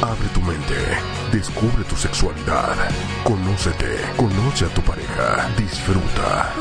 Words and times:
Abre 0.00 0.28
tu 0.32 0.40
mente, 0.40 0.76
descubre 1.32 1.82
tu 1.82 1.96
sexualidad, 1.96 2.76
conócete, 3.24 3.96
conoce 4.16 4.66
a 4.66 4.68
tu 4.68 4.80
pareja, 4.82 5.48
disfruta. 5.56 6.52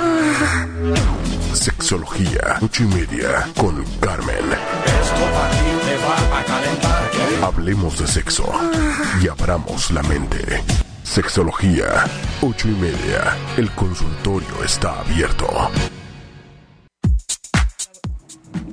Sexología, 1.53 2.57
ocho 2.61 2.83
y 2.83 2.87
media, 2.87 3.47
con 3.55 3.83
Carmen. 3.99 4.43
Hablemos 7.43 7.99
de 7.99 8.07
sexo 8.07 8.51
y 9.21 9.27
abramos 9.27 9.91
la 9.91 10.01
mente. 10.01 10.63
Sexología, 11.03 12.05
ocho 12.41 12.67
y 12.67 12.71
media. 12.71 13.37
El 13.55 13.69
consultorio 13.71 14.63
está 14.65 14.99
abierto. 15.01 15.47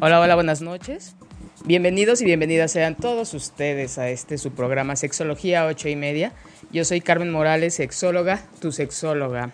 Hola, 0.00 0.20
hola, 0.20 0.34
buenas 0.34 0.62
noches. 0.62 1.14
Bienvenidos 1.64 2.20
y 2.20 2.24
bienvenidas 2.26 2.72
sean 2.72 2.94
todos 2.94 3.32
ustedes 3.32 3.96
a 3.98 4.08
este 4.10 4.36
su 4.38 4.52
programa 4.52 4.96
Sexología 4.96 5.66
ocho 5.66 5.88
y 5.88 5.96
media. 5.96 6.32
Yo 6.70 6.84
soy 6.84 7.00
Carmen 7.00 7.30
Morales, 7.30 7.74
sexóloga, 7.74 8.42
tu 8.60 8.70
sexóloga. 8.70 9.50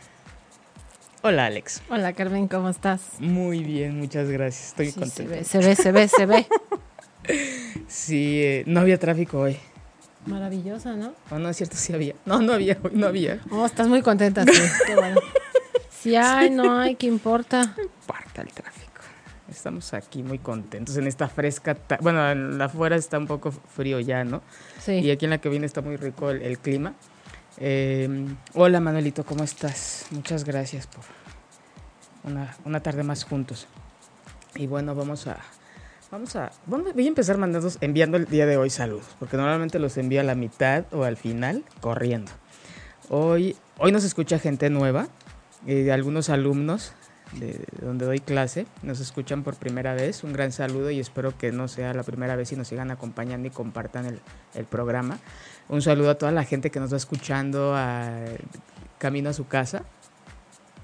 Hola 1.22 1.46
Alex. 1.46 1.82
Hola 1.88 2.12
Carmen, 2.14 2.48
¿cómo 2.48 2.68
estás? 2.68 3.00
Muy 3.20 3.62
bien, 3.62 3.98
muchas 3.98 4.28
gracias. 4.28 4.68
Estoy 4.68 4.90
Sí, 4.90 4.98
contento. 4.98 5.44
Se 5.44 5.58
ve, 5.58 5.76
se 5.76 5.92
ve, 5.92 6.08
se 6.08 6.26
ve. 6.26 6.26
se 6.26 6.26
ve. 6.26 6.46
Sí, 7.86 8.42
eh, 8.42 8.64
no 8.66 8.80
había 8.80 8.98
tráfico 8.98 9.38
hoy. 9.40 9.56
Maravillosa, 10.26 10.94
¿no? 10.94 11.12
No, 11.30 11.38
no 11.38 11.48
es 11.50 11.56
cierto, 11.56 11.76
sí 11.76 11.92
había. 11.92 12.14
No, 12.24 12.40
no 12.40 12.52
había, 12.54 12.76
hoy 12.82 12.92
no 12.94 13.06
había. 13.06 13.40
Oh, 13.50 13.64
estás 13.66 13.86
muy 13.88 14.00
contenta, 14.02 14.44
sí. 14.44 14.60
Qué 14.86 14.94
bueno. 14.96 15.20
Sí 15.90 16.16
hay, 16.16 16.50
no 16.50 16.78
hay, 16.78 16.94
¿qué 16.96 17.06
importa? 17.06 17.76
Parta 18.06 18.42
el 18.42 18.48
tráfico. 18.52 18.79
Estamos 19.50 19.92
aquí 19.94 20.22
muy 20.22 20.38
contentos 20.38 20.96
en 20.96 21.06
esta 21.06 21.28
fresca. 21.28 21.76
Bueno, 22.00 22.22
afuera 22.62 22.96
está 22.96 23.18
un 23.18 23.26
poco 23.26 23.50
frío 23.50 23.98
ya, 23.98 24.24
¿no? 24.24 24.42
Sí. 24.80 24.92
Y 24.92 25.10
aquí 25.10 25.24
en 25.24 25.30
la 25.30 25.38
cabina 25.38 25.66
está 25.66 25.82
muy 25.82 25.96
rico 25.96 26.30
el, 26.30 26.42
el 26.42 26.58
clima. 26.58 26.94
Eh, 27.58 28.08
hola 28.54 28.80
Manuelito, 28.80 29.24
¿cómo 29.24 29.44
estás? 29.44 30.06
Muchas 30.12 30.44
gracias 30.44 30.86
por 30.86 31.04
una, 32.24 32.56
una 32.64 32.80
tarde 32.80 33.02
más 33.02 33.24
juntos. 33.24 33.66
Y 34.54 34.66
bueno, 34.66 34.94
vamos 34.94 35.26
a, 35.26 35.38
vamos 36.10 36.36
a, 36.36 36.52
voy 36.66 37.04
a 37.04 37.08
empezar 37.08 37.36
mandando, 37.36 37.68
enviando 37.80 38.16
el 38.16 38.26
día 38.26 38.46
de 38.46 38.56
hoy 38.56 38.70
saludos, 38.70 39.06
porque 39.18 39.36
normalmente 39.36 39.78
los 39.78 39.96
envío 39.98 40.20
a 40.20 40.24
la 40.24 40.34
mitad 40.34 40.84
o 40.92 41.04
al 41.04 41.16
final 41.16 41.64
corriendo. 41.80 42.30
Hoy, 43.08 43.56
hoy 43.78 43.90
nos 43.92 44.04
escucha 44.04 44.38
gente 44.38 44.70
nueva, 44.70 45.08
eh, 45.66 45.90
algunos 45.92 46.30
alumnos 46.30 46.94
de 47.32 47.64
donde 47.80 48.06
doy 48.06 48.20
clase, 48.20 48.66
nos 48.82 49.00
escuchan 49.00 49.42
por 49.42 49.56
primera 49.56 49.94
vez. 49.94 50.24
Un 50.24 50.32
gran 50.32 50.52
saludo 50.52 50.90
y 50.90 51.00
espero 51.00 51.36
que 51.36 51.52
no 51.52 51.68
sea 51.68 51.94
la 51.94 52.02
primera 52.02 52.36
vez 52.36 52.52
y 52.52 52.56
nos 52.56 52.68
sigan 52.68 52.90
acompañando 52.90 53.48
y 53.48 53.50
compartan 53.50 54.06
el, 54.06 54.20
el 54.54 54.64
programa. 54.64 55.18
Un 55.68 55.82
saludo 55.82 56.10
a 56.10 56.14
toda 56.16 56.32
la 56.32 56.44
gente 56.44 56.70
que 56.70 56.80
nos 56.80 56.92
va 56.92 56.96
escuchando 56.96 57.74
a, 57.76 58.10
camino 58.98 59.30
a 59.30 59.32
su 59.32 59.46
casa. 59.46 59.84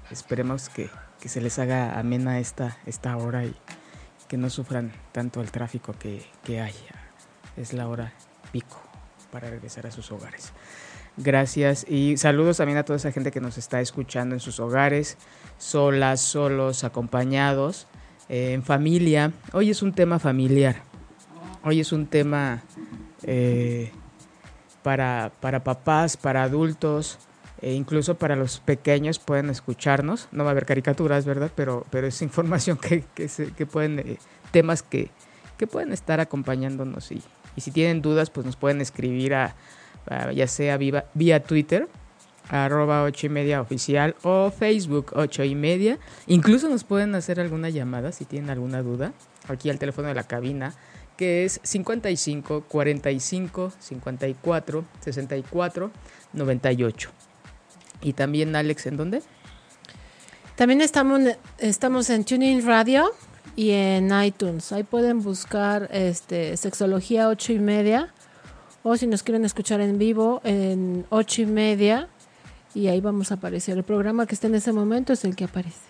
Esperemos 0.09 0.69
que, 0.69 0.89
que 1.19 1.29
se 1.29 1.41
les 1.41 1.59
haga 1.59 1.99
amena 1.99 2.39
esta, 2.39 2.77
esta 2.85 3.17
hora 3.17 3.45
y 3.45 3.55
que 4.27 4.37
no 4.37 4.49
sufran 4.49 4.93
tanto 5.11 5.41
el 5.41 5.51
tráfico 5.51 5.93
que, 5.93 6.25
que 6.43 6.61
hay. 6.61 6.75
Es 7.57 7.73
la 7.73 7.87
hora 7.87 8.13
pico 8.51 8.81
para 9.31 9.49
regresar 9.49 9.87
a 9.87 9.91
sus 9.91 10.11
hogares. 10.11 10.53
Gracias 11.17 11.85
y 11.89 12.15
saludos 12.17 12.57
también 12.57 12.77
a 12.77 12.83
toda 12.83 12.97
esa 12.97 13.11
gente 13.11 13.31
que 13.31 13.41
nos 13.41 13.57
está 13.57 13.81
escuchando 13.81 14.35
en 14.35 14.39
sus 14.39 14.59
hogares, 14.59 15.17
solas, 15.57 16.21
solos, 16.21 16.83
acompañados, 16.83 17.87
eh, 18.29 18.53
en 18.53 18.61
familia. 18.63 19.31
Hoy 19.51 19.71
es 19.71 19.81
un 19.81 19.93
tema 19.93 20.19
familiar. 20.19 20.83
Hoy 21.63 21.79
es 21.79 21.91
un 21.91 22.05
tema 22.05 22.61
eh, 23.23 23.91
para, 24.83 25.31
para 25.41 25.63
papás, 25.63 26.17
para 26.17 26.43
adultos, 26.43 27.17
e 27.63 27.73
incluso 27.73 28.15
para 28.15 28.35
los 28.35 28.59
pequeños 28.59 29.17
pueden 29.17 29.49
escucharnos. 29.49 30.27
No 30.31 30.43
va 30.43 30.51
a 30.51 30.51
haber 30.51 30.67
caricaturas, 30.67 31.25
¿verdad? 31.25 31.51
Pero, 31.55 31.83
pero 31.89 32.05
es 32.05 32.21
información 32.21 32.77
que, 32.77 33.03
que, 33.15 33.27
se- 33.27 33.47
pueden, 33.65 33.97
eh, 33.99 34.17
temas 34.51 34.83
que, 34.83 35.09
que 35.57 35.65
pueden 35.65 35.93
estar 35.93 36.19
acompañándonos. 36.19 37.11
Y, 37.11 37.23
y 37.55 37.61
si 37.61 37.71
tienen 37.71 38.03
dudas, 38.03 38.29
pues 38.29 38.45
nos 38.45 38.55
pueden 38.55 38.81
escribir 38.81 39.33
a- 39.33 39.55
ya 40.33 40.47
sea 40.47 40.77
viva- 40.77 41.05
vía 41.13 41.41
Twitter, 41.43 41.87
arroba 42.49 43.03
ocho 43.03 43.25
y 43.27 43.29
media 43.29 43.61
oficial 43.61 44.15
o 44.23 44.51
Facebook 44.51 45.11
ocho 45.15 45.43
y 45.43 45.55
media. 45.55 45.97
Incluso 46.27 46.69
nos 46.69 46.83
pueden 46.83 47.13
hacer 47.15 47.39
alguna 47.39 47.69
llamada 47.69 48.11
si 48.11 48.25
tienen 48.25 48.49
alguna 48.49 48.81
duda. 48.81 49.13
Aquí 49.47 49.69
al 49.69 49.79
teléfono 49.79 50.07
de 50.09 50.13
la 50.15 50.23
cabina, 50.23 50.73
que 51.17 51.45
es 51.45 51.59
55 51.63 52.63
45 52.67 53.71
54 53.79 54.85
64 55.01 55.91
98. 56.33 57.09
Y 58.01 58.13
también 58.13 58.55
Alex, 58.55 58.85
¿en 58.87 58.97
dónde? 58.97 59.21
También 60.55 60.81
estamos, 60.81 61.21
estamos 61.59 62.09
en 62.09 62.23
TuneIn 62.25 62.65
Radio 62.65 63.11
y 63.55 63.71
en 63.71 64.11
iTunes. 64.23 64.71
Ahí 64.71 64.83
pueden 64.83 65.21
buscar 65.21 65.87
este 65.91 66.57
Sexología 66.57 67.27
ocho 67.29 67.53
y 67.53 67.59
media. 67.59 68.13
O 68.89 68.95
si 68.97 69.05
nos 69.07 69.21
quieren 69.23 69.43
escuchar 69.43 69.81
en 69.81 69.97
vivo, 69.97 70.39
en 70.43 71.05
ocho 71.09 71.41
y 71.41 71.45
media. 71.45 72.07
Y 72.73 72.87
ahí 72.87 73.01
vamos 73.01 73.31
a 73.31 73.35
aparecer. 73.35 73.77
El 73.77 73.83
programa 73.83 74.25
que 74.27 74.35
está 74.35 74.47
en 74.47 74.55
ese 74.55 74.71
momento 74.71 75.11
es 75.13 75.25
el 75.25 75.35
que 75.35 75.43
aparece. 75.45 75.87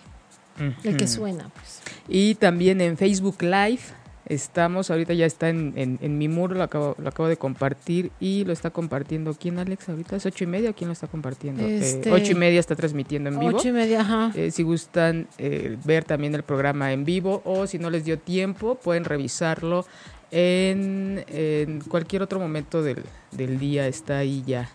El 0.82 0.96
que 0.96 1.06
suena, 1.06 1.48
pues. 1.54 1.80
Y 2.08 2.34
también 2.34 2.80
en 2.80 2.96
Facebook 2.96 3.42
Live. 3.42 3.80
Estamos, 4.26 4.90
ahorita 4.90 5.14
ya 5.14 5.24
está 5.24 5.48
en, 5.48 5.72
en- 5.76 5.98
en 6.02 6.18
mi 6.18 6.28
muro, 6.28 6.54
lo 6.54 6.62
acabo, 6.62 6.94
lo 6.98 7.08
acabo 7.08 7.28
de 7.30 7.38
compartir 7.38 8.10
y 8.20 8.44
lo 8.44 8.52
está 8.52 8.68
compartiendo. 8.70 9.32
¿Quién, 9.32 9.58
Alex? 9.58 9.88
Ahorita 9.88 10.16
es 10.16 10.26
ocho 10.26 10.44
y 10.44 10.46
media. 10.46 10.72
¿Quién 10.74 10.88
lo 10.88 10.92
está 10.92 11.06
compartiendo? 11.06 11.62
Eh, 11.62 11.78
Este- 11.78 12.10
ocho 12.12 12.32
y 12.32 12.34
media 12.34 12.60
está 12.60 12.74
transmitiendo 12.76 13.30
en 13.30 13.38
vivo. 13.38 13.56
Ocho 13.56 13.68
y 13.68 13.72
media, 13.72 14.00
ajá. 14.02 14.32
Eh, 14.34 14.50
si 14.50 14.64
gustan 14.64 15.28
eh, 15.38 15.78
ver 15.84 16.04
también 16.04 16.34
el 16.34 16.42
programa 16.42 16.92
en 16.92 17.04
vivo 17.06 17.40
o 17.46 17.66
si 17.66 17.78
no 17.78 17.88
les 17.88 18.04
dio 18.04 18.18
tiempo, 18.18 18.74
pueden 18.74 19.04
revisarlo 19.04 19.86
en, 20.30 21.24
en 21.28 21.80
cualquier 21.80 22.22
otro 22.22 22.38
momento 22.40 22.82
del, 22.82 23.04
del 23.32 23.58
día. 23.58 23.86
Está 23.86 24.18
ahí 24.18 24.42
ya 24.46 24.68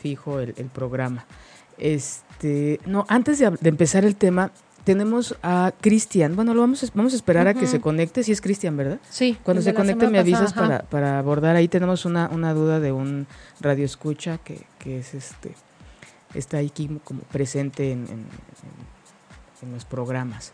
fijo 0.00 0.40
el, 0.40 0.54
el 0.56 0.66
programa. 0.66 1.24
Este, 1.78 2.80
no, 2.86 3.04
antes 3.08 3.38
de, 3.38 3.50
de 3.50 3.68
empezar 3.68 4.04
el 4.04 4.16
tema, 4.16 4.50
tenemos 4.84 5.36
a 5.42 5.72
Cristian. 5.80 6.34
Bueno, 6.36 6.54
lo 6.54 6.60
vamos 6.60 6.82
a, 6.82 6.86
vamos 6.94 7.12
a 7.12 7.16
esperar 7.16 7.46
a 7.48 7.54
que 7.54 7.66
se 7.66 7.80
conecte. 7.80 8.22
Si 8.22 8.32
es 8.32 8.40
Cristian, 8.40 8.76
¿verdad? 8.76 8.98
Sí. 9.10 9.36
Cuando 9.42 9.62
se 9.62 9.74
conecte 9.74 10.08
me 10.08 10.18
avisas 10.18 10.52
pasada, 10.52 10.78
para, 10.80 10.90
para 10.90 11.18
abordar. 11.18 11.56
Ahí 11.56 11.68
tenemos 11.68 12.04
una, 12.04 12.28
una 12.32 12.52
duda 12.54 12.80
de 12.80 12.92
un 12.92 13.26
radio 13.60 13.84
escucha 13.84 14.38
que, 14.38 14.62
que 14.78 14.98
es 14.98 15.14
este 15.14 15.54
está 16.34 16.56
ahí 16.56 16.66
aquí 16.68 16.88
como 17.04 17.20
presente 17.22 17.92
en, 17.92 18.04
en- 18.06 18.10
en- 18.12 19.66
en 19.68 19.72
los 19.72 19.84
programas. 19.84 20.52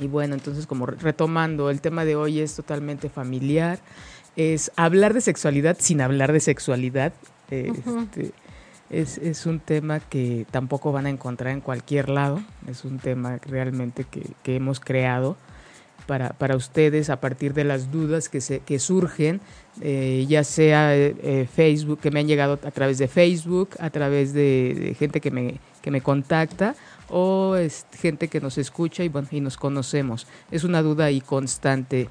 Y 0.00 0.06
bueno, 0.06 0.34
entonces 0.34 0.66
como 0.66 0.86
re- 0.86 0.96
retomando, 0.98 1.70
el 1.70 1.80
tema 1.80 2.04
de 2.04 2.16
hoy 2.16 2.40
es 2.40 2.56
totalmente 2.56 3.08
familiar. 3.08 3.78
Es 4.36 4.72
hablar 4.76 5.12
de 5.14 5.20
sexualidad 5.20 5.76
sin 5.78 6.00
hablar 6.00 6.32
de 6.32 6.40
sexualidad. 6.40 7.12
Eh, 7.50 7.72
este, 7.74 8.32
es, 8.88 9.18
es 9.18 9.44
un 9.46 9.60
tema 9.60 10.00
que 10.00 10.46
tampoco 10.50 10.92
van 10.92 11.06
a 11.06 11.10
encontrar 11.10 11.52
en 11.52 11.60
cualquier 11.60 12.08
lado. 12.08 12.40
Es 12.68 12.84
un 12.84 12.98
tema 12.98 13.38
realmente 13.46 14.04
que, 14.04 14.22
que 14.42 14.56
hemos 14.56 14.80
creado 14.80 15.36
para, 16.06 16.30
para 16.30 16.56
ustedes 16.56 17.10
a 17.10 17.20
partir 17.20 17.54
de 17.54 17.64
las 17.64 17.92
dudas 17.92 18.28
que, 18.28 18.40
se, 18.40 18.60
que 18.60 18.78
surgen, 18.78 19.40
eh, 19.80 20.24
ya 20.28 20.42
sea 20.44 20.96
eh, 20.96 21.14
eh, 21.22 21.48
Facebook, 21.52 22.00
que 22.00 22.10
me 22.10 22.20
han 22.20 22.26
llegado 22.26 22.54
a 22.54 22.70
través 22.70 22.98
de 22.98 23.06
Facebook, 23.06 23.70
a 23.78 23.90
través 23.90 24.32
de, 24.32 24.74
de 24.78 24.94
gente 24.94 25.20
que 25.20 25.30
me, 25.30 25.60
que 25.82 25.90
me 25.90 26.00
contacta 26.00 26.74
o 27.10 27.56
es 27.56 27.86
gente 27.98 28.28
que 28.28 28.40
nos 28.40 28.56
escucha 28.58 29.02
y, 29.04 29.08
bueno, 29.08 29.28
y 29.30 29.40
nos 29.40 29.56
conocemos. 29.56 30.26
Es 30.50 30.64
una 30.64 30.82
duda 30.82 31.06
ahí 31.06 31.20
constante 31.20 32.08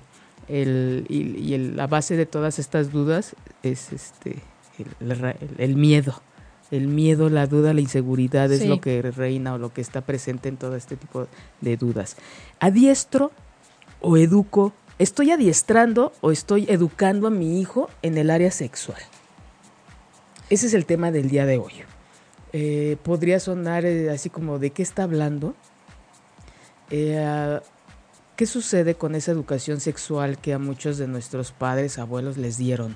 el, 0.47 1.05
y, 1.09 1.37
y 1.39 1.53
el- 1.53 1.75
la 1.77 1.87
base 1.87 2.15
de 2.17 2.25
todas 2.25 2.59
estas 2.59 2.91
dudas 2.91 3.35
es 3.63 3.91
este 3.93 4.37
el, 5.57 5.75
miedo. 5.75 6.21
El 6.71 6.87
miedo, 6.87 7.29
la 7.29 7.47
duda, 7.47 7.73
la 7.73 7.81
inseguridad 7.81 8.51
es 8.51 8.65
lo 8.65 8.79
que 8.79 9.01
reina 9.01 9.55
o 9.55 9.57
lo 9.57 9.73
que 9.73 9.81
está 9.81 10.01
presente 10.01 10.49
en 10.49 10.57
todo 10.57 10.75
este 10.75 10.95
tipo 10.95 11.27
de 11.61 11.77
dudas. 11.77 12.15
Adiestro 12.59 13.31
o 14.01 14.17
educo, 14.17 14.71
estoy 14.99 15.31
adiestrando 15.31 16.13
o 16.21 16.31
estoy 16.31 16.65
educando 16.69 17.27
a 17.27 17.31
mi 17.31 17.59
hijo 17.59 17.89
en 18.03 18.17
el 18.17 18.29
área 18.29 18.51
sexual. 18.51 19.01
Ese 20.49 20.67
es 20.67 20.73
el 20.73 20.85
tema 20.85 21.11
del 21.11 21.29
día 21.29 21.45
de 21.45 21.57
hoy. 21.57 21.73
Eh, 22.53 22.97
podría 23.03 23.39
sonar 23.39 23.85
eh, 23.85 24.09
así 24.09 24.29
como 24.29 24.59
de 24.59 24.71
qué 24.71 24.81
está 24.83 25.03
hablando. 25.03 25.55
Eh, 26.91 27.59
¿qué 28.35 28.45
sucede 28.45 28.95
con 28.95 29.15
esa 29.15 29.31
educación 29.31 29.79
sexual 29.79 30.37
que 30.37 30.53
a 30.53 30.59
muchos 30.59 30.97
de 30.97 31.07
nuestros 31.07 31.51
padres, 31.51 31.99
abuelos 31.99 32.37
les 32.37 32.57
dieron? 32.57 32.95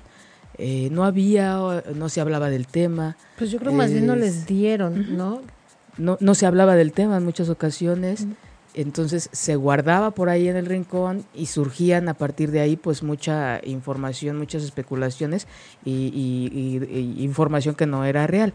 Eh, 0.58 0.88
no 0.90 1.04
había, 1.04 1.82
no 1.94 2.08
se 2.08 2.20
hablaba 2.20 2.48
del 2.50 2.66
tema. 2.66 3.16
Pues 3.36 3.50
yo 3.50 3.58
creo 3.58 3.72
más 3.72 3.90
bien 3.92 4.06
no 4.06 4.14
Es- 4.14 4.20
les 4.20 4.46
dieron, 4.46 5.16
¿no? 5.16 5.42
no, 5.98 6.16
no 6.20 6.34
se 6.34 6.46
hablaba 6.46 6.74
del 6.76 6.92
tema 6.92 7.16
en 7.16 7.24
muchas 7.24 7.48
ocasiones, 7.48 8.26
entonces 8.72 9.28
se 9.32 9.54
guardaba 9.54 10.12
por 10.12 10.28
ahí 10.28 10.48
en 10.48 10.56
el 10.56 10.66
rincón 10.66 11.24
y 11.34 11.46
surgían 11.46 12.08
a 12.08 12.14
partir 12.14 12.50
de 12.50 12.60
ahí 12.60 12.76
pues 12.76 13.02
mucha 13.04 13.60
información, 13.64 14.36
muchas 14.38 14.62
especulaciones 14.64 15.46
y, 15.84 15.92
y- 15.92 16.50
y- 16.88 17.20
y 17.20 17.24
información 17.24 17.74
que 17.76 17.86
no 17.86 18.04
era 18.04 18.26
real. 18.26 18.54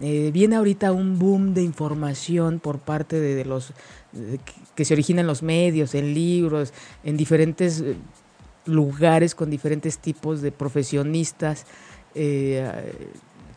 Eh, 0.00 0.30
viene 0.32 0.56
ahorita 0.56 0.92
un 0.92 1.18
boom 1.18 1.52
de 1.54 1.62
información 1.62 2.58
por 2.58 2.78
parte 2.78 3.20
de, 3.20 3.44
los 3.44 3.72
que 4.74 4.84
se 4.84 4.94
origina 4.94 5.20
en 5.20 5.26
los 5.26 5.42
medios, 5.42 5.94
en 5.94 6.14
libros, 6.14 6.72
en 7.04 7.16
diferentes 7.16 7.80
eh, 7.80 7.96
lugares 8.64 9.34
con 9.34 9.50
diferentes 9.50 9.98
tipos 9.98 10.40
de 10.40 10.52
profesionistas. 10.52 11.66
eh, 12.14 12.68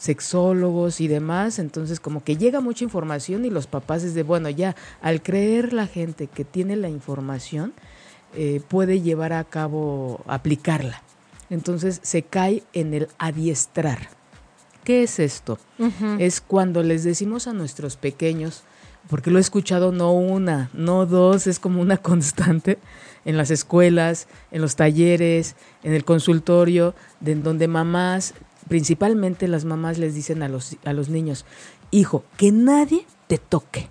sexólogos 0.03 0.99
y 0.99 1.07
demás, 1.07 1.59
entonces 1.59 2.01
como 2.01 2.25
que 2.25 2.35
llega 2.35 2.59
mucha 2.59 2.83
información 2.83 3.45
y 3.45 3.49
los 3.49 3.67
papás 3.67 4.03
es 4.03 4.13
de, 4.13 4.23
bueno, 4.23 4.49
ya 4.49 4.75
al 5.01 5.21
creer 5.21 5.71
la 5.71 5.87
gente 5.87 6.27
que 6.27 6.43
tiene 6.43 6.75
la 6.75 6.89
información, 6.89 7.71
eh, 8.35 8.61
puede 8.67 8.99
llevar 8.99 9.31
a 9.31 9.45
cabo, 9.45 10.21
aplicarla. 10.27 11.01
Entonces 11.49 12.01
se 12.03 12.23
cae 12.23 12.63
en 12.73 12.93
el 12.93 13.07
adiestrar. 13.17 14.09
¿Qué 14.83 15.03
es 15.03 15.19
esto? 15.19 15.57
Es 16.19 16.41
cuando 16.41 16.83
les 16.83 17.03
decimos 17.03 17.47
a 17.47 17.53
nuestros 17.53 17.95
pequeños, 17.95 18.63
porque 19.09 19.31
lo 19.31 19.37
he 19.37 19.41
escuchado 19.41 19.91
no 19.91 20.13
una, 20.13 20.69
no 20.73 21.05
dos, 21.05 21.47
es 21.47 21.59
como 21.59 21.81
una 21.81 21.97
constante 22.01 22.79
en 23.25 23.37
las 23.37 23.51
escuelas, 23.51 24.27
en 24.51 24.61
los 24.61 24.75
talleres, 24.75 25.55
en 25.83 25.93
el 25.93 26.03
consultorio, 26.03 26.95
de 27.21 27.33
en 27.33 27.43
donde 27.43 27.67
mamás, 27.67 28.33
principalmente 28.67 29.47
las 29.47 29.65
mamás 29.65 29.97
les 29.97 30.15
dicen 30.15 30.43
a 30.43 30.49
los, 30.49 30.77
a 30.83 30.93
los 30.93 31.09
niños, 31.09 31.45
hijo, 31.91 32.23
que 32.37 32.51
nadie 32.51 33.05
te 33.27 33.37
toque. 33.37 33.89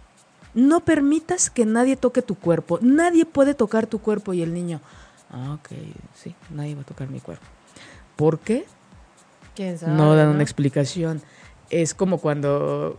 No 0.55 0.81
permitas 0.81 1.49
que 1.49 1.65
nadie 1.65 1.97
toque 1.97 2.21
tu 2.21 2.35
cuerpo. 2.35 2.79
Nadie 2.83 3.25
puede 3.25 3.55
tocar 3.55 3.87
tu 3.87 4.01
cuerpo. 4.01 4.35
Y 4.35 4.43
el 4.43 4.53
niño, 4.53 4.83
ah, 5.31 5.59
ok, 5.59 5.71
sí, 6.15 6.35
nadie 6.51 6.75
va 6.75 6.83
a 6.83 6.85
tocar 6.85 7.09
mi 7.09 7.21
cuerpo. 7.21 7.47
¿Por 8.17 8.39
qué? 8.39 8.67
¿Quién 9.55 9.79
sabe, 9.79 9.93
no 9.95 10.15
dan 10.17 10.29
una 10.29 10.43
explicación. 10.43 11.21
Es 11.71 11.95
como 11.95 12.19
cuando 12.19 12.99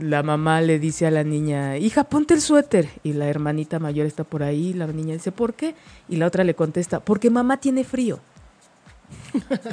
la 0.00 0.22
mamá 0.22 0.60
le 0.62 0.78
dice 0.78 1.06
a 1.06 1.10
la 1.10 1.22
niña, 1.24 1.76
hija, 1.76 2.04
ponte 2.04 2.34
el 2.34 2.40
suéter. 2.40 2.88
Y 3.02 3.12
la 3.12 3.26
hermanita 3.28 3.78
mayor 3.78 4.06
está 4.06 4.24
por 4.24 4.42
ahí, 4.42 4.72
la 4.72 4.86
niña 4.86 5.14
dice, 5.14 5.32
¿por 5.32 5.54
qué? 5.54 5.74
Y 6.08 6.16
la 6.16 6.26
otra 6.26 6.44
le 6.44 6.54
contesta, 6.54 7.00
porque 7.00 7.28
mamá 7.30 7.58
tiene 7.58 7.84
frío. 7.84 8.18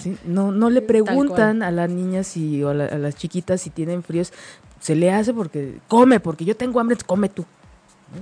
Sí, 0.02 0.18
No, 0.26 0.52
no 0.52 0.70
le 0.70 0.82
preguntan 0.82 1.64
a 1.64 1.72
las 1.72 1.90
niñas 1.90 2.28
si, 2.28 2.64
o 2.64 2.70
a, 2.70 2.74
la- 2.74 2.86
a 2.86 2.98
las 2.98 3.16
chiquitas 3.16 3.62
si 3.62 3.70
tienen 3.70 4.04
fríos. 4.04 4.32
Se 4.80 4.96
le 4.96 5.12
hace 5.12 5.34
porque 5.34 5.78
come, 5.88 6.20
porque 6.20 6.46
yo 6.46 6.56
tengo 6.56 6.80
hambre, 6.80 6.98
come 7.06 7.30
tú. 7.30 7.46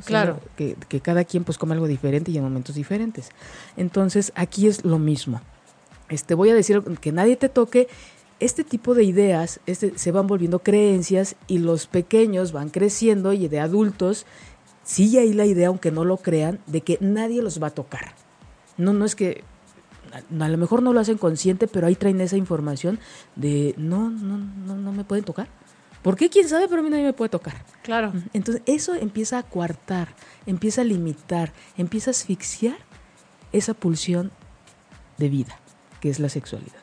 Claro. 0.05 0.39
Que, 0.55 0.77
que 0.87 1.01
cada 1.01 1.23
quien 1.25 1.43
pues 1.43 1.57
come 1.57 1.73
algo 1.73 1.87
diferente 1.87 2.31
y 2.31 2.37
en 2.37 2.43
momentos 2.43 2.75
diferentes. 2.75 3.29
Entonces 3.75 4.31
aquí 4.35 4.67
es 4.67 4.85
lo 4.85 4.99
mismo. 4.99 5.41
Este, 6.11 6.35
voy 6.35 6.49
a 6.49 6.53
decir 6.53 6.83
que 6.99 7.11
nadie 7.11 7.37
te 7.37 7.49
toque. 7.49 7.87
Este 8.39 8.63
tipo 8.63 8.93
de 8.95 9.03
ideas 9.03 9.59
este, 9.65 9.97
se 9.97 10.11
van 10.11 10.27
volviendo 10.27 10.59
creencias 10.59 11.35
y 11.47 11.59
los 11.59 11.87
pequeños 11.87 12.51
van 12.51 12.69
creciendo 12.69 13.33
y 13.33 13.47
de 13.47 13.59
adultos 13.59 14.25
sigue 14.83 15.19
ahí 15.19 15.33
la 15.33 15.45
idea, 15.45 15.67
aunque 15.67 15.91
no 15.91 16.05
lo 16.05 16.17
crean, 16.17 16.59
de 16.67 16.81
que 16.81 16.97
nadie 17.01 17.41
los 17.41 17.61
va 17.61 17.67
a 17.67 17.71
tocar. 17.71 18.13
No, 18.77 18.93
no 18.93 19.05
es 19.05 19.15
que 19.15 19.43
a, 20.11 20.43
a 20.43 20.49
lo 20.49 20.57
mejor 20.57 20.81
no 20.81 20.91
lo 20.91 20.99
hacen 20.99 21.17
consciente, 21.17 21.67
pero 21.67 21.87
ahí 21.87 21.95
traen 21.95 22.19
esa 22.19 22.35
información 22.35 22.99
de 23.35 23.73
no, 23.77 24.09
no, 24.09 24.37
no, 24.37 24.75
no 24.75 24.91
me 24.91 25.03
pueden 25.03 25.23
tocar. 25.23 25.47
¿Por 26.01 26.15
qué? 26.15 26.29
¿Quién 26.29 26.49
sabe? 26.49 26.67
Pero 26.67 26.81
a 26.81 26.83
mí 26.83 26.89
nadie 26.89 27.03
me 27.03 27.13
puede 27.13 27.29
tocar. 27.29 27.63
Claro. 27.83 28.11
Entonces 28.33 28.63
eso 28.65 28.95
empieza 28.95 29.37
a 29.37 29.43
coartar, 29.43 30.15
empieza 30.47 30.81
a 30.81 30.83
limitar, 30.83 31.53
empieza 31.77 32.09
a 32.09 32.13
asfixiar 32.13 32.77
esa 33.51 33.75
pulsión 33.75 34.31
de 35.17 35.29
vida, 35.29 35.59
que 36.01 36.09
es 36.09 36.19
la 36.19 36.27
sexualidad. 36.29 36.75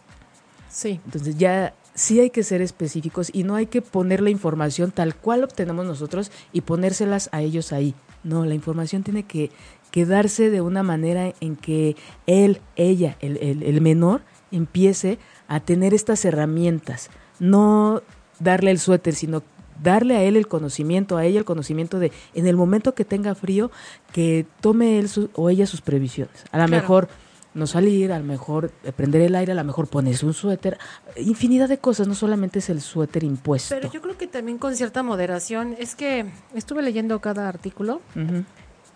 Sí. 0.71 1.01
Entonces 1.05 1.37
ya 1.37 1.75
sí 1.95 2.21
hay 2.21 2.31
que 2.31 2.43
ser 2.45 2.63
específicos 2.63 3.31
y 3.33 3.43
no 3.43 3.55
hay 3.57 3.67
que 3.67 3.83
poner 3.83 4.21
la 4.23 4.31
información 4.31 4.91
tal 4.93 5.15
cual 5.17 5.45
obtenemos 5.45 5.85
nosotros 5.85 6.31
y 6.53 6.61
ponérselas 6.63 7.29
a 7.33 7.43
ellos 7.43 7.73
ahí. 7.73 7.95
No, 8.25 8.45
la 8.47 8.55
información 8.55 9.03
tiene 9.03 9.25
que 9.25 9.51
quedarse 9.91 10.51
de 10.51 10.61
una 10.61 10.83
manera 10.83 11.33
en 11.41 11.57
que 11.57 11.97
él, 12.27 12.61
ella, 12.77 13.17
el, 13.21 13.37
el- 13.39 13.63
el 13.63 13.81
menor, 13.81 14.23
empiece 14.53 15.19
a 15.49 15.61
tener 15.61 15.95
estas 15.95 16.25
herramientas. 16.25 17.11
No 17.41 18.03
darle 18.39 18.71
el 18.71 18.79
suéter, 18.79 19.15
sino 19.15 19.43
darle 19.83 20.17
a 20.17 20.23
él 20.25 20.37
el 20.37 20.47
conocimiento, 20.49 21.17
a 21.17 21.25
ella 21.25 21.39
el 21.39 21.45
conocimiento 21.45 21.99
de 21.99 22.13
en 22.35 22.47
el 22.47 22.57
momento 22.57 22.95
que 22.95 23.05
tenga 23.05 23.35
frío, 23.35 23.71
que 24.13 24.47
tome 24.61 24.99
él 24.99 25.09
su- 25.09 25.31
o 25.35 25.49
ella 25.51 25.67
sus 25.67 25.81
previsiones. 25.81 26.45
A 26.53 26.59
lo 26.59 26.67
Claro. 26.67 26.83
mejor 26.83 27.09
no 27.55 27.67
salir, 27.67 28.13
a 28.13 28.19
lo 28.19 28.25
mejor 28.25 28.71
eh, 28.85 28.93
prender 28.93 29.23
el 29.23 29.35
aire, 29.35 29.53
a 29.53 29.55
lo 29.55 29.65
mejor 29.65 29.89
ponerse 29.89 30.25
un 30.27 30.35
suéter, 30.35 30.79
infinidad 31.17 31.69
de 31.69 31.79
cosas, 31.79 32.07
no 32.07 32.15
solamente 32.15 32.59
es 32.61 32.69
el 32.71 32.81
suéter 32.81 33.25
impuesto. 33.25 33.75
Pero 33.75 33.91
yo 33.93 34.01
creo 34.03 34.17
que 34.19 34.27
también 34.27 34.59
con 34.59 34.75
cierta 34.77 35.03
moderación. 35.03 35.75
Es 35.79 35.95
que 35.97 36.27
estuve 36.55 36.83
leyendo 36.83 37.21
cada 37.21 37.49
artículo 37.49 38.01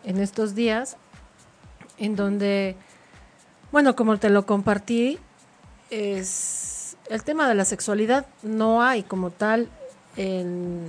en 0.05 0.19
estos 0.19 0.55
días 0.55 0.97
en 1.99 2.15
donde, 2.17 2.77
bueno, 3.73 3.97
como 3.97 4.19
te 4.19 4.29
lo 4.31 4.45
compartí, 4.47 5.19
es 5.91 6.97
el 7.11 7.23
tema 7.25 7.49
de 7.49 7.55
la 7.55 7.65
sexualidad 7.65 8.27
no 8.43 8.83
hay 8.83 9.03
como 9.03 9.31
tal 9.31 9.69
en 10.17 10.81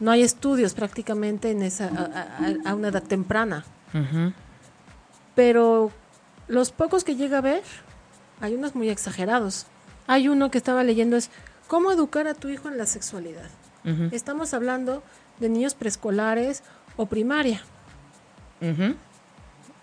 no 0.00 0.10
hay 0.10 0.22
estudios 0.22 0.74
prácticamente 0.74 1.50
en 1.50 1.62
esa 1.62 1.86
a, 1.88 2.66
a- 2.68 2.70
a 2.70 2.74
una 2.74 2.88
edad 2.88 3.02
temprana, 3.02 3.64
pero 5.34 5.90
los 6.48 6.70
pocos 6.72 7.04
que 7.04 7.16
llega 7.16 7.38
a 7.38 7.42
ver 7.42 7.62
hay 8.40 8.54
unos 8.54 8.74
muy 8.74 8.88
exagerados. 8.88 9.66
Hay 10.06 10.28
uno 10.28 10.50
que 10.50 10.58
estaba 10.58 10.84
leyendo 10.84 11.16
es 11.16 11.30
cómo 11.66 11.90
educar 11.90 12.28
a 12.28 12.34
tu 12.34 12.48
hijo 12.48 12.68
en 12.68 12.78
la 12.78 12.86
sexualidad. 12.86 13.50
Estamos 14.10 14.52
hablando 14.52 15.04
de 15.38 15.48
niños 15.48 15.74
preescolares 15.74 16.64
o 16.96 17.06
primaria, 17.06 17.62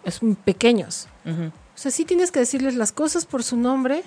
es 0.04 0.20
pequeños. 0.44 1.08
O 1.26 1.78
sea, 1.78 1.90
sí 1.90 2.04
tienes 2.04 2.32
que 2.32 2.40
decirles 2.40 2.76
las 2.76 2.92
cosas 2.92 3.26
por 3.26 3.44
su 3.44 3.56
nombre, 3.56 4.04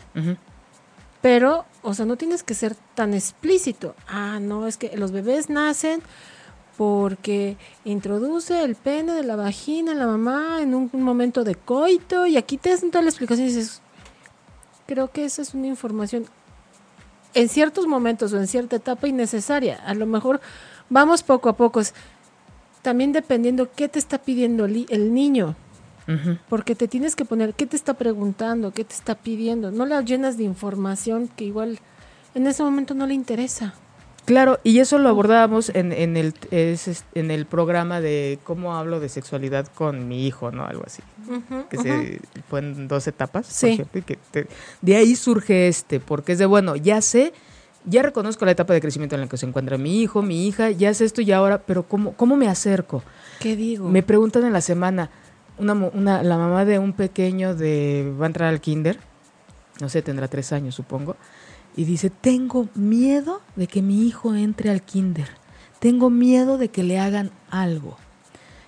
pero, 1.23 1.65
o 1.83 1.95
sea, 1.95 2.05
no 2.05 2.17
tienes 2.17 2.43
que 2.43 2.55
ser 2.55 2.77
tan 2.95 3.15
explícito. 3.15 3.95
Ah, 4.07 4.39
no, 4.41 4.67
es 4.67 4.77
que 4.77 4.97
los 4.97 5.13
bebés 5.13 5.49
nacen 5.49 6.03
porque 6.77 7.57
introduce 7.85 8.63
el 8.63 8.75
pene 8.75 9.13
de 9.13 9.23
la 9.23 9.37
vagina 9.37 9.93
en 9.93 9.99
la 9.99 10.07
mamá 10.07 10.61
en 10.61 10.75
un, 10.75 10.91
momento 10.93 11.43
de 11.43 11.55
coito 11.55 12.27
y 12.27 12.37
aquí 12.37 12.59
te 12.59 12.73
hacen 12.73 12.91
toda 12.91 13.03
la 13.03 13.11
explicación 13.11 13.47
y 13.47 13.51
dices, 13.51 13.81
creo 14.87 15.11
que 15.11 15.25
esa 15.25 15.43
es 15.43 15.55
una 15.55 15.67
información 15.67 16.27
en 17.35 17.49
ciertos 17.49 17.87
momentos 17.87 18.33
o 18.33 18.39
en 18.39 18.47
cierta 18.47 18.77
etapa 18.77 19.09
innecesaria. 19.09 19.77
A 19.85 19.95
lo 19.95 20.07
mejor 20.07 20.41
vamos 20.91 21.23
poco 21.23 21.49
a 21.49 21.57
poco. 21.57 21.81
También 22.83 23.13
dependiendo 23.13 23.71
qué 23.75 23.89
te 23.89 23.99
está 23.99 24.19
pidiendo 24.19 24.65
el, 24.65 25.15
niño. 25.15 25.55
Porque 26.49 26.77
te 26.77 26.87
tienes 26.87 27.17
que 27.17 27.25
poner 27.25 27.55
qué 27.55 27.67
te 27.67 27.77
está 27.77 27.95
preguntando, 27.95 28.73
qué 28.73 28.85
te 28.85 28.95
está 28.95 29.17
pidiendo. 29.17 29.73
No 29.73 29.87
la 29.87 30.01
llenas 30.03 30.37
de 30.39 30.45
información 30.45 31.29
que 31.29 31.45
igual 31.45 31.81
en 32.35 32.47
ese 32.47 32.63
momento 32.63 32.95
no 32.95 33.07
le 33.07 33.15
interesa. 33.15 33.75
Claro, 34.27 34.59
y 34.65 34.81
eso 34.81 34.99
lo 34.99 35.09
abordábamos 35.09 35.71
en, 35.75 35.93
en, 35.93 36.17
el, 36.17 36.35
es- 36.51 37.05
en 37.15 37.31
el 37.31 37.47
programa 37.47 38.01
de 38.01 38.39
cómo 38.45 38.77
hablo 38.77 39.01
de 39.01 39.09
sexualidad 39.09 39.67
con 39.75 40.09
mi 40.09 40.27
hijo, 40.27 40.51
¿no? 40.51 40.67
Algo 40.67 40.83
así. 40.85 41.03
Que 41.71 41.77
se, 41.79 42.21
fue 42.51 42.59
en 42.61 42.89
dos 42.89 43.07
etapas. 43.07 43.47
por 43.47 43.55
Sí. 43.55 43.77
cierto, 43.77 43.99
y 43.99 44.03
que 44.03 44.19
te- 44.33 44.49
de 44.83 44.97
ahí 44.97 45.15
surge 45.17 45.69
este, 45.69 46.01
porque 46.01 46.33
es 46.33 46.39
de, 46.39 46.47
bueno, 46.47 46.77
ya 46.77 47.01
sé, 47.01 47.33
ya 47.85 48.03
reconozco 48.03 48.45
la 48.45 48.51
etapa 48.51 48.75
de 48.75 48.81
crecimiento 48.81 49.15
en 49.15 49.21
la 49.23 49.29
que 49.29 49.37
se 49.37 49.47
encuentra 49.47 49.79
mi 49.79 50.03
hijo, 50.03 50.23
mi 50.23 50.47
hija, 50.49 50.71
ya 50.73 50.93
sé 50.93 51.05
esto 51.05 51.21
y 51.23 51.31
ahora, 51.31 51.59
pero 51.65 51.85
¿cómo, 51.85 52.13
cómo 52.15 52.37
me 52.37 52.49
acerco? 52.49 53.03
¿Qué 53.39 53.55
digo? 53.55 53.89
Me 53.89 54.03
preguntan 54.03 54.45
en 54.45 54.53
la 54.53 54.61
semana, 54.61 55.09
una, 55.59 55.73
una, 55.75 56.23
la 56.25 56.37
mamá 56.37 56.65
de 56.65 56.81
un 56.81 56.93
pequeño 56.95 57.55
de 57.55 58.13
va 58.21 58.25
a 58.25 58.27
entrar 58.27 58.49
al 58.49 58.61
kinder, 58.61 58.99
no 59.81 59.89
sé, 59.89 60.03
tendrá 60.03 60.27
tres 60.27 60.53
años 60.53 60.75
supongo, 60.75 61.15
y 61.77 61.85
dice, 61.85 62.11
tengo 62.11 62.69
miedo 62.75 63.43
de 63.55 63.67
que 63.67 63.83
mi 63.83 64.07
hijo 64.07 64.35
entre 64.35 64.71
al 64.71 64.83
kinder, 64.83 65.29
tengo 65.79 66.09
miedo 66.09 66.57
de 66.57 66.71
que 66.71 66.83
le 66.83 66.99
hagan 66.99 67.31
algo. 67.51 67.99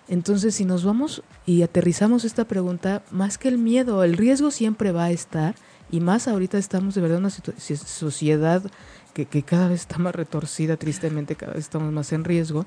Entonces, 0.08 0.54
si 0.54 0.64
nos 0.64 0.84
vamos 0.84 1.22
y 1.46 1.62
aterrizamos 1.62 2.24
esta 2.24 2.46
pregunta, 2.46 3.02
más 3.10 3.38
que 3.38 3.48
el 3.48 3.58
miedo, 3.58 4.04
el 4.04 4.16
riesgo 4.16 4.50
siempre 4.50 4.92
va 4.92 5.04
a 5.04 5.10
estar, 5.10 5.54
y 5.90 6.00
más 6.00 6.28
ahorita 6.28 6.58
estamos 6.58 6.94
de 6.94 7.00
verdad 7.00 7.18
en 7.18 7.24
una 7.24 7.30
sociedad 7.30 8.62
que, 9.14 9.24
que 9.24 9.42
cada 9.42 9.68
vez 9.68 9.80
está 9.80 9.98
más 9.98 10.14
retorcida, 10.14 10.76
tristemente, 10.76 11.34
cada 11.34 11.54
vez 11.54 11.64
estamos 11.64 11.90
más 11.92 12.12
en 12.12 12.24
riesgo, 12.24 12.66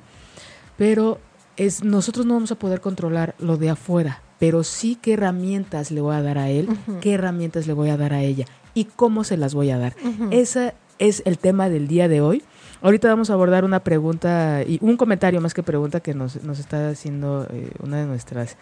pero 0.76 1.20
es 1.56 1.84
nosotros 1.84 2.26
no 2.26 2.34
vamos 2.34 2.52
a 2.52 2.56
poder 2.56 2.82
controlar 2.82 3.36
lo 3.38 3.58
de 3.58 3.70
afuera, 3.70 4.24
pero 4.40 4.64
sí 4.64 4.98
qué 5.00 5.14
herramientas 5.14 5.92
le 5.92 6.02
voy 6.02 6.16
a 6.16 6.22
dar 6.24 6.40
a 6.40 6.50
él, 6.50 6.68
qué 7.00 7.14
herramientas 7.14 7.68
le 7.68 7.74
voy 7.74 7.90
a 7.90 7.98
dar 7.98 8.14
a 8.14 8.24
ella 8.24 8.48
y 8.74 8.86
cómo 8.86 9.24
se 9.24 9.38
las 9.38 9.54
voy 9.54 9.72
a 9.72 9.78
dar. 9.78 9.96
Ese 10.32 10.74
es 11.00 11.24
el 11.26 11.38
tema 11.38 11.70
del 11.70 11.88
día 11.88 12.08
de 12.08 12.22
hoy. 12.22 12.44
Ahorita 12.82 13.08
vamos 13.08 13.30
a 13.30 13.34
abordar 13.34 13.64
una 13.64 13.84
pregunta 13.84 14.64
y 14.64 14.80
un 14.82 14.98
comentario 14.98 15.42
más 15.42 15.54
que 15.54 15.64
pregunta 15.64 16.00
que 16.00 16.14
nos, 16.14 16.44
nos 16.44 16.60
está 16.60 16.90
haciendo 16.90 17.48
eh, 17.52 17.72
una 17.80 17.98
de 17.98 18.06
nuestras 18.06 18.58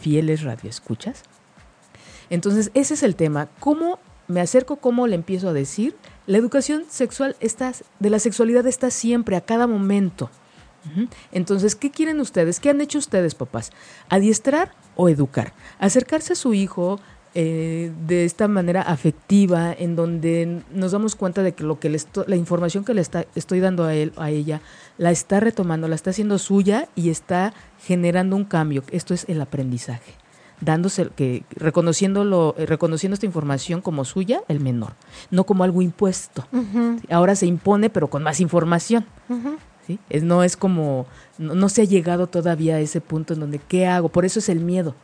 fieles 0.00 0.42
radioescuchas. 0.42 1.22
Entonces, 2.30 2.70
ese 2.74 2.94
es 2.94 3.02
el 3.02 3.16
tema. 3.16 3.48
¿Cómo 3.60 3.98
me 4.28 4.40
acerco? 4.40 4.76
¿Cómo 4.76 5.06
le 5.06 5.14
empiezo 5.14 5.48
a 5.48 5.52
decir? 5.52 5.96
La 6.26 6.38
educación 6.38 6.84
sexual 6.88 7.36
está, 7.40 7.72
de 7.98 8.10
la 8.10 8.18
sexualidad 8.18 8.66
está 8.66 8.90
siempre, 8.90 9.36
a 9.36 9.40
cada 9.40 9.66
momento. 9.66 10.30
Entonces, 11.32 11.74
¿qué 11.74 11.90
quieren 11.90 12.20
ustedes? 12.20 12.60
¿Qué 12.60 12.68
han 12.68 12.80
hecho 12.82 12.98
ustedes, 12.98 13.34
papás? 13.34 13.72
¿Adiestrar 14.10 14.72
o 14.96 15.08
educar? 15.08 15.54
Acercarse 15.78 16.34
a 16.34 16.36
su 16.36 16.52
hijo 16.52 17.00
eh, 17.34 17.92
de 18.06 18.24
esta 18.24 18.48
manera 18.48 18.82
afectiva, 18.82 19.72
en 19.72 19.96
donde 19.96 20.62
nos 20.72 20.92
damos 20.92 21.16
cuenta 21.16 21.42
de 21.42 21.52
que 21.52 21.64
lo 21.64 21.80
que 21.80 21.90
le 21.90 21.98
la 22.26 22.36
información 22.36 22.84
que 22.84 22.94
le 22.94 23.00
está, 23.00 23.26
estoy 23.34 23.60
dando 23.60 23.84
a 23.84 23.94
él, 23.94 24.12
a 24.16 24.30
ella, 24.30 24.60
la 24.98 25.10
está 25.10 25.40
retomando, 25.40 25.88
la 25.88 25.94
está 25.94 26.10
haciendo 26.10 26.38
suya 26.38 26.88
y 26.94 27.10
está 27.10 27.52
generando 27.84 28.36
un 28.36 28.44
cambio. 28.44 28.82
Esto 28.90 29.14
es 29.14 29.24
el 29.28 29.40
aprendizaje 29.40 30.12
dándose 30.60 31.08
que 31.16 31.42
reconociéndolo 31.50 32.54
reconociendo 32.56 33.14
esta 33.14 33.26
información 33.26 33.80
como 33.80 34.04
suya 34.04 34.42
el 34.46 34.60
menor 34.60 34.92
no 35.32 35.44
como 35.44 35.64
algo 35.64 35.82
impuesto 35.82 36.46
ahora 37.10 37.34
se 37.34 37.46
impone 37.46 37.90
pero 37.90 38.08
con 38.08 38.22
más 38.22 38.38
información 38.38 39.04
¿sí? 39.86 39.98
Es, 40.10 40.22
no 40.22 40.42
es 40.42 40.56
como, 40.56 41.06
no, 41.38 41.68
se 41.68 41.82
ha 41.82 41.84
llegado 41.84 42.26
todavía 42.26 42.76
a 42.76 42.80
ese 42.80 43.00
punto 43.00 43.34
en 43.34 43.40
donde, 43.40 43.58
¿qué 43.58 43.86
hago? 43.86 44.08
Por 44.08 44.24
eso 44.24 44.38
es 44.38 44.48
el 44.48 44.60
miedo. 44.60 44.94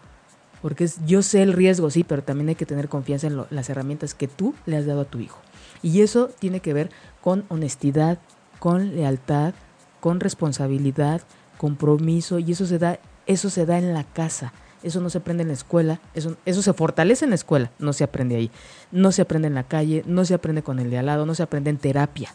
Porque 0.63 0.85
es, 0.85 1.05
yo 1.07 1.23
sé 1.23 1.43
el 1.43 1.53
riesgo, 1.53 1.91
sí, 1.91 2.05
pero 2.05 2.23
también 2.23 2.49
hay 2.49 2.55
que 2.55 2.67
tener 2.67 2.89
confianza 2.89 3.27
en 3.27 3.43
las 3.51 3.71
herramientas 3.71 4.15
que 4.15 4.29
tú 4.29 4.55
le 4.67 4.77
has 4.77 4.87
dado 4.87 5.03
a 5.03 5.05
tu 5.07 5.19
hijo. 5.19 5.39
Y 5.83 6.03
eso 6.03 6.31
tiene 6.39 6.61
que 6.61 6.75
ver 6.75 6.91
con 7.21 7.45
honestidad, 7.49 8.19
con 8.59 8.95
lealtad, 8.95 9.55
con 10.01 10.21
responsabilidad, 10.21 11.23
compromiso, 11.57 12.39
y 12.39 12.53
eso 12.53 12.67
se 12.67 12.79
da, 12.79 12.99
eso 13.27 13.51
se 13.51 13.67
da 13.67 13.79
en 13.79 13.95
la 13.95 14.05
casa. 14.05 14.53
Eso 14.83 15.01
no 15.01 15.11
se 15.11 15.19
aprende 15.19 15.43
en 15.43 15.49
la 15.49 15.55
escuela, 15.55 16.01
eso, 16.15 16.37
eso 16.47 16.63
se 16.63 16.73
fortalece 16.73 17.25
en 17.27 17.31
la 17.31 17.35
escuela, 17.35 17.71
no 17.79 17.93
se 17.93 18.03
aprende 18.03 18.37
ahí. 18.37 18.51
No 18.91 19.13
se 19.13 19.21
aprende 19.21 19.49
en 19.49 19.55
la 19.55 19.65
calle, 19.65 20.03
no 20.07 20.25
se 20.25 20.33
aprende 20.33 20.63
con 20.63 20.79
el 20.79 20.89
de 20.89 20.99
al 20.99 21.07
lado, 21.07 21.27
no 21.27 21.35
se 21.35 21.43
aprende 21.43 21.69
en 21.69 21.77
terapia. 21.77 22.35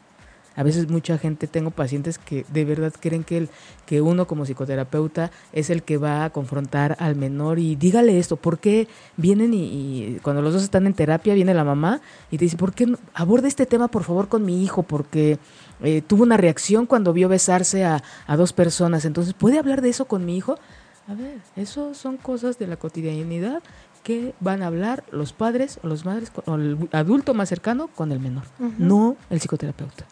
A 0.56 0.64
veces 0.64 0.90
mucha 0.90 1.18
gente, 1.18 1.48
tengo 1.48 1.72
pacientes 1.72 2.18
que 2.18 2.46
de 2.50 2.66
verdad 2.66 2.94
creen 3.00 3.24
que, 3.24 3.38
el, 3.38 3.50
que 3.86 4.02
uno 4.02 4.26
como 4.26 4.46
psicoterapeuta 4.46 5.32
es 5.52 5.70
el 5.70 5.84
que 5.84 5.98
va 5.98 6.26
a 6.26 6.30
confrontar 6.30 6.96
al 7.00 7.16
menor 7.16 7.60
y 7.60 7.76
dígale 7.76 8.18
esto, 8.18 8.38
¿por 8.38 8.60
qué 8.60 8.88
vienen 9.18 9.54
y, 9.54 10.20
cuando 10.22 10.42
los 10.42 10.54
dos 10.54 10.64
están 10.64 10.88
en 10.88 10.94
terapia 10.94 11.34
viene 11.34 11.54
la 11.54 11.64
mamá 11.64 12.02
y 12.32 12.38
te 12.38 12.46
dice, 12.46 12.58
¿por 12.58 12.74
qué 12.74 12.86
no, 12.86 12.98
aborde 13.14 13.48
este 13.48 13.66
tema 13.66 13.88
por 13.90 14.04
favor 14.04 14.28
con 14.28 14.46
mi 14.46 14.64
hijo? 14.64 14.84
Porque 14.84 15.40
eh, 15.84 16.02
tuvo 16.06 16.24
una 16.24 16.38
reacción 16.38 16.86
cuando 16.86 17.12
vio 17.14 17.28
besarse 17.28 17.84
a, 17.84 18.02
a 18.28 18.38
dos 18.38 18.54
personas, 18.54 19.06
entonces 19.06 19.34
¿puede 19.34 19.60
hablar 19.60 19.82
de 19.82 19.90
eso 19.90 20.06
con 20.06 20.26
mi 20.26 20.38
hijo? 20.38 20.58
A 21.08 21.14
ver, 21.14 21.40
eso 21.56 21.94
son 21.94 22.18
cosas 22.18 22.58
de 22.58 22.66
la 22.66 22.78
cotidianidad 22.78 23.62
que 24.04 24.34
van 24.40 24.62
a 24.62 24.68
hablar 24.68 25.04
los 25.12 25.34
padres 25.34 25.80
o 25.84 25.88
los 25.88 26.06
madres 26.06 26.32
o 26.46 26.56
el 26.56 26.90
adulto 26.92 27.34
más 27.34 27.50
cercano 27.50 27.88
con 27.88 28.12
el 28.12 28.20
menor, 28.20 28.44
no 28.78 29.18
el 29.30 29.40
psicoterapeuta. 29.40 30.06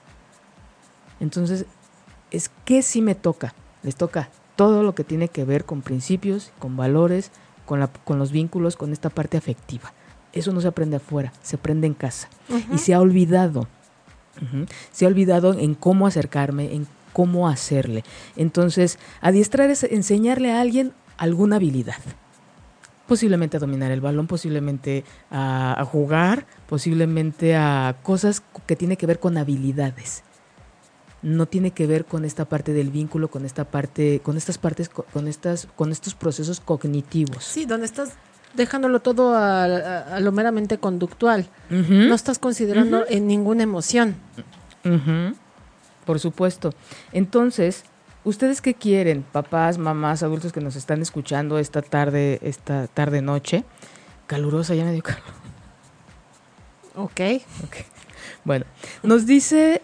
Entonces, 1.23 1.65
es 2.31 2.51
que 2.65 2.81
sí 2.81 3.01
me 3.01 3.15
toca, 3.15 3.53
les 3.81 3.95
toca 3.95 4.29
todo 4.57 4.83
lo 4.83 4.93
que 4.93 5.05
tiene 5.05 5.29
que 5.29 5.45
ver 5.45 5.63
con 5.63 5.81
principios, 5.81 6.51
con 6.59 6.75
valores, 6.75 7.31
con, 7.65 7.79
la, 7.79 7.87
con 7.87 8.19
los 8.19 8.33
vínculos, 8.33 8.75
con 8.75 8.91
esta 8.91 9.09
parte 9.09 9.37
afectiva. 9.37 9.93
Eso 10.33 10.51
no 10.51 10.59
se 10.59 10.67
aprende 10.67 10.97
afuera, 10.97 11.31
se 11.41 11.55
aprende 11.55 11.87
en 11.87 11.93
casa. 11.93 12.27
Y 12.73 12.77
se 12.77 12.93
ha 12.93 12.99
olvidado, 12.99 13.67
se 14.91 15.05
ha 15.05 15.07
olvidado 15.07 15.53
en 15.57 15.75
cómo 15.75 16.07
acercarme, 16.07 16.73
en 16.73 16.87
cómo 17.13 17.47
hacerle. 17.47 18.03
Entonces, 18.35 18.99
adiestrar 19.21 19.69
es 19.69 19.83
enseñarle 19.83 20.51
a 20.51 20.59
alguien 20.59 20.91
alguna 21.17 21.55
habilidad. 21.55 21.99
Posiblemente 23.07 23.55
a 23.55 23.59
dominar 23.61 23.91
el 23.91 24.01
balón, 24.01 24.27
posiblemente 24.27 25.05
a, 25.31 25.79
a 25.79 25.85
jugar, 25.85 26.45
posiblemente 26.67 27.55
a 27.55 27.95
cosas 28.03 28.43
que 28.65 28.75
tiene 28.75 28.97
que 28.97 29.05
ver 29.05 29.19
con 29.19 29.37
habilidades 29.37 30.23
no 31.23 31.45
tiene 31.45 31.71
que 31.71 31.87
ver 31.87 32.05
con 32.05 32.25
esta 32.25 32.45
parte 32.45 32.73
del 32.73 32.91
vínculo, 32.91 33.29
con 33.29 33.45
esta 33.45 33.63
parte, 33.63 34.19
con 34.21 34.37
estas 34.37 34.57
partes, 34.57 34.89
con 34.89 35.27
estas, 35.27 35.67
con 35.75 35.91
estos 35.91 36.13
procesos 36.13 36.59
cognitivos. 36.59 37.43
Sí, 37.45 37.65
donde 37.65 37.85
estás 37.85 38.13
dejándolo 38.53 38.99
todo 38.99 39.33
a, 39.35 40.19
lo 40.19 40.31
meramente 40.31 40.77
conductual. 40.77 41.47
No 41.69 42.13
estás 42.13 42.37
considerando 42.39 43.05
en 43.07 43.25
ninguna 43.25 43.63
emoción. 43.63 44.15
Por 46.05 46.19
supuesto. 46.19 46.71
Entonces, 47.13 47.85
¿ustedes 48.25 48.61
qué 48.61 48.73
quieren, 48.73 49.23
papás, 49.23 49.77
mamás, 49.77 50.23
adultos 50.23 50.51
que 50.51 50.59
nos 50.59 50.75
están 50.75 51.01
escuchando 51.01 51.57
esta 51.57 51.81
tarde, 51.81 52.39
esta 52.43 52.87
tarde 52.87 53.21
noche? 53.21 53.63
Calurosa, 54.27 54.75
ya 54.75 54.83
me 54.83 54.91
dio 54.91 55.03
calor. 55.03 55.23
Ok. 56.95 57.11
okay. 57.11 57.85
Bueno, 58.43 58.65
nos 59.01 59.25
dice 59.25 59.81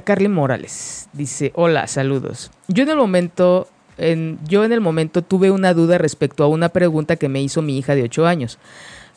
Carly 0.00 0.28
Morales 0.28 1.08
dice, 1.12 1.52
hola, 1.54 1.86
saludos. 1.86 2.50
Yo 2.68 2.84
en 2.84 2.90
el 2.90 2.96
momento, 2.96 3.68
en, 3.98 4.38
yo 4.46 4.64
en 4.64 4.72
el 4.72 4.80
momento 4.80 5.22
tuve 5.22 5.50
una 5.50 5.74
duda 5.74 5.98
respecto 5.98 6.44
a 6.44 6.48
una 6.48 6.68
pregunta 6.68 7.16
que 7.16 7.28
me 7.28 7.42
hizo 7.42 7.62
mi 7.62 7.78
hija 7.78 7.94
de 7.94 8.02
8 8.02 8.26
años, 8.26 8.58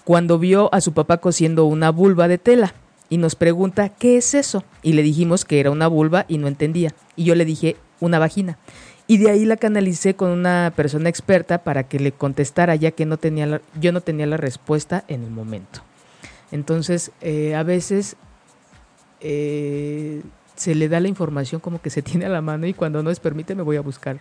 cuando 0.04 0.40
vio 0.40 0.74
a 0.74 0.82
su 0.82 0.94
papá 0.94 1.18
cosiendo 1.18 1.66
una 1.66 1.92
vulva 1.92 2.28
de 2.28 2.38
tela 2.38 2.74
y 3.10 3.18
nos 3.18 3.36
pregunta, 3.36 3.90
¿qué 3.90 4.18
es 4.18 4.34
eso? 4.34 4.64
Y 4.82 4.94
le 4.94 5.04
dijimos 5.04 5.46
que 5.46 5.60
era 5.60 5.72
una 5.72 5.88
vulva 5.88 6.26
y 6.28 6.38
no 6.38 6.48
entendía. 6.48 6.94
Y 7.16 7.26
yo 7.26 7.36
le 7.36 7.46
dije, 7.46 7.76
una 8.00 8.20
vagina. 8.20 8.58
Y 9.08 9.18
de 9.18 9.30
ahí 9.30 9.46
la 9.46 9.58
canalicé 9.58 10.16
con 10.16 10.30
una 10.32 10.74
persona 10.76 11.10
experta 11.10 11.64
para 11.64 11.84
que 11.84 12.00
le 12.00 12.12
contestara, 12.12 12.76
ya 12.76 12.92
que 12.92 13.06
no 13.06 13.18
tenía 13.18 13.62
yo 13.80 13.92
no 13.94 14.02
tenía 14.02 14.26
la 14.26 14.38
respuesta 14.38 15.06
en 15.08 15.24
el 15.24 15.32
momento. 15.32 15.82
Entonces, 16.52 17.12
eh, 17.22 17.56
a 17.56 17.64
veces 17.64 18.18
eh, 19.22 20.22
se 20.58 20.76
le 20.76 20.90
da 20.90 21.00
la 21.00 21.08
información 21.08 21.62
como 21.62 21.82
que 21.82 21.90
se 21.90 22.02
tiene 22.04 22.26
a 22.26 22.30
la 22.30 22.42
mano 22.42 22.68
y 22.68 22.74
cuando 22.74 23.02
no 23.02 23.10
les 23.10 23.20
permite 23.20 23.56
me 23.56 23.64
voy 23.64 23.78
a 23.78 23.82
buscar 23.82 24.20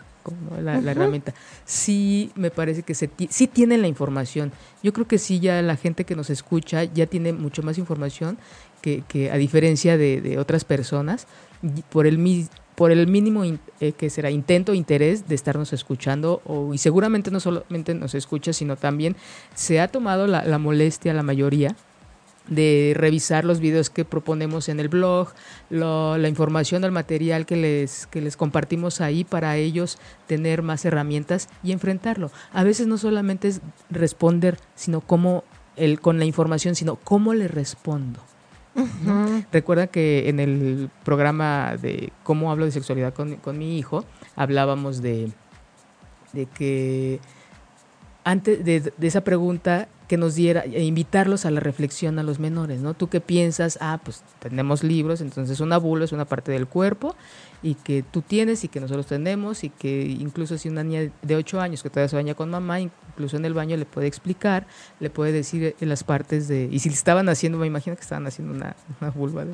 la, 0.63 0.79
herramienta. 0.79 1.35
Sí 1.65 2.31
me 2.37 2.51
parece 2.51 2.83
que 2.83 2.95
se 2.95 3.11
sí 3.29 3.47
tienen 3.49 3.83
la 3.83 3.89
información. 3.89 4.53
Yo 4.83 4.93
creo 4.93 5.09
que 5.09 5.19
sí 5.19 5.41
ya 5.41 5.61
la 5.63 5.77
gente 5.77 6.05
que 6.05 6.15
nos 6.15 6.31
escucha 6.31 6.85
ya 6.85 7.07
tiene 7.07 7.33
mucho 7.33 7.63
más 7.63 7.79
información 7.79 8.39
que, 8.83 9.03
que 9.09 9.31
a 9.31 9.37
diferencia 9.37 9.97
de, 9.97 10.37
otras 10.39 10.65
personas 10.65 11.27
por 11.91 12.07
el 12.07 12.47
por 12.75 12.93
el 12.93 13.07
mínimo 13.07 13.43
eh, 13.45 13.93
que 13.93 14.11
será 14.11 14.31
intento 14.31 14.75
interés 14.75 15.27
de 15.29 15.35
estarnos 15.35 15.73
escuchando 15.73 16.43
o, 16.45 16.75
y 16.75 16.79
seguramente 16.79 17.31
no 17.31 17.41
solamente 17.41 17.95
nos 17.95 18.15
escucha 18.15 18.53
sino 18.53 18.77
también 18.77 19.17
se 19.55 19.81
ha 19.81 19.89
tomado 19.89 20.27
la, 20.27 20.45
la 20.45 20.59
molestia 20.59 21.15
la 21.15 21.23
mayoría 21.23 21.75
de 22.49 22.93
revisar 22.97 23.45
los 23.45 23.61
videos 23.61 23.91
que 23.91 24.05
proponemos 24.05 24.69
en 24.69 24.81
el 24.81 24.89
blog, 24.89 25.29
la 25.71 26.29
información, 26.29 26.85
el 26.85 26.93
material 26.93 27.47
que 27.47 27.57
les, 27.57 28.07
que 28.07 28.21
les 28.21 28.37
compartimos 28.37 29.01
ahí 29.01 29.25
para 29.25 29.57
ellos 29.57 29.99
tener 30.27 30.63
más 30.63 30.85
herramientas 30.85 31.49
y 31.63 31.73
enfrentarlo. 31.73 32.31
A 32.53 32.65
veces 32.65 32.87
no 32.87 32.99
solamente 32.99 33.49
es 33.49 33.61
responder, 33.91 34.59
sino 34.75 35.01
cómo 35.01 35.45
el, 35.77 36.01
con 36.01 36.19
la 36.19 36.25
información, 36.25 36.75
sino 36.75 36.97
cómo 36.97 37.35
le 37.35 37.49
respondo. 37.49 38.21
Recuerda 39.53 39.87
que 39.87 40.29
en 40.29 40.39
el 40.39 40.91
programa 41.03 41.77
de 41.81 42.13
cómo 42.23 42.51
hablo 42.51 42.67
de 42.67 42.73
sexualidad 42.73 43.15
con, 43.15 43.37
con 43.37 43.57
mi 43.57 43.79
hijo, 43.79 44.05
hablábamos 44.35 45.01
de, 45.01 45.33
de 46.35 46.45
que 46.47 47.21
antes 48.25 48.63
de, 48.65 48.93
de, 48.95 49.07
esa 49.07 49.23
pregunta 49.23 49.89
que 50.09 50.17
nos 50.17 50.35
diera, 50.37 50.63
e 50.65 50.85
invitarlos 50.85 51.47
a 51.47 51.51
la 51.51 51.61
reflexión 51.61 52.19
a 52.19 52.23
los 52.23 52.39
menores, 52.39 52.81
¿no? 52.81 52.95
¿Tú 52.95 53.09
qué 53.09 53.21
piensas? 53.21 53.79
Ah, 53.81 54.01
pues 54.03 54.23
tenemos 54.39 54.85
libros, 54.85 55.21
entonces 55.21 55.61
una 55.61 55.79
bula 55.79 56.05
es 56.05 56.13
una 56.13 56.25
parte 56.25 56.53
del 56.53 56.67
cuerpo 56.67 57.17
y 57.63 57.75
que 57.75 58.05
tú 58.05 58.23
tienes 58.23 58.63
y 58.63 58.69
que 58.69 58.81
nosotros 58.81 59.07
tenemos 59.07 59.65
y 59.65 59.71
que 59.71 60.03
incluso 60.03 60.59
si 60.59 60.69
una 60.69 60.85
niña 60.85 61.11
de 61.23 61.37
8 61.37 61.61
años 61.61 61.83
que 61.83 61.91
todavía 61.91 62.09
se 62.09 62.17
baña 62.17 62.35
con 62.35 62.51
mamá, 62.51 62.81
incluso 62.81 63.37
en 63.37 63.45
el 63.45 63.55
baño 63.55 63.77
le 63.77 63.85
puede 63.85 64.07
explicar, 64.07 64.67
le 65.01 65.11
puede 65.11 65.33
decir 65.33 65.75
en 65.81 65.89
las 65.89 66.05
partes 66.05 66.47
de... 66.47 66.69
Y 66.71 66.79
si 66.79 66.89
estaban 66.89 67.29
haciendo, 67.29 67.59
me 67.59 67.67
imagino 67.67 67.97
que 67.97 68.03
estaban 68.03 68.27
haciendo 68.27 68.55
una, 68.55 68.77
una 69.01 69.11
vulva. 69.11 69.45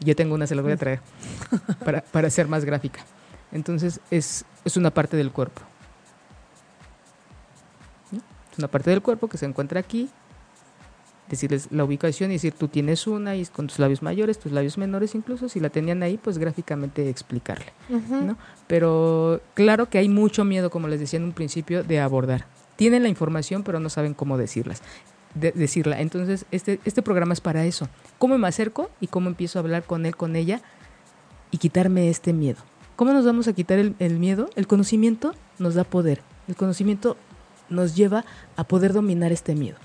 yo 0.00 0.14
tengo 0.14 0.34
una, 0.34 0.46
se 0.46 0.54
la 0.54 0.62
voy 0.62 0.72
a 0.72 0.76
traer 0.76 1.00
para, 1.84 2.02
para 2.02 2.30
ser 2.30 2.46
más 2.46 2.64
gráfica. 2.64 3.04
Entonces 3.50 4.00
es, 4.10 4.44
es 4.64 4.76
una 4.76 4.90
parte 4.90 5.16
del 5.16 5.32
cuerpo. 5.32 5.62
Una 8.58 8.68
parte 8.68 8.90
del 8.90 9.02
cuerpo 9.02 9.28
que 9.28 9.38
se 9.38 9.46
encuentra 9.46 9.80
aquí 9.80 10.10
decirles 11.28 11.68
la 11.70 11.84
ubicación 11.84 12.30
y 12.30 12.34
decir 12.34 12.52
tú 12.52 12.68
tienes 12.68 13.06
una 13.06 13.36
y 13.36 13.44
con 13.46 13.66
tus 13.66 13.78
labios 13.78 14.02
mayores, 14.02 14.38
tus 14.38 14.52
labios 14.52 14.78
menores, 14.78 15.14
incluso 15.14 15.48
si 15.48 15.60
la 15.60 15.70
tenían 15.70 16.02
ahí, 16.02 16.18
pues 16.18 16.38
gráficamente 16.38 17.08
explicarle. 17.08 17.72
¿no? 17.88 18.36
Pero 18.66 19.40
claro 19.54 19.88
que 19.88 19.98
hay 19.98 20.08
mucho 20.08 20.44
miedo, 20.44 20.70
como 20.70 20.88
les 20.88 21.00
decía 21.00 21.18
en 21.18 21.24
un 21.24 21.32
principio, 21.32 21.82
de 21.82 22.00
abordar. 22.00 22.46
Tienen 22.76 23.02
la 23.02 23.08
información, 23.08 23.62
pero 23.62 23.80
no 23.80 23.88
saben 23.88 24.14
cómo 24.14 24.36
decirlas. 24.36 24.82
decirla. 25.34 26.00
Entonces, 26.00 26.44
este, 26.50 26.80
este 26.84 27.02
programa 27.02 27.32
es 27.32 27.40
para 27.40 27.64
eso. 27.64 27.88
¿Cómo 28.18 28.36
me 28.38 28.48
acerco 28.48 28.90
y 29.00 29.06
cómo 29.06 29.28
empiezo 29.28 29.58
a 29.58 29.62
hablar 29.62 29.84
con 29.84 30.06
él, 30.06 30.16
con 30.16 30.36
ella 30.36 30.60
y 31.50 31.58
quitarme 31.58 32.10
este 32.10 32.32
miedo? 32.32 32.58
¿Cómo 32.96 33.12
nos 33.12 33.24
vamos 33.24 33.48
a 33.48 33.52
quitar 33.52 33.78
el, 33.78 33.94
el 33.98 34.18
miedo? 34.18 34.50
El 34.56 34.66
conocimiento 34.66 35.34
nos 35.58 35.74
da 35.74 35.84
poder. 35.84 36.22
El 36.46 36.56
conocimiento 36.56 37.16
nos 37.74 37.94
lleva 37.94 38.24
a 38.56 38.64
poder 38.64 38.92
dominar 38.92 39.32
este 39.32 39.54
miedo. 39.54 39.76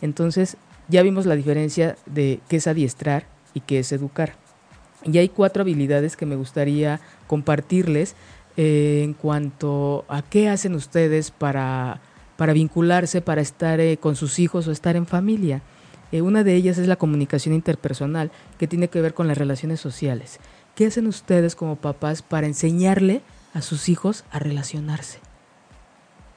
Entonces, 0.00 0.56
ya 0.88 1.02
vimos 1.02 1.26
la 1.26 1.36
diferencia 1.36 1.96
de 2.06 2.40
qué 2.48 2.56
es 2.56 2.66
adiestrar 2.66 3.26
y 3.54 3.60
qué 3.60 3.78
es 3.78 3.92
educar. 3.92 4.34
Y 5.04 5.18
hay 5.18 5.28
cuatro 5.28 5.62
habilidades 5.62 6.16
que 6.16 6.26
me 6.26 6.36
gustaría 6.36 7.00
compartirles 7.26 8.16
eh, 8.56 9.02
en 9.04 9.14
cuanto 9.14 10.04
a 10.08 10.22
qué 10.22 10.48
hacen 10.48 10.74
ustedes 10.74 11.30
para, 11.30 12.00
para 12.36 12.52
vincularse, 12.52 13.20
para 13.20 13.40
estar 13.40 13.80
eh, 13.80 13.96
con 13.96 14.16
sus 14.16 14.38
hijos 14.38 14.66
o 14.66 14.72
estar 14.72 14.96
en 14.96 15.06
familia. 15.06 15.62
Eh, 16.12 16.22
una 16.22 16.44
de 16.44 16.54
ellas 16.54 16.78
es 16.78 16.86
la 16.86 16.96
comunicación 16.96 17.54
interpersonal, 17.54 18.30
que 18.58 18.68
tiene 18.68 18.88
que 18.88 19.00
ver 19.00 19.14
con 19.14 19.26
las 19.26 19.38
relaciones 19.38 19.80
sociales. 19.80 20.38
¿Qué 20.74 20.86
hacen 20.86 21.06
ustedes 21.06 21.54
como 21.54 21.76
papás 21.76 22.22
para 22.22 22.46
enseñarle 22.46 23.22
a 23.52 23.62
sus 23.62 23.88
hijos 23.88 24.24
a 24.30 24.38
relacionarse? 24.38 25.18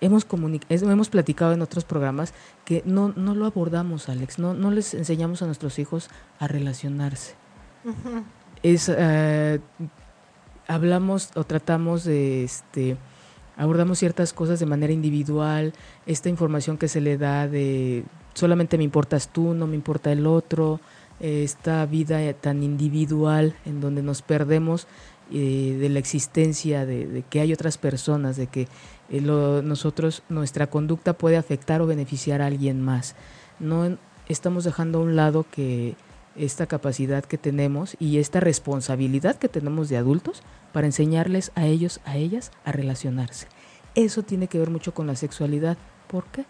Hemos, 0.02 0.26
hemos 0.70 1.10
platicado 1.10 1.54
en 1.54 1.62
otros 1.62 1.86
programas 1.86 2.34
que 2.66 2.84
no, 2.86 3.14
no 3.16 3.36
lo 3.36 3.46
abordamos, 3.46 4.10
Alex, 4.10 4.40
no, 4.40 4.54
no 4.54 4.72
les 4.72 4.94
enseñamos 4.94 5.42
a 5.42 5.46
nuestros 5.46 5.80
hijos 5.80 6.10
a 6.40 6.48
relacionarse. 6.48 7.36
Es, 8.64 8.92
eh, 8.96 9.60
hablamos 10.68 11.30
o 11.36 11.44
tratamos 11.44 12.04
de, 12.04 12.44
este, 12.44 12.98
abordamos 13.56 14.00
ciertas 14.00 14.34
cosas 14.34 14.60
de 14.60 14.66
manera 14.66 14.94
individual, 14.94 15.74
esta 16.06 16.30
información 16.30 16.78
que 16.78 16.88
se 16.88 17.02
le 17.02 17.18
da 17.18 17.48
de 17.48 18.04
solamente 18.34 18.78
me 18.78 18.84
importas 18.84 19.30
tú, 19.30 19.54
no 19.54 19.68
me 19.68 19.76
importa 19.76 20.12
el 20.12 20.28
otro, 20.28 20.80
esta 21.20 21.86
vida 21.88 22.32
tan 22.34 22.62
individual 22.62 23.56
en 23.66 23.82
donde 23.82 24.04
nos 24.04 24.22
perdemos 24.22 24.88
eh, 25.32 25.78
de 25.80 25.90
la 25.90 26.00
existencia 26.00 26.86
de, 26.86 27.24
que 27.30 27.42
hay 27.42 27.54
otras 27.54 27.78
personas, 27.78 28.38
de 28.38 28.48
que 28.48 28.68
eh, 29.10 29.22
nosotros, 29.22 30.24
nuestra 30.30 30.68
conducta 30.68 31.14
puede 31.14 31.38
afectar 31.38 31.82
o 31.82 31.88
beneficiar 31.88 32.42
a 32.42 32.48
alguien 32.48 32.82
más. 32.82 33.16
No 33.60 33.98
estamos 34.30 34.64
dejando 34.64 35.00
a 35.00 35.02
un 35.02 35.16
lado 35.16 35.46
que 35.50 35.96
esta 36.36 36.68
capacidad 36.68 37.26
que 37.26 37.38
tenemos 37.38 37.96
y 38.00 38.20
esta 38.20 38.40
responsabilidad 38.40 39.38
que 39.38 39.50
tenemos 39.50 39.90
de 39.90 39.98
adultos 39.98 40.44
para 40.72 40.88
enseñarles 40.88 41.52
a 41.56 41.66
ellos, 41.66 42.00
a 42.06 42.18
ellas, 42.18 42.52
a 42.64 42.72
relacionarse. 42.72 43.48
Eso 43.96 44.24
tiene 44.24 44.48
que 44.48 44.60
ver 44.60 44.70
mucho 44.70 44.94
con 44.94 45.08
la 45.08 45.16
sexualidad. 45.16 45.78
¿Por 46.08 46.26
qué? 46.26 46.46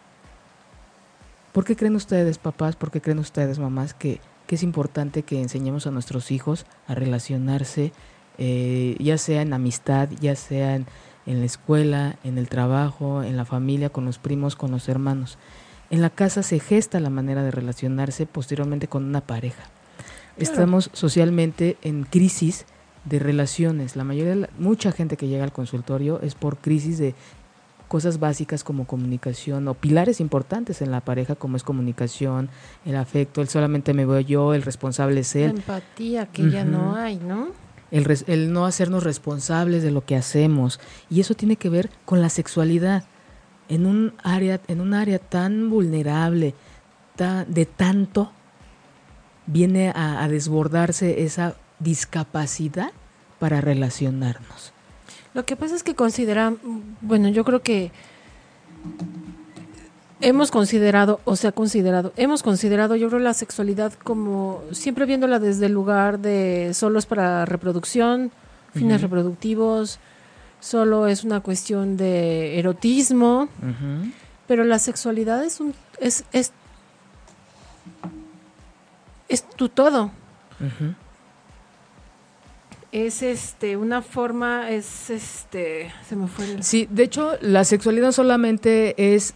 ¿Por 1.53 1.63
qué 1.65 1.75
creen 1.75 1.95
ustedes, 1.95 2.37
papás, 2.37 2.75
por 2.75 2.91
qué 2.91 3.01
creen 3.01 3.19
ustedes, 3.19 3.57
mamás, 3.57 3.93
que, 3.93 4.19
que 4.45 4.55
es 4.55 4.63
importante 4.63 5.23
que 5.23 5.41
enseñemos 5.41 5.87
a 5.87 5.91
nuestros 5.91 6.31
hijos 6.31 6.65
a 6.87 6.93
relacionarse, 6.93 7.93
eh, 8.37 8.95
ya 8.99 9.17
sea 9.17 9.41
en 9.41 9.53
amistad, 9.53 10.09
ya 10.19 10.35
sea 10.35 10.75
en 10.75 10.85
en 11.27 11.41
la 11.41 11.45
escuela, 11.45 12.15
en 12.23 12.37
el 12.37 12.47
trabajo, 12.47 13.21
en 13.21 13.37
la 13.37 13.45
familia, 13.45 13.89
con 13.89 14.05
los 14.05 14.17
primos, 14.17 14.55
con 14.55 14.71
los 14.71 14.89
hermanos. 14.89 15.37
En 15.89 16.01
la 16.01 16.09
casa 16.09 16.41
se 16.41 16.59
gesta 16.59 16.99
la 17.01 17.09
manera 17.09 17.43
de 17.43 17.51
relacionarse 17.51 18.25
posteriormente 18.25 18.87
con 18.87 19.03
una 19.03 19.21
pareja. 19.21 19.63
Estamos 20.37 20.89
socialmente 20.93 21.77
en 21.81 22.03
crisis 22.03 22.65
de 23.03 23.19
relaciones. 23.19 23.95
La 23.95 24.05
mayoría, 24.05 24.49
mucha 24.57 24.91
gente 24.91 25.17
que 25.17 25.27
llega 25.27 25.43
al 25.43 25.51
consultorio 25.51 26.21
es 26.21 26.35
por 26.35 26.57
crisis 26.57 26.97
de 26.97 27.13
cosas 27.89 28.19
básicas 28.19 28.63
como 28.63 28.85
comunicación 28.85 29.67
o 29.67 29.73
pilares 29.73 30.21
importantes 30.21 30.81
en 30.81 30.91
la 30.91 31.01
pareja 31.01 31.35
como 31.35 31.57
es 31.57 31.63
comunicación, 31.63 32.49
el 32.85 32.95
afecto, 32.95 33.41
el 33.41 33.47
solamente 33.47 33.93
me 33.93 34.05
veo 34.05 34.19
yo, 34.19 34.53
el 34.53 34.61
responsable 34.61 35.21
es 35.21 35.35
él. 35.35 35.53
La 35.53 35.59
empatía 35.59 36.25
que 36.27 36.49
ya 36.49 36.63
no 36.63 36.95
hay, 36.95 37.17
¿no? 37.17 37.66
El, 37.91 38.53
no 38.53 38.65
hacernos 38.65 39.03
responsables 39.03 39.83
de 39.83 39.91
lo 39.91 40.05
que 40.05 40.15
hacemos. 40.15 40.79
Y 41.09 41.21
eso 41.21 41.33
tiene 41.35 41.55
que 41.55 41.69
ver 41.69 41.89
con 42.05 42.21
la 42.21 42.29
sexualidad. 42.29 43.03
En 43.69 43.85
un 43.85 44.13
área, 44.23 44.61
en 44.67 44.81
un 44.81 44.93
área 44.93 45.19
tan 45.19 45.69
vulnerable, 45.69 46.53
de 47.17 47.65
tanto, 47.65 48.31
viene 49.47 49.89
a, 49.89 50.23
a 50.23 50.27
desbordarse 50.27 51.23
esa 51.23 51.55
discapacidad 51.79 52.91
para 53.39 53.61
relacionarnos. 53.61 54.73
Lo 55.33 55.45
que 55.45 55.55
pasa 55.55 55.75
es 55.75 55.83
que 55.83 55.95
consideran, 55.95 56.59
bueno, 57.01 57.29
yo 57.29 57.43
creo 57.43 57.61
que 57.61 57.91
hemos 60.21 60.51
considerado, 60.51 61.19
o 61.25 61.35
se 61.35 61.47
ha 61.47 61.51
considerado, 61.51 62.11
hemos 62.17 62.43
considerado, 62.43 62.95
yo 62.95 63.07
creo, 63.07 63.19
la 63.19 63.33
sexualidad 63.33 63.93
como 63.93 64.63
siempre 64.71 65.05
viéndola 65.05 65.39
desde 65.39 65.67
el 65.67 65.73
lugar 65.73 66.19
de 66.19 66.71
solo 66.73 66.99
es 66.99 67.05
para 67.05 67.45
reproducción, 67.45 68.31
fines 68.73 69.01
reproductivos, 69.01 69.99
solo 70.59 71.07
es 71.07 71.23
una 71.23 71.41
cuestión 71.41 71.97
de 71.97 72.59
erotismo, 72.59 73.49
pero 74.47 74.63
la 74.63 74.79
sexualidad 74.79 75.43
es 75.43 75.59
un 75.59 75.73
es 75.99 76.23
es, 76.31 76.51
es 79.29 79.43
tu 79.49 79.69
todo. 79.69 80.11
Es 82.91 83.21
este 83.21 83.77
una 83.77 84.01
forma, 84.01 84.71
es 84.71 85.09
este, 85.09 85.91
se 86.07 86.15
me 86.15 86.27
fue. 86.27 86.45
El... 86.45 86.63
Sí, 86.63 86.87
de 86.89 87.03
hecho, 87.03 87.33
la 87.41 87.63
sexualidad 87.63 88.11
solamente 88.11 89.13
es 89.13 89.35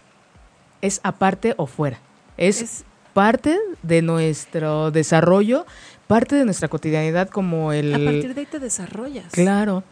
es 0.82 1.00
aparte 1.04 1.54
o 1.58 1.68
fuera. 1.68 2.00
Es, 2.38 2.86
parte 3.14 3.58
de 3.84 4.02
nuestro 4.02 4.92
desarrollo, 4.92 5.66
parte 6.08 6.36
de 6.36 6.46
nuestra 6.46 6.68
cotidianidad 6.68 7.30
como 7.30 7.74
el... 7.74 7.94
A 7.94 7.98
partir 7.98 8.34
de 8.34 8.42
ahí 8.42 8.48
te 8.48 8.60
desarrollas. 8.60 9.32
Claro. 9.32 9.84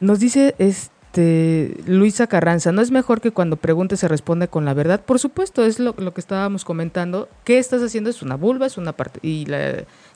Nos 0.00 0.20
dice 0.20 0.54
este 0.58 1.76
Luisa 1.86 2.26
Carranza, 2.26 2.72
¿no 2.72 2.82
es 2.82 2.90
mejor 2.90 3.20
que 3.20 3.30
cuando 3.30 3.56
pregunte 3.56 3.96
se 3.96 4.08
responde 4.08 4.48
con 4.48 4.64
la 4.64 4.74
verdad? 4.74 5.00
Por 5.00 5.18
supuesto, 5.18 5.64
es 5.64 5.78
lo, 5.78 5.94
que 5.94 6.20
estábamos 6.20 6.64
comentando. 6.64 7.28
¿Qué 7.44 7.58
estás 7.58 7.82
haciendo? 7.82 8.10
Es 8.10 8.22
una 8.22 8.36
vulva, 8.36 8.66
es 8.66 8.76
una 8.76 8.92
parte... 8.92 9.20
Y 9.22 9.46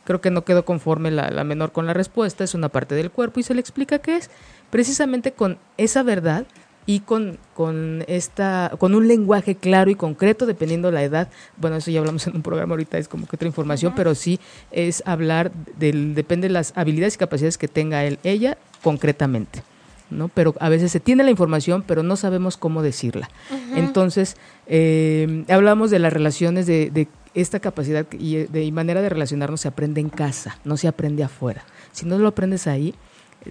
creo 0.04 0.20
que 0.20 0.30
no 0.30 0.44
quedó 0.44 0.64
conforme 0.64 1.10
la, 1.10 1.30
la 1.30 1.44
menor 1.44 1.72
con 1.72 1.86
la 1.86 1.94
respuesta, 1.94 2.44
es 2.44 2.54
una 2.54 2.68
parte 2.68 2.94
del 2.94 3.10
cuerpo 3.10 3.40
y 3.40 3.42
se 3.42 3.54
le 3.54 3.60
explica 3.60 4.00
qué 4.00 4.16
es. 4.16 4.30
Precisamente 4.70 5.32
con 5.32 5.58
esa 5.78 6.02
verdad 6.02 6.46
y 6.86 7.00
con, 7.00 7.38
con, 7.54 8.04
esta, 8.08 8.72
con 8.78 8.94
un 8.94 9.06
lenguaje 9.06 9.54
claro 9.54 9.90
y 9.90 9.94
concreto, 9.94 10.46
dependiendo 10.46 10.90
la 10.90 11.02
edad. 11.02 11.28
Bueno, 11.56 11.76
eso 11.76 11.90
ya 11.90 12.00
hablamos 12.00 12.26
en 12.26 12.36
un 12.36 12.42
programa 12.42 12.72
ahorita, 12.72 12.98
es 12.98 13.08
como 13.08 13.26
que 13.26 13.36
otra 13.36 13.46
información, 13.46 13.92
pero 13.94 14.14
sí 14.14 14.40
es 14.70 15.02
hablar, 15.06 15.52
del, 15.78 16.14
depende 16.14 16.48
de 16.48 16.54
las 16.54 16.72
habilidades 16.76 17.14
y 17.14 17.18
capacidades 17.18 17.58
que 17.58 17.68
tenga 17.68 18.04
él, 18.04 18.18
ella, 18.24 18.58
concretamente. 18.82 19.62
¿no? 20.10 20.28
Pero 20.28 20.54
a 20.58 20.68
veces 20.68 20.90
se 20.90 20.98
tiene 20.98 21.22
la 21.22 21.30
información, 21.30 21.84
pero 21.86 22.02
no 22.02 22.16
sabemos 22.16 22.56
cómo 22.56 22.82
decirla. 22.82 23.30
Entonces, 23.76 24.36
eh, 24.66 25.44
hablamos 25.48 25.90
de 25.92 26.00
las 26.00 26.12
relaciones, 26.12 26.66
de, 26.66 26.90
de 26.90 27.06
esta 27.34 27.60
capacidad 27.60 28.06
y 28.12 28.34
de 28.34 28.72
manera 28.72 29.02
de 29.02 29.08
relacionarnos 29.08 29.60
se 29.60 29.68
aprende 29.68 30.00
en 30.00 30.08
casa, 30.08 30.58
no 30.64 30.76
se 30.76 30.88
aprende 30.88 31.22
afuera. 31.22 31.62
Si 31.92 32.06
no 32.06 32.18
lo 32.18 32.28
aprendes 32.28 32.66
ahí, 32.66 32.94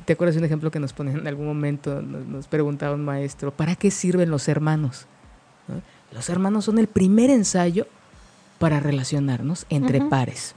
¿Te 0.05 0.13
acuerdas 0.13 0.35
de 0.35 0.39
un 0.39 0.45
ejemplo 0.45 0.69
que 0.69 0.79
nos 0.79 0.93
ponían 0.93 1.19
en 1.19 1.27
algún 1.27 1.47
momento? 1.47 2.01
Nos, 2.01 2.47
preguntaba 2.47 2.95
un 2.95 3.03
maestro, 3.03 3.51
¿para 3.51 3.75
qué 3.75 3.89
sirven 3.89 4.29
los 4.29 4.47
hermanos? 4.47 5.07
Los 6.11 6.29
hermanos 6.29 6.65
son 6.65 6.77
el 6.77 6.87
primer 6.87 7.29
ensayo 7.29 7.87
para 8.59 8.79
relacionarnos 8.79 9.65
entre 9.69 10.01
pares. 10.01 10.53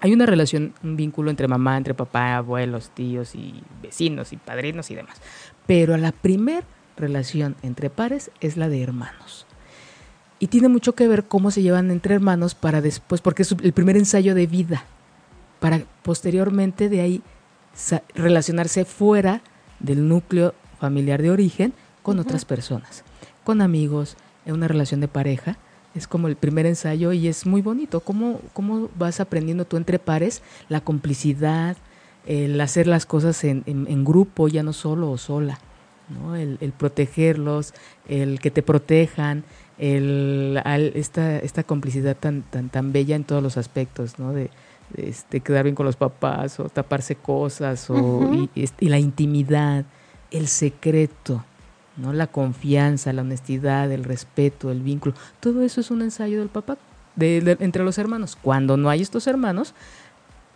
Hay 0.00 0.12
una 0.12 0.24
relación, 0.24 0.72
un 0.82 0.96
vínculo 0.96 1.30
entre 1.30 1.48
mamá, 1.48 1.76
entre 1.76 1.94
papá, 1.94 2.36
abuelos, 2.36 2.90
tíos 2.90 3.34
y 3.34 3.62
vecinos 3.82 4.32
y 4.32 4.36
padrinos 4.36 4.90
y 4.90 4.94
demás. 4.94 5.20
Pero 5.66 5.96
la 5.96 6.12
primer 6.12 6.64
relación 6.96 7.56
entre 7.62 7.90
pares 7.90 8.30
es 8.40 8.56
la 8.56 8.68
de 8.68 8.82
hermanos. 8.82 9.46
Y 10.38 10.46
tiene 10.46 10.68
mucho 10.68 10.94
que 10.94 11.06
ver 11.06 11.24
cómo 11.24 11.50
se 11.50 11.62
llevan 11.62 11.90
entre 11.90 12.14
hermanos 12.14 12.54
para 12.54 12.80
después, 12.80 13.20
porque 13.20 13.42
es 13.42 13.52
el 13.52 13.72
primer 13.72 13.96
ensayo 13.96 14.34
de 14.34 14.46
vida, 14.46 14.84
para 15.58 15.82
posteriormente 16.02 16.88
de 16.88 17.00
ahí 17.02 17.22
relacionarse 18.14 18.84
fuera 18.84 19.42
del 19.78 20.08
núcleo 20.08 20.54
familiar 20.78 21.22
de 21.22 21.30
origen 21.30 21.72
con 22.02 22.18
otras 22.18 22.44
personas, 22.44 23.04
con 23.44 23.60
amigos, 23.60 24.16
en 24.46 24.54
una 24.54 24.68
relación 24.68 25.00
de 25.00 25.08
pareja. 25.08 25.58
Es 25.94 26.06
como 26.06 26.28
el 26.28 26.36
primer 26.36 26.66
ensayo 26.66 27.12
y 27.12 27.26
es 27.26 27.46
muy 27.46 27.62
bonito. 27.62 28.00
¿Cómo, 28.00 28.40
cómo 28.52 28.88
vas 28.96 29.20
aprendiendo 29.20 29.64
tú 29.64 29.76
entre 29.76 29.98
pares 29.98 30.42
la 30.68 30.80
complicidad, 30.80 31.76
el 32.26 32.60
hacer 32.60 32.86
las 32.86 33.06
cosas 33.06 33.42
en, 33.44 33.64
en, 33.66 34.04
grupo, 34.04 34.48
ya 34.48 34.62
no 34.62 34.72
solo 34.72 35.10
o 35.10 35.18
sola? 35.18 35.58
¿no? 36.08 36.36
El, 36.36 36.58
el, 36.60 36.72
protegerlos, 36.72 37.74
el 38.08 38.40
que 38.40 38.50
te 38.50 38.62
protejan, 38.62 39.44
el, 39.78 40.60
esta, 40.94 41.38
esta 41.38 41.64
complicidad 41.64 42.16
tan, 42.16 42.42
tan, 42.42 42.68
tan 42.68 42.92
bella 42.92 43.16
en 43.16 43.24
todos 43.24 43.42
los 43.42 43.56
aspectos, 43.56 44.18
¿no? 44.18 44.32
De, 44.32 44.50
este, 44.96 45.40
quedar 45.40 45.64
bien 45.64 45.74
con 45.74 45.86
los 45.86 45.96
papás 45.96 46.60
o 46.60 46.68
taparse 46.68 47.16
cosas 47.16 47.88
o, 47.90 48.48
y, 48.54 48.88
la 48.88 48.98
intimidad, 48.98 49.84
el 50.30 50.48
secreto, 50.48 51.44
¿no? 51.96 52.12
La 52.12 52.26
confianza, 52.26 53.12
la 53.12 53.22
honestidad, 53.22 53.90
el 53.92 54.04
respeto, 54.04 54.70
el 54.70 54.82
vínculo. 54.82 55.14
Todo 55.40 55.62
eso 55.62 55.80
es 55.80 55.90
un 55.90 56.02
ensayo 56.02 56.38
del 56.38 56.48
papá 56.48 56.78
de, 57.16 57.56
entre 57.60 57.84
los 57.84 57.98
hermanos. 57.98 58.36
Cuando 58.40 58.76
no 58.76 58.90
hay 58.90 59.00
estos 59.02 59.26
hermanos, 59.26 59.74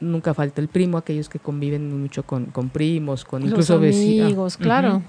nunca 0.00 0.34
falta 0.34 0.60
el 0.60 0.68
primo, 0.68 0.98
aquellos 0.98 1.28
que 1.28 1.38
conviven 1.38 2.00
mucho 2.00 2.22
con, 2.24 2.46
con 2.46 2.68
primos, 2.68 3.24
con 3.24 3.42
incluso 3.42 3.74
amigos, 3.74 4.56
claro. 4.56 5.02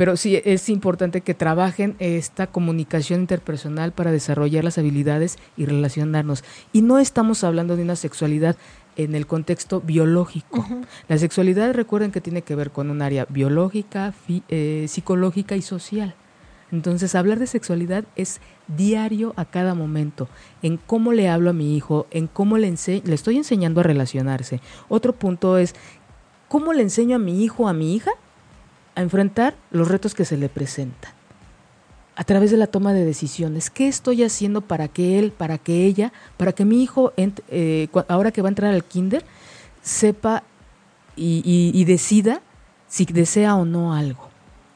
Pero 0.00 0.16
sí 0.16 0.40
es 0.46 0.70
importante 0.70 1.20
que 1.20 1.34
trabajen 1.34 1.94
esta 1.98 2.46
comunicación 2.46 3.20
interpersonal 3.20 3.92
para 3.92 4.10
desarrollar 4.10 4.64
las 4.64 4.78
habilidades 4.78 5.36
y 5.58 5.66
relacionarnos. 5.66 6.42
Y 6.72 6.80
no 6.80 6.98
estamos 6.98 7.44
hablando 7.44 7.76
de 7.76 7.82
una 7.82 7.96
sexualidad 7.96 8.56
en 8.96 9.14
el 9.14 9.26
contexto 9.26 9.82
biológico. 9.82 10.66
La 11.08 11.18
sexualidad, 11.18 11.74
recuerden 11.74 12.12
que 12.12 12.22
tiene 12.22 12.40
que 12.40 12.54
ver 12.54 12.70
con 12.70 12.88
un 12.88 13.02
área 13.02 13.26
biológica, 13.28 14.14
eh, 14.48 14.86
psicológica 14.88 15.54
y 15.56 15.60
social. 15.60 16.14
Entonces, 16.72 17.14
hablar 17.14 17.38
de 17.38 17.46
sexualidad 17.46 18.04
es 18.16 18.40
diario 18.68 19.34
a 19.36 19.44
cada 19.44 19.74
momento, 19.74 20.30
en 20.62 20.78
cómo 20.78 21.12
le 21.12 21.28
hablo 21.28 21.50
a 21.50 21.52
mi 21.52 21.76
hijo, 21.76 22.06
en 22.10 22.26
cómo 22.26 22.56
le, 22.56 22.70
le 22.70 23.14
estoy 23.14 23.36
enseñando 23.36 23.80
a 23.80 23.84
relacionarse. 23.84 24.62
Otro 24.88 25.12
punto 25.12 25.58
es, 25.58 25.74
¿cómo 26.48 26.72
le 26.72 26.80
enseño 26.80 27.16
a 27.16 27.18
mi 27.18 27.44
hijo, 27.44 27.68
a 27.68 27.74
mi 27.74 27.94
hija, 27.94 28.12
a 29.00 29.02
enfrentar 29.02 29.56
los 29.70 29.88
retos 29.88 30.14
que 30.14 30.24
se 30.24 30.36
le 30.36 30.48
presentan 30.48 31.12
a 32.20 32.24
través 32.24 32.50
de 32.50 32.58
la 32.58 32.66
toma 32.66 32.92
de 32.92 33.04
decisiones. 33.04 33.70
¿Qué 33.70 33.88
estoy 33.88 34.22
haciendo 34.22 34.60
para 34.60 34.88
que 34.88 35.18
él, 35.18 35.32
para 35.32 35.56
que 35.56 35.86
ella, 35.86 36.12
para 36.36 36.52
que 36.52 36.66
mi 36.66 36.82
hijo, 36.82 37.14
eh, 37.16 37.88
ahora 38.08 38.30
que 38.30 38.42
va 38.42 38.48
a 38.48 38.50
entrar 38.50 38.74
al 38.74 38.84
kinder, 38.84 39.24
sepa 39.80 40.42
y, 41.16 41.82
decida 41.84 42.42
si 42.88 43.06
desea 43.06 43.56
o 43.56 43.64
no 43.64 43.94
algo? 43.94 44.28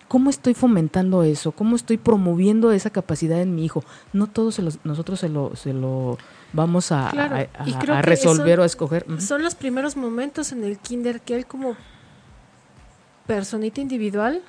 ¿Cómo 0.09 0.31
estoy 0.31 0.55
fomentando 0.55 1.23
eso? 1.23 1.53
¿Cómo 1.53 1.77
estoy 1.77 1.99
promoviendo 1.99 2.73
esa 2.73 2.89
capacidad 2.89 3.43
en 3.43 3.55
mi 3.55 3.67
hijo? 3.67 3.85
No 4.15 4.27
todos 4.27 4.59
nosotros 4.85 5.21
se 5.21 5.29
lo, 5.29 5.55
se 5.55 5.75
lo 5.75 6.17
vamos 6.55 6.93
a, 6.93 7.11
resolver 8.01 8.61
o 8.61 8.63
a 8.63 8.67
escoger. 8.67 9.05
Son 9.19 9.43
los 9.43 9.55
primeros 9.55 9.99
momentos 9.99 10.51
en 10.53 10.65
el 10.65 10.79
kinder 10.79 11.21
que 11.21 11.37
él 11.37 11.45
como 11.45 11.77
personita 13.27 13.81
individual 13.81 14.43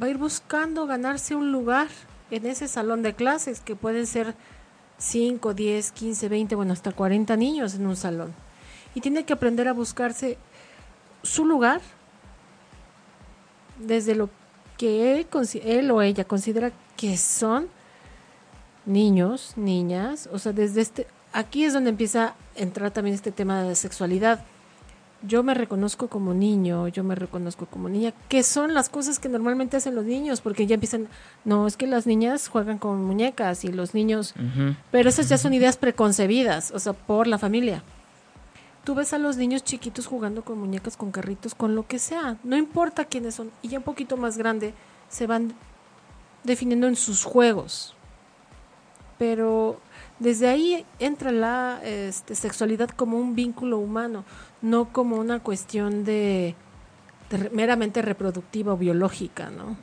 va 0.00 0.06
a 0.06 0.10
ir 0.10 0.18
buscando 0.18 0.86
ganarse 0.86 1.34
un 1.34 1.52
lugar 1.52 1.88
en 2.30 2.46
ese 2.46 2.68
salón 2.68 3.02
de 3.02 3.14
clases, 3.14 3.60
que 3.60 3.76
pueden 3.76 4.06
ser 4.06 4.34
5, 4.98 5.52
10, 5.52 5.92
15, 5.92 6.28
20, 6.28 6.54
bueno, 6.54 6.72
hasta 6.72 6.92
40 6.92 7.36
niños 7.36 7.74
en 7.74 7.86
un 7.86 7.96
salón. 7.96 8.32
Y 8.94 9.00
tiene 9.00 9.24
que 9.24 9.32
aprender 9.32 9.68
a 9.68 9.72
buscarse 9.72 10.38
su 11.22 11.44
lugar 11.44 11.80
desde 13.78 14.14
lo 14.14 14.30
que 14.78 15.12
él, 15.12 15.26
él 15.64 15.90
o 15.90 16.02
ella 16.02 16.24
considera 16.24 16.72
que 16.96 17.16
son 17.16 17.68
niños, 18.86 19.52
niñas, 19.56 20.28
o 20.32 20.38
sea, 20.38 20.52
desde 20.52 20.80
este, 20.80 21.06
aquí 21.32 21.64
es 21.64 21.72
donde 21.72 21.90
empieza 21.90 22.28
a 22.28 22.34
entrar 22.56 22.90
también 22.90 23.14
este 23.14 23.32
tema 23.32 23.62
de 23.62 23.74
sexualidad 23.74 24.44
yo 25.22 25.42
me 25.42 25.54
reconozco 25.54 26.08
como 26.08 26.34
niño, 26.34 26.88
yo 26.88 27.04
me 27.04 27.14
reconozco 27.14 27.66
como 27.66 27.88
niña, 27.88 28.12
que 28.28 28.42
son 28.42 28.74
las 28.74 28.88
cosas 28.88 29.18
que 29.18 29.28
normalmente 29.28 29.76
hacen 29.76 29.94
los 29.94 30.04
niños, 30.04 30.40
porque 30.40 30.66
ya 30.66 30.74
empiezan, 30.74 31.08
no, 31.44 31.66
es 31.66 31.76
que 31.76 31.86
las 31.86 32.06
niñas 32.06 32.48
juegan 32.48 32.78
con 32.78 33.04
muñecas 33.04 33.64
y 33.64 33.68
los 33.68 33.94
niños, 33.94 34.34
pero 34.90 35.08
esas 35.08 35.28
ya 35.28 35.38
son 35.38 35.54
ideas 35.54 35.76
preconcebidas, 35.76 36.70
o 36.72 36.78
sea, 36.78 36.92
por 36.92 37.26
la 37.26 37.38
familia. 37.38 37.82
Tú 38.84 38.94
ves 38.96 39.12
a 39.12 39.18
los 39.18 39.36
niños 39.36 39.62
chiquitos 39.62 40.06
jugando 40.06 40.44
con 40.44 40.58
muñecas, 40.58 40.96
con 40.96 41.12
carritos, 41.12 41.54
con 41.54 41.74
lo 41.76 41.86
que 41.86 41.98
sea, 41.98 42.36
no 42.42 42.56
importa 42.56 43.04
quiénes 43.04 43.36
son, 43.36 43.50
y 43.62 43.68
ya 43.68 43.78
un 43.78 43.84
poquito 43.84 44.16
más 44.16 44.36
grande 44.36 44.74
se 45.08 45.26
van 45.26 45.54
definiendo 46.42 46.88
en 46.88 46.96
sus 46.96 47.24
juegos. 47.24 47.94
Pero 49.18 49.78
desde 50.22 50.48
ahí 50.48 50.86
entra 50.98 51.32
la 51.32 51.80
este, 51.84 52.34
sexualidad 52.34 52.90
como 52.90 53.18
un 53.18 53.34
vínculo 53.34 53.78
humano 53.78 54.24
no 54.62 54.92
como 54.92 55.16
una 55.16 55.40
cuestión 55.40 56.04
de, 56.04 56.54
meramente 57.52 58.02
reproductiva 58.02 58.74
o 58.74 58.76
biológica, 58.76 59.50
¿no? 59.50 59.76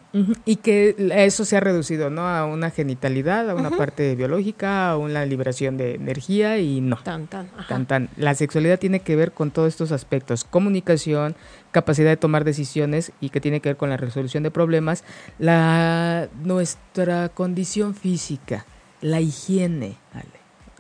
Y 0.46 0.58
que 0.58 0.96
eso 1.16 1.46
se 1.46 1.58
ha 1.58 1.60
reducido, 1.60 2.10
¿no? 2.10 2.28
A 2.28 2.46
una 2.46 2.70
genitalidad, 2.70 3.50
a 3.50 3.56
una 3.56 3.72
parte 3.72 4.16
biológica, 4.16 4.92
a 4.92 4.98
una 4.98 5.26
liberación 5.26 5.78
de 5.78 5.96
energía 5.96 6.60
y 6.60 6.82
no. 6.82 6.98
Tan, 6.98 7.28
tan, 7.28 7.50
tan, 7.68 7.86
tan. 7.86 8.10
La 8.18 8.36
sexualidad 8.36 8.80
tiene 8.80 9.02
que 9.02 9.16
ver 9.16 9.32
con 9.32 9.52
todos 9.52 9.68
estos 9.70 9.92
aspectos, 9.92 10.44
comunicación, 10.44 11.36
capacidad 11.72 12.10
de 12.10 12.18
tomar 12.18 12.44
decisiones 12.44 13.12
y 13.20 13.30
que 13.30 13.42
tiene 13.42 13.60
que 13.60 13.70
ver 13.70 13.78
con 13.78 13.90
la 13.90 13.98
resolución 13.98 14.44
de 14.44 14.52
problemas, 14.52 15.04
la 15.40 16.30
nuestra 16.44 17.30
condición 17.30 17.96
física, 17.96 18.66
la 19.02 19.22
higiene, 19.22 19.98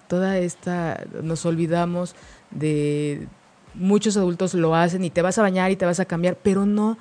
Toda 0.08 0.40
esta, 0.40 1.06
nos 1.22 1.46
olvidamos 1.46 2.16
de 2.50 3.28
muchos 3.76 4.18
adultos 4.18 4.56
lo 4.56 4.76
hacen 4.76 5.04
y 5.04 5.12
te 5.12 5.22
vas 5.22 5.38
a 5.38 5.44
bañar 5.44 5.70
y 5.70 5.76
te 5.76 5.86
vas 5.86 6.00
a 6.00 6.06
cambiar, 6.06 6.36
pero 6.42 6.66
no, 6.66 6.98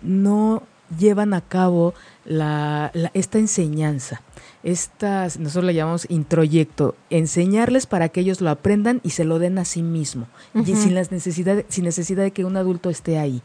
no 0.00 0.62
llevan 0.98 1.34
a 1.34 1.40
cabo 1.42 1.94
la, 2.24 2.90
esta 3.14 3.38
enseñanza. 3.38 4.22
Estas, 4.62 5.38
nosotros 5.38 5.64
la 5.64 5.72
llamamos 5.72 6.06
introyecto, 6.08 6.96
enseñarles 7.10 7.86
para 7.86 8.08
que 8.08 8.20
ellos 8.20 8.40
lo 8.40 8.50
aprendan 8.50 9.00
y 9.04 9.10
se 9.10 9.24
lo 9.24 9.38
den 9.38 9.58
a 9.58 9.64
sí 9.64 9.82
mismo, 9.82 10.26
y 10.54 10.74
sin, 10.74 10.94
las 10.94 11.12
necesidad, 11.12 11.64
sin 11.68 11.84
necesidad 11.84 12.22
de 12.22 12.32
que 12.32 12.44
un 12.44 12.56
adulto 12.56 12.90
esté 12.90 13.18
ahí. 13.18 13.42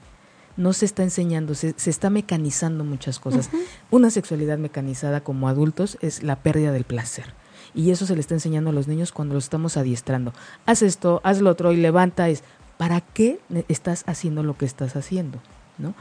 No 0.58 0.74
se 0.74 0.86
está 0.86 1.04
enseñando, 1.04 1.56
se, 1.56 1.74
se 1.78 1.90
está 1.90 2.10
mecanizando 2.10 2.84
muchas 2.84 3.20
cosas. 3.20 3.50
Una 3.92 4.10
sexualidad 4.10 4.58
mecanizada 4.58 5.22
como 5.22 5.48
adultos 5.48 5.98
es 6.02 6.24
la 6.24 6.38
pérdida 6.38 6.72
del 6.72 6.84
placer. 6.84 7.34
Y 7.76 7.92
eso 7.92 8.06
se 8.06 8.14
le 8.14 8.22
está 8.22 8.36
enseñando 8.36 8.70
a 8.70 8.74
los 8.74 8.88
niños 8.88 9.12
cuando 9.12 9.34
los 9.34 9.46
estamos 9.46 9.78
adiestrando. 9.78 10.34
Haz 10.66 10.84
esto, 10.84 11.22
haz 11.24 11.42
lo 11.42 11.50
otro 11.50 11.72
y 11.72 11.78
levanta 11.78 12.30
es. 12.30 12.44
¿para 12.78 13.02
qué 13.02 13.40
estás 13.68 14.04
haciendo 14.08 14.44
lo 14.44 14.58
que 14.58 14.66
estás 14.66 14.96
haciendo? 14.96 15.40
¿no? 15.78 15.96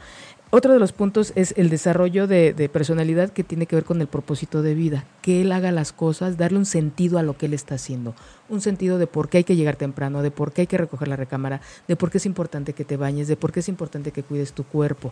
Otro 0.55 0.71
de 0.71 0.77
los 0.77 0.91
puntos 0.91 1.33
es 1.35 1.55
el 1.57 1.71
desarrollo 1.71 2.27
de, 2.27 2.69
personalidad 2.71 3.31
que 3.31 3.43
tiene 3.43 3.65
que 3.65 3.75
ver 3.75 3.85
con 3.85 4.01
el 4.01 4.07
propósito 4.07 4.61
de 4.61 4.75
vida, 4.75 5.03
que 5.23 5.41
él 5.41 5.51
haga 5.51 5.71
las 5.71 5.91
cosas, 5.93 6.37
darle 6.37 6.59
un 6.59 6.67
sentido 6.67 7.17
a 7.17 7.23
lo 7.23 7.35
que 7.35 7.47
él 7.47 7.55
está 7.55 7.73
haciendo, 7.73 8.13
un 8.49 8.61
sentido 8.61 8.99
de 8.99 9.07
por 9.07 9.29
qué 9.29 9.39
hay 9.39 9.43
que 9.45 9.55
llegar 9.55 9.77
temprano, 9.77 10.21
de 10.21 10.29
por 10.29 10.51
qué 10.51 10.61
hay 10.61 10.67
que 10.67 10.77
recoger 10.77 11.07
la 11.07 11.15
recámara, 11.15 11.61
de 11.87 11.95
por 11.95 12.11
qué 12.11 12.19
es 12.19 12.27
importante 12.27 12.73
que 12.73 12.85
te 12.85 12.97
bañes, 12.97 13.27
de 13.27 13.35
por 13.35 13.51
qué 13.51 13.61
es 13.61 13.67
importante 13.67 14.11
que 14.11 14.21
cuides 14.21 14.53
tu 14.53 14.63
cuerpo. 14.63 15.11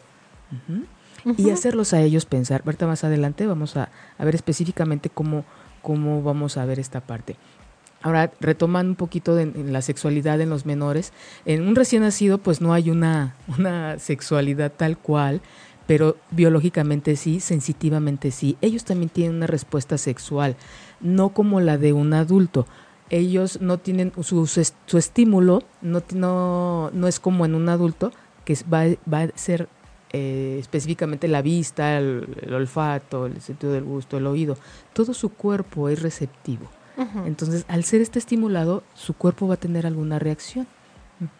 Y 1.37 1.49
hacerlos 1.49 1.93
a 1.93 2.01
ellos 2.01 2.27
pensar. 2.27 2.61
Ahorita 2.63 2.85
más 2.85 3.03
adelante 3.03 3.47
vamos 3.47 3.77
a, 3.77 3.89
a 4.19 4.25
ver 4.25 4.35
específicamente 4.35 5.09
cómo, 5.09 5.43
cómo 5.81 6.21
vamos 6.21 6.57
a 6.57 6.65
ver 6.65 6.77
esta 6.77 7.01
parte. 7.01 7.35
Ahora, 8.01 8.31
retomando 8.39 8.91
un 8.91 8.95
poquito 8.95 9.35
de, 9.35 9.45
la 9.45 9.81
sexualidad 9.81 10.41
en 10.41 10.49
los 10.49 10.65
menores, 10.65 11.13
en 11.45 11.67
un 11.67 11.75
recién 11.75 12.01
nacido 12.01 12.39
pues 12.39 12.61
no 12.61 12.73
hay 12.73 12.89
una, 12.89 13.35
una 13.47 13.99
sexualidad 13.99 14.71
tal 14.75 14.97
cual, 14.97 15.41
pero 15.85 16.17
biológicamente 16.31 17.15
sí, 17.15 17.39
sensitivamente 17.39 18.31
sí. 18.31 18.57
Ellos 18.61 18.85
también 18.85 19.09
tienen 19.09 19.35
una 19.35 19.47
respuesta 19.47 19.97
sexual, 19.97 20.55
no 20.99 21.29
como 21.29 21.59
la 21.59 21.77
de 21.77 21.93
un 21.93 22.13
adulto. 22.13 22.65
Ellos 23.09 23.59
no 23.61 23.77
tienen 23.77 24.13
su, 24.23 24.47
su, 24.47 24.97
estímulo, 24.97 25.63
no, 25.81 26.01
no, 26.13 26.89
no, 26.93 27.07
es 27.07 27.19
como 27.19 27.45
en 27.45 27.55
un 27.55 27.67
adulto, 27.67 28.13
que 28.45 28.57
va, 28.73 28.85
va 29.11 29.23
a 29.23 29.27
ser 29.35 29.67
eh, 30.13 30.57
específicamente 30.59 31.27
la 31.27 31.41
vista, 31.41 31.97
el 31.97 32.53
olfato, 32.53 33.25
el 33.25 33.41
sentido 33.41 33.73
del 33.73 33.83
gusto, 33.83 34.17
el 34.17 34.27
oído. 34.27 34.57
Todo 34.93 35.13
su 35.13 35.29
cuerpo 35.29 35.89
es 35.89 36.01
receptivo. 36.01 36.69
Entonces, 37.25 37.65
al 37.67 37.83
ser 37.83 38.01
este 38.01 38.19
estimulado, 38.19 38.83
su 38.93 39.13
cuerpo 39.13 39.47
va 39.47 39.55
a 39.55 39.57
tener 39.57 39.85
alguna 39.85 40.19
reacción. 40.19 40.67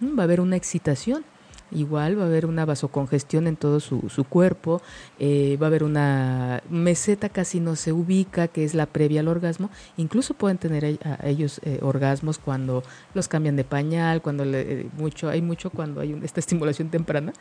Va 0.01 0.23
a 0.23 0.25
haber 0.25 0.41
una 0.41 0.55
excitación. 0.55 1.23
Igual 1.71 2.19
va 2.19 2.23
a 2.23 2.25
haber 2.25 2.45
una 2.45 2.65
vasocongestión 2.65 3.47
en 3.47 3.55
todo 3.55 3.79
su, 3.79 4.09
su 4.09 4.25
cuerpo, 4.25 4.81
eh, 5.19 5.57
va 5.61 5.67
a 5.67 5.69
haber 5.69 5.85
una 5.85 6.61
meseta 6.69 7.29
casi 7.29 7.61
no 7.61 7.77
se 7.77 7.93
ubica, 7.93 8.49
que 8.49 8.65
es 8.65 8.73
la 8.73 8.87
previa 8.87 9.21
al 9.21 9.29
orgasmo. 9.29 9.69
Incluso 9.95 10.33
pueden 10.33 10.57
tener 10.57 10.99
ellos 11.23 11.61
eh, 11.63 11.79
orgasmos 11.81 12.39
cuando 12.39 12.83
los 13.13 13.29
cambian 13.29 13.55
de 13.55 13.63
pañal, 13.63 14.21
cuando 14.21 14.43
le, 14.43 14.81
eh, 14.81 14.89
mucho, 14.97 15.29
hay 15.29 15.41
mucho 15.41 15.69
cuando 15.69 16.01
hay 16.01 16.19
esta 16.23 16.41
estimulación 16.41 16.89
temprana, 16.89 17.31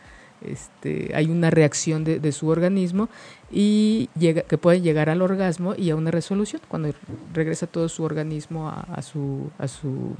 este, 0.42 1.12
hay 1.14 1.26
una 1.26 1.50
reacción 1.50 2.04
de, 2.04 2.32
su 2.32 2.48
organismo 2.48 3.08
y 3.50 4.08
llega, 4.18 4.42
que 4.42 4.58
puede 4.58 4.80
llegar 4.80 5.10
al 5.10 5.22
orgasmo 5.22 5.74
y 5.76 5.90
a 5.90 5.96
una 5.96 6.10
resolución 6.10 6.62
cuando 6.68 6.92
regresa 7.34 7.66
todo 7.66 7.88
su 7.88 8.02
organismo 8.02 8.68
a, 8.68 9.02
su, 9.02 9.50
a 9.58 9.68
su 9.68 10.14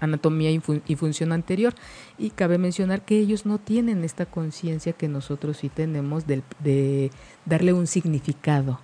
anatomía 0.00 0.50
y, 0.50 0.96
función 0.96 1.32
anterior. 1.32 1.74
Y 2.18 2.30
cabe 2.30 2.58
mencionar 2.58 3.02
que 3.02 3.18
ellos 3.18 3.46
no 3.46 3.58
tienen 3.58 4.04
esta 4.04 4.26
conciencia 4.26 4.92
que 4.92 5.08
nosotros 5.08 5.58
sí 5.58 5.68
tenemos 5.68 6.26
de, 6.26 6.42
de 6.60 7.10
darle 7.44 7.72
un 7.72 7.86
significado 7.86 8.80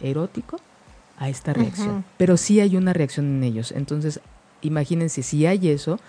erótico 0.00 0.58
a 1.18 1.28
esta 1.28 1.52
reacción. 1.52 2.04
Pero 2.18 2.36
sí 2.36 2.60
hay 2.60 2.76
una 2.76 2.92
reacción 2.92 3.26
en 3.26 3.44
ellos. 3.44 3.72
Entonces, 3.72 4.20
imagínense, 4.62 5.22
si 5.22 5.46
hay 5.46 5.68
eso, 5.68 6.00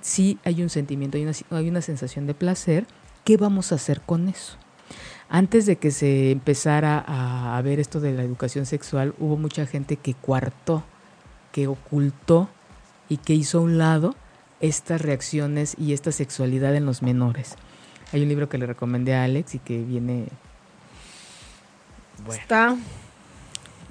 si 0.00 0.38
hay 0.44 0.62
un 0.62 0.68
sentimiento, 0.68 1.16
hay 1.16 1.24
una, 1.24 1.32
hay 1.50 1.68
una 1.68 1.82
sensación 1.82 2.26
de 2.26 2.34
placer, 2.34 2.86
¿qué 3.24 3.36
vamos 3.36 3.72
a 3.72 3.76
hacer 3.76 4.00
con 4.00 4.28
eso? 4.28 4.56
Antes 5.28 5.66
de 5.66 5.76
que 5.76 5.90
se 5.90 6.32
empezara 6.32 7.04
a, 7.06 7.60
ver 7.62 7.78
esto 7.78 8.00
de 8.00 8.12
la 8.12 8.22
educación 8.22 8.66
sexual, 8.66 9.14
hubo 9.18 9.36
mucha 9.36 9.64
gente 9.64 9.96
que 9.96 10.14
cuartó, 10.14 10.82
que 11.52 11.68
ocultó 11.68 12.48
y 13.08 13.18
que 13.18 13.34
hizo 13.34 13.58
a 13.58 13.60
un 13.60 13.78
lado 13.78 14.16
estas 14.60 15.00
reacciones 15.00 15.76
y 15.78 15.92
esta 15.92 16.10
sexualidad 16.10 16.74
en 16.74 16.84
los 16.84 17.02
menores. 17.02 17.54
Hay 18.12 18.22
un 18.22 18.28
libro 18.28 18.48
que 18.48 18.58
le 18.58 18.66
recomendé 18.66 19.14
a 19.14 19.24
Alex 19.24 19.54
y 19.54 19.58
que 19.60 19.82
viene... 19.82 20.26
Está 22.28 22.76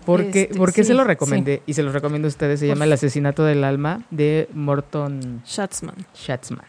¿Por 0.06 0.32
qué, 0.32 0.50
este, 0.52 0.84
se 0.84 0.94
lo 0.94 1.04
recomendé? 1.04 1.62
Y 1.68 1.74
se 1.74 1.84
lo 1.84 1.92
recomiendo 1.92 2.28
a 2.28 2.30
ustedes. 2.30 2.60
Se 2.60 2.68
llama 2.68 2.86
El 2.86 2.94
asesinato 2.94 3.44
del 3.44 3.64
alma 3.64 4.02
de 4.10 4.50
Morton 4.54 5.44
Schatzman. 5.46 5.96
Schatzman. 6.16 6.66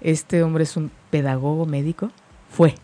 Este 0.00 0.42
hombre 0.42 0.64
es 0.64 0.76
un 0.76 0.90
pedagogo 1.10 1.66
médico. 1.66 2.10
Fue. 2.50 2.74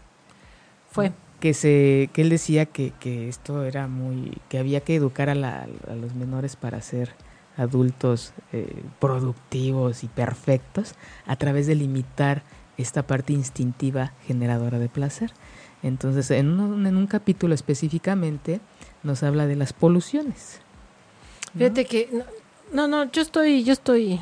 Fue. 0.90 1.12
Que, 1.40 1.55
se, 1.55 2.11
que 2.12 2.22
él 2.22 2.31
decía 2.31 2.66
que, 2.66 2.92
esto 3.29 3.64
era 3.64 3.88
muy... 3.88 4.38
que 4.48 4.59
había 4.59 4.81
que 4.81 4.94
educar 4.94 5.29
a, 5.29 5.35
los 5.35 6.14
menores 6.14 6.57
para 6.57 6.81
ser 6.81 7.11
adultos 7.57 8.33
eh, 8.52 8.83
productivos 8.98 10.05
y 10.05 10.09
perfectos 10.09 10.94
a 11.26 11.37
través 11.37 11.66
de 11.66 11.74
limitar 11.74 12.42
esta 12.76 13.07
parte 13.07 13.33
instintiva 13.33 14.12
generadora 14.26 14.79
de 14.79 14.88
placer. 14.88 15.33
Entonces, 15.83 16.31
en 16.31 16.48
en 16.87 16.96
un 16.96 17.07
capítulo 17.07 17.55
específicamente 17.55 18.61
nos 19.02 19.22
habla 19.22 19.46
de 19.46 19.57
las 19.57 19.72
poluciones. 19.72 20.61
Fíjate 21.57 21.87
que 21.87 22.11
no, 22.72 22.88
no, 22.88 23.11
yo 23.11 23.22
estoy, 23.22 23.64
yo 23.64 23.72
estoy 23.72 24.20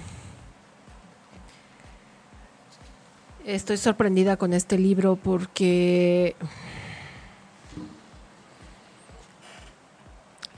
estoy 3.46 3.76
sorprendida 3.76 4.36
con 4.36 4.52
este 4.52 4.78
libro 4.78 5.16
porque 5.16 6.34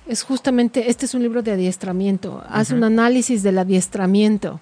es 0.07 0.22
justamente, 0.22 0.88
este 0.90 1.07
es 1.07 1.14
un 1.14 1.22
libro 1.22 1.42
de 1.42 1.53
adiestramiento, 1.53 2.42
hace 2.49 2.75
un 2.75 2.85
análisis 2.85 3.42
del 3.42 3.59
adiestramiento. 3.59 4.61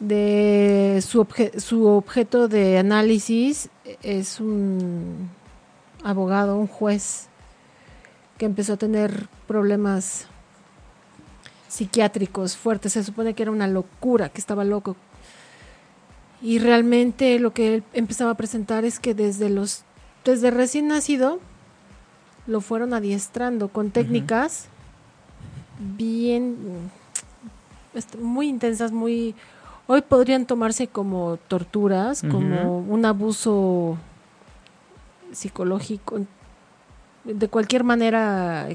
De 0.00 1.02
su, 1.06 1.26
su 1.58 1.86
objeto 1.86 2.48
de 2.48 2.78
análisis 2.78 3.68
es 4.02 4.40
un 4.40 5.28
abogado, 6.04 6.56
un 6.56 6.66
juez, 6.66 7.28
que 8.36 8.46
empezó 8.46 8.74
a 8.74 8.76
tener 8.76 9.28
problemas 9.46 10.26
psiquiátricos 11.68 12.56
fuertes. 12.56 12.92
Se 12.92 13.04
supone 13.04 13.34
que 13.34 13.42
era 13.42 13.52
una 13.52 13.66
locura, 13.66 14.28
que 14.28 14.40
estaba 14.40 14.64
loco. 14.64 14.96
Y 16.40 16.58
realmente 16.60 17.38
lo 17.38 17.52
que 17.52 17.74
él 17.74 17.84
empezaba 17.92 18.32
a 18.32 18.36
presentar 18.36 18.84
es 18.84 19.00
que 19.00 19.14
desde 19.14 19.50
los 19.50 19.84
desde 20.24 20.50
recién 20.50 20.88
nacido 20.88 21.40
lo 22.46 22.60
fueron 22.60 22.92
adiestrando 22.94 23.68
con 23.68 23.90
técnicas 23.90 24.68
bien 25.78 26.90
muy 28.20 28.48
intensas, 28.48 28.92
muy 28.92 29.34
hoy 29.86 30.02
podrían 30.02 30.46
tomarse 30.46 30.86
como 30.86 31.38
torturas, 31.48 32.22
como 32.22 32.78
un 32.78 33.04
abuso 33.04 33.96
psicológico, 35.32 36.20
de 37.24 37.48
cualquier 37.48 37.84
manera, 37.84 38.68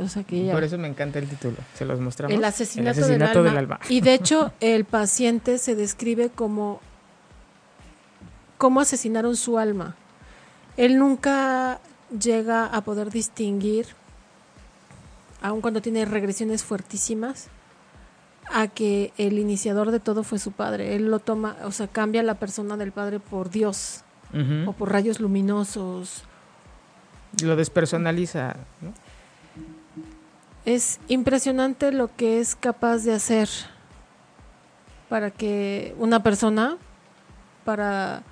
o 0.00 0.08
sea 0.08 0.24
que 0.24 0.50
Por 0.52 0.64
eso 0.64 0.78
me 0.78 0.88
encanta 0.88 1.18
el 1.18 1.28
título, 1.28 1.56
se 1.74 1.84
los 1.84 2.00
mostramos. 2.00 2.36
El 2.36 2.44
asesinato, 2.44 3.06
del, 3.42 3.56
alma. 3.56 3.80
Y 3.88 4.00
de 4.00 4.14
hecho, 4.14 4.52
el 4.60 4.84
paciente 4.84 5.58
se 5.58 5.74
describe 5.74 6.30
como 6.30 6.80
cómo 8.62 8.80
asesinaron 8.80 9.34
su 9.34 9.58
alma. 9.58 9.96
Él 10.76 10.96
nunca 10.96 11.80
llega 12.16 12.66
a 12.66 12.82
poder 12.82 13.10
distinguir, 13.10 13.88
aun 15.42 15.60
cuando 15.60 15.82
tiene 15.82 16.04
regresiones 16.04 16.62
fuertísimas, 16.62 17.48
a 18.52 18.68
que 18.68 19.12
el 19.18 19.40
iniciador 19.40 19.90
de 19.90 19.98
todo 19.98 20.22
fue 20.22 20.38
su 20.38 20.52
padre. 20.52 20.94
Él 20.94 21.10
lo 21.10 21.18
toma, 21.18 21.56
o 21.64 21.72
sea, 21.72 21.88
cambia 21.88 22.22
la 22.22 22.36
persona 22.36 22.76
del 22.76 22.92
padre 22.92 23.18
por 23.18 23.50
Dios 23.50 24.04
o 24.64 24.72
por 24.72 24.92
rayos 24.92 25.18
luminosos. 25.18 26.22
Lo 27.42 27.56
despersonaliza. 27.56 28.54
Es 30.64 31.00
impresionante 31.08 31.90
lo 31.90 32.14
que 32.14 32.38
es 32.38 32.54
capaz 32.54 32.98
de 32.98 33.12
hacer 33.12 33.48
para 35.08 35.32
que 35.32 35.96
una 35.98 36.22
persona, 36.22 36.76
para 37.64 38.22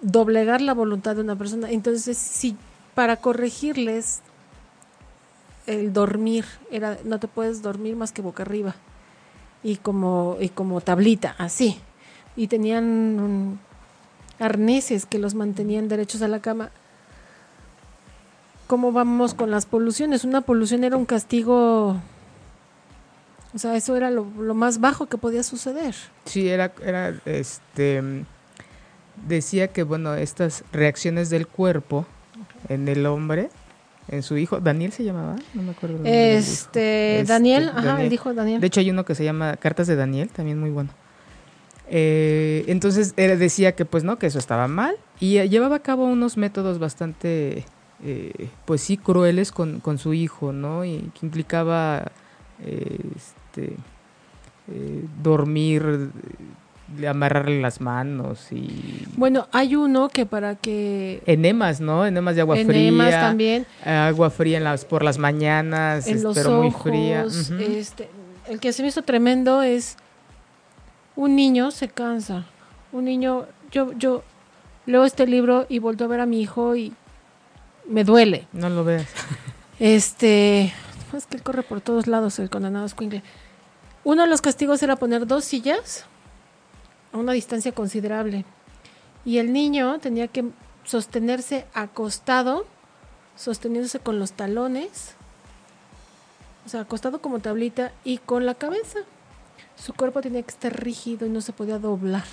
doblegar 0.00 0.60
la 0.60 0.74
voluntad 0.74 1.16
de 1.16 1.22
una 1.22 1.36
persona. 1.36 1.70
Entonces, 1.70 2.16
si 2.16 2.56
para 2.94 3.16
corregirles 3.16 4.20
el 5.66 5.92
dormir 5.92 6.44
era 6.70 6.98
no 7.04 7.20
te 7.20 7.28
puedes 7.28 7.62
dormir 7.62 7.94
más 7.94 8.10
que 8.10 8.22
boca 8.22 8.42
arriba 8.42 8.74
y 9.62 9.76
como 9.76 10.36
y 10.40 10.48
como 10.48 10.80
tablita 10.80 11.36
así 11.38 11.78
y 12.34 12.48
tenían 12.48 13.58
arneses 14.40 15.06
que 15.06 15.18
los 15.18 15.34
mantenían 15.34 15.88
derechos 15.88 16.22
a 16.22 16.28
la 16.28 16.40
cama. 16.40 16.70
¿Cómo 18.66 18.92
vamos 18.92 19.34
con 19.34 19.50
las 19.50 19.66
poluciones? 19.66 20.24
Una 20.24 20.40
polución 20.40 20.84
era 20.84 20.96
un 20.96 21.04
castigo, 21.04 21.96
o 23.52 23.58
sea, 23.58 23.76
eso 23.76 23.96
era 23.96 24.10
lo, 24.10 24.24
más 24.24 24.80
bajo 24.80 25.06
que 25.06 25.18
podía 25.18 25.42
suceder. 25.42 25.94
Sí, 26.24 26.48
era, 26.48 26.72
era, 26.84 27.14
este, 27.24 28.24
decía 29.26 29.68
que, 29.68 29.82
bueno, 29.82 30.14
estas 30.14 30.64
reacciones 30.72 31.30
del 31.30 31.46
cuerpo 31.46 32.06
en 32.68 32.88
el 32.88 33.06
hombre, 33.06 33.50
en 34.08 34.22
su 34.22 34.36
hijo, 34.36 34.60
Daniel 34.60 34.92
se 34.92 35.04
llamaba, 35.04 35.36
no 35.54 35.62
me 35.62 35.70
acuerdo. 35.70 36.00
Este, 36.04 37.24
Daniel, 37.26 37.64
este, 37.64 37.78
ajá, 37.78 37.88
Daniel. 37.88 38.10
dijo 38.10 38.34
Daniel. 38.34 38.60
De 38.60 38.66
hecho, 38.66 38.80
hay 38.80 38.90
uno 38.90 39.04
que 39.04 39.14
se 39.14 39.24
llama 39.24 39.56
Cartas 39.56 39.86
de 39.86 39.96
Daniel, 39.96 40.28
también 40.30 40.58
muy 40.58 40.70
bueno. 40.70 40.90
Eh, 41.92 42.64
entonces 42.68 43.14
él 43.16 43.36
decía 43.40 43.72
que 43.72 43.84
pues 43.84 44.04
no, 44.04 44.16
que 44.16 44.28
eso 44.28 44.38
estaba 44.38 44.68
mal 44.68 44.94
y 45.18 45.38
eh, 45.38 45.48
llevaba 45.48 45.76
a 45.76 45.80
cabo 45.80 46.04
unos 46.04 46.36
métodos 46.36 46.78
bastante, 46.78 47.64
eh, 48.04 48.48
pues 48.64 48.80
sí, 48.80 48.96
crueles 48.96 49.50
con, 49.50 49.80
con, 49.80 49.98
su 49.98 50.14
hijo, 50.14 50.52
¿no? 50.52 50.84
Y 50.84 51.10
que 51.18 51.26
implicaba 51.26 52.12
este, 52.64 53.74
dormir, 55.20 56.10
amarrarle 57.08 57.60
las 57.60 57.80
manos 57.80 58.52
y... 58.52 59.06
Bueno, 59.16 59.48
hay 59.52 59.76
uno 59.76 60.08
que 60.08 60.26
para 60.26 60.56
que... 60.56 61.22
Enemas, 61.26 61.80
¿no? 61.80 62.04
Enemas 62.06 62.34
de 62.34 62.40
agua 62.42 62.58
Enemas 62.58 63.08
fría. 63.08 63.20
también. 63.20 63.66
Agua 63.84 64.30
fría 64.30 64.58
en 64.58 64.64
las, 64.64 64.84
por 64.84 65.02
las 65.02 65.18
mañanas, 65.18 66.06
en 66.06 66.22
los 66.22 66.36
pero 66.36 66.62
muy 66.62 66.70
fría. 66.70 67.24
este, 67.60 68.10
el 68.48 68.60
que 68.60 68.72
se 68.72 68.82
me 68.82 68.88
hizo 68.88 69.02
tremendo 69.02 69.62
es 69.62 69.96
un 71.16 71.36
niño 71.36 71.70
se 71.70 71.88
cansa. 71.88 72.46
Un 72.92 73.04
niño, 73.04 73.46
yo, 73.70 73.92
yo 73.92 74.22
leo 74.86 75.04
este 75.04 75.26
libro 75.26 75.66
y 75.68 75.78
vuelto 75.78 76.04
a 76.04 76.08
ver 76.08 76.20
a 76.20 76.26
mi 76.26 76.40
hijo 76.40 76.74
y 76.76 76.92
me 77.88 78.04
duele. 78.04 78.46
No 78.52 78.68
lo 78.68 78.84
veas. 78.84 79.06
Este, 79.78 80.72
es 81.16 81.26
que 81.26 81.36
él 81.36 81.42
corre 81.42 81.62
por 81.62 81.80
todos 81.80 82.06
lados, 82.06 82.38
el 82.38 82.50
condenado 82.50 82.88
Squinkle. 82.88 83.22
Uno 84.04 84.22
de 84.22 84.28
los 84.28 84.40
castigos 84.40 84.82
era 84.82 84.96
poner 84.96 85.26
dos 85.26 85.44
sillas 85.44 86.06
a 87.12 87.18
una 87.18 87.32
distancia 87.32 87.72
considerable. 87.72 88.44
Y 89.24 89.38
el 89.38 89.52
niño 89.52 89.98
tenía 89.98 90.28
que 90.28 90.44
sostenerse 90.84 91.66
acostado, 91.74 92.66
sosteniéndose 93.36 94.00
con 94.00 94.18
los 94.18 94.32
talones, 94.32 95.14
o 96.66 96.68
sea, 96.68 96.82
acostado 96.82 97.20
como 97.20 97.40
tablita 97.40 97.92
y 98.04 98.18
con 98.18 98.46
la 98.46 98.54
cabeza. 98.54 99.00
Su 99.76 99.94
cuerpo 99.94 100.20
tenía 100.20 100.42
que 100.42 100.50
estar 100.50 100.82
rígido 100.82 101.26
y 101.26 101.30
no 101.30 101.40
se 101.40 101.52
podía 101.52 101.78
doblar. 101.78 102.24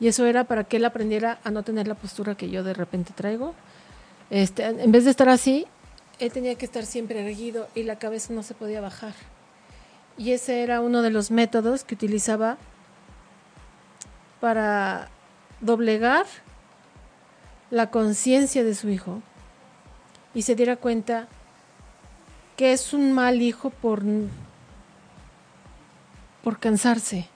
Y 0.00 0.08
eso 0.08 0.26
era 0.26 0.44
para 0.44 0.64
que 0.64 0.76
él 0.76 0.84
aprendiera 0.84 1.40
a 1.44 1.50
no 1.50 1.62
tener 1.62 1.88
la 1.88 1.94
postura 1.94 2.36
que 2.36 2.50
yo 2.50 2.62
de 2.62 2.74
repente 2.74 3.12
traigo. 3.14 3.54
Este, 4.30 4.64
en 4.64 4.92
vez 4.92 5.04
de 5.04 5.10
estar 5.10 5.28
así, 5.28 5.66
él 6.18 6.32
tenía 6.32 6.54
que 6.54 6.64
estar 6.64 6.86
siempre 6.86 7.20
erguido 7.20 7.68
y 7.74 7.82
la 7.82 7.98
cabeza 7.98 8.32
no 8.32 8.42
se 8.42 8.54
podía 8.54 8.80
bajar. 8.80 9.14
Y 10.16 10.32
ese 10.32 10.62
era 10.62 10.80
uno 10.80 11.02
de 11.02 11.10
los 11.10 11.30
métodos 11.30 11.84
que 11.84 11.94
utilizaba 11.94 12.58
para 14.40 15.08
doblegar 15.60 16.26
la 17.70 17.90
conciencia 17.90 18.64
de 18.64 18.74
su 18.74 18.88
hijo 18.88 19.20
y 20.34 20.42
se 20.42 20.54
diera 20.54 20.76
cuenta 20.76 21.28
que 22.56 22.72
es 22.72 22.92
un 22.92 23.12
mal 23.12 23.40
hijo 23.42 23.70
por 23.70 24.02
por 26.42 26.58
cansarse. 26.58 27.28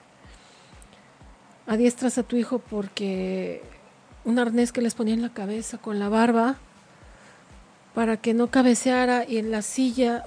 Adiestras 1.67 2.17
a 2.17 2.23
tu 2.23 2.35
hijo 2.35 2.59
porque 2.59 3.61
un 4.25 4.39
arnés 4.39 4.71
que 4.71 4.81
les 4.81 4.95
ponía 4.95 5.13
en 5.13 5.21
la 5.21 5.29
cabeza 5.29 5.77
con 5.77 5.99
la 5.99 6.09
barba 6.09 6.55
para 7.93 8.17
que 8.17 8.33
no 8.33 8.47
cabeceara 8.47 9.25
y 9.27 9.37
en 9.37 9.51
la 9.51 9.61
silla, 9.61 10.23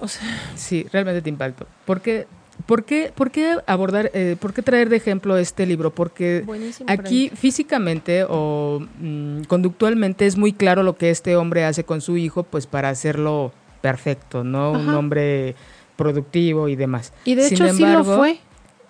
Sí, 0.55 0.87
realmente 0.91 1.21
te 1.21 1.29
impacto. 1.29 1.67
¿Por 1.85 2.01
qué, 2.01 2.27
por 2.65 2.83
qué, 2.85 3.11
por 3.15 3.31
qué 3.31 3.57
abordar, 3.67 4.11
eh, 4.13 4.35
por 4.39 4.53
qué 4.53 4.61
traer 4.61 4.89
de 4.89 4.97
ejemplo 4.97 5.37
este 5.37 5.65
libro? 5.65 5.91
Porque 5.91 6.43
buenísimo. 6.45 6.89
aquí 6.89 7.29
físicamente 7.33 8.25
o 8.27 8.81
mm, 8.99 9.41
conductualmente 9.43 10.25
es 10.25 10.37
muy 10.37 10.53
claro 10.53 10.83
lo 10.83 10.97
que 10.97 11.09
este 11.09 11.35
hombre 11.35 11.63
hace 11.65 11.83
con 11.83 12.01
su 12.01 12.17
hijo, 12.17 12.43
pues 12.43 12.67
para 12.67 12.89
hacerlo 12.89 13.51
perfecto, 13.81 14.43
¿no? 14.43 14.71
Un 14.71 14.89
hombre 14.89 15.55
productivo 15.95 16.67
y 16.67 16.75
demás. 16.75 17.13
y 17.25 17.35
de 17.35 17.43
Sin 17.49 17.63
hecho 17.63 17.73
sí 17.73 17.85
lo 17.85 18.03
fue. 18.03 18.39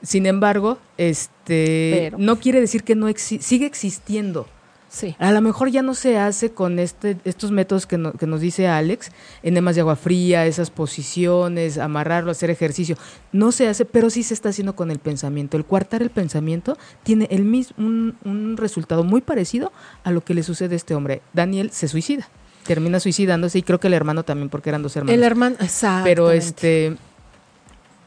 Sin 0.02 0.26
embargo, 0.28 0.78
este 0.98 1.92
Pero. 2.12 2.18
no 2.20 2.38
quiere 2.40 2.60
decir 2.62 2.84
que 2.84 2.96
no 2.96 3.10
exi- 3.10 3.40
sigue 3.42 3.66
existiendo. 3.66 4.48
Sí. 4.90 5.16
A 5.20 5.32
lo 5.32 5.42
mejor 5.42 5.70
ya 5.70 5.82
no 5.82 5.94
se 5.94 6.18
hace 6.18 6.52
con 6.52 6.80
este, 6.80 7.18
estos 7.26 7.52
métodos 7.52 7.86
que, 7.86 7.98
no- 7.98 8.14
que 8.14 8.26
nos 8.26 8.40
dice 8.42 8.68
Alex, 8.68 9.12
enemas 9.44 9.76
de 9.76 9.82
agua 9.82 9.96
fría, 9.98 10.46
esas 10.46 10.70
posiciones, 10.70 11.78
amarrarlo, 11.78 12.32
hacer 12.32 12.50
ejercicio. 12.50 12.98
No 13.34 13.52
se 13.52 13.68
hace, 13.68 13.84
pero 13.86 14.10
sí 14.10 14.24
se 14.24 14.34
está 14.34 14.50
haciendo 14.50 14.76
con 14.76 14.90
el 14.90 15.00
pensamiento. 15.00 15.58
El 15.58 15.66
coartar 15.66 16.02
el 16.02 16.10
pensamiento 16.10 16.78
tiene 17.04 17.28
el 17.32 17.44
mis- 17.44 17.74
un, 17.78 18.16
un 18.24 18.56
resultado 18.58 19.04
muy 19.04 19.22
parecido 19.22 19.72
a 20.04 20.12
lo 20.12 20.24
que 20.24 20.34
le 20.34 20.42
sucede 20.44 20.76
a 20.76 20.78
este 20.78 20.96
hombre. 20.96 21.22
Daniel 21.34 21.70
se 21.72 21.88
suicida, 21.90 22.28
termina 22.66 23.00
suicidándose 23.02 23.60
y 23.60 23.64
creo 23.64 23.80
que 23.82 23.88
el 23.88 23.94
hermano 23.94 24.24
también, 24.24 24.48
porque 24.50 24.70
eran 24.70 24.84
dos 24.84 24.96
hermanos. 24.96 25.14
El 25.16 25.24
hermano, 25.24 25.58
exacto. 25.60 26.06
pero 26.06 26.32
este 26.32 26.96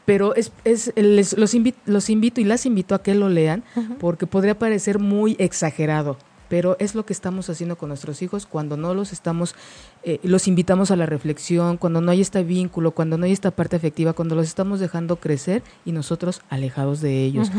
pero 0.05 0.35
es, 0.35 0.51
es 0.65 0.91
les- 0.95 1.37
los, 1.37 1.53
invi- 1.53 1.75
los 1.85 2.09
invito 2.09 2.41
y 2.41 2.43
las 2.43 2.65
invito 2.65 2.95
a 2.95 3.03
que 3.03 3.13
lo 3.13 3.29
lean 3.29 3.63
porque 3.99 4.25
podría 4.27 4.57
parecer 4.57 4.97
muy 4.99 5.35
exagerado 5.39 6.17
pero 6.51 6.75
es 6.79 6.95
lo 6.95 7.05
que 7.05 7.13
estamos 7.13 7.49
haciendo 7.49 7.77
con 7.77 7.87
nuestros 7.87 8.21
hijos 8.21 8.45
cuando 8.45 8.75
no 8.75 8.93
los 8.93 9.13
estamos 9.13 9.55
eh, 10.03 10.19
los 10.21 10.49
invitamos 10.49 10.91
a 10.91 10.97
la 10.97 11.05
reflexión 11.05 11.77
cuando 11.77 12.01
no 12.01 12.11
hay 12.11 12.19
este 12.19 12.43
vínculo 12.43 12.91
cuando 12.91 13.17
no 13.17 13.23
hay 13.23 13.31
esta 13.31 13.51
parte 13.51 13.77
afectiva 13.77 14.11
cuando 14.11 14.35
los 14.35 14.47
estamos 14.47 14.81
dejando 14.81 15.15
crecer 15.15 15.63
y 15.85 15.93
nosotros 15.93 16.41
alejados 16.49 16.99
de 16.99 17.23
ellos 17.23 17.49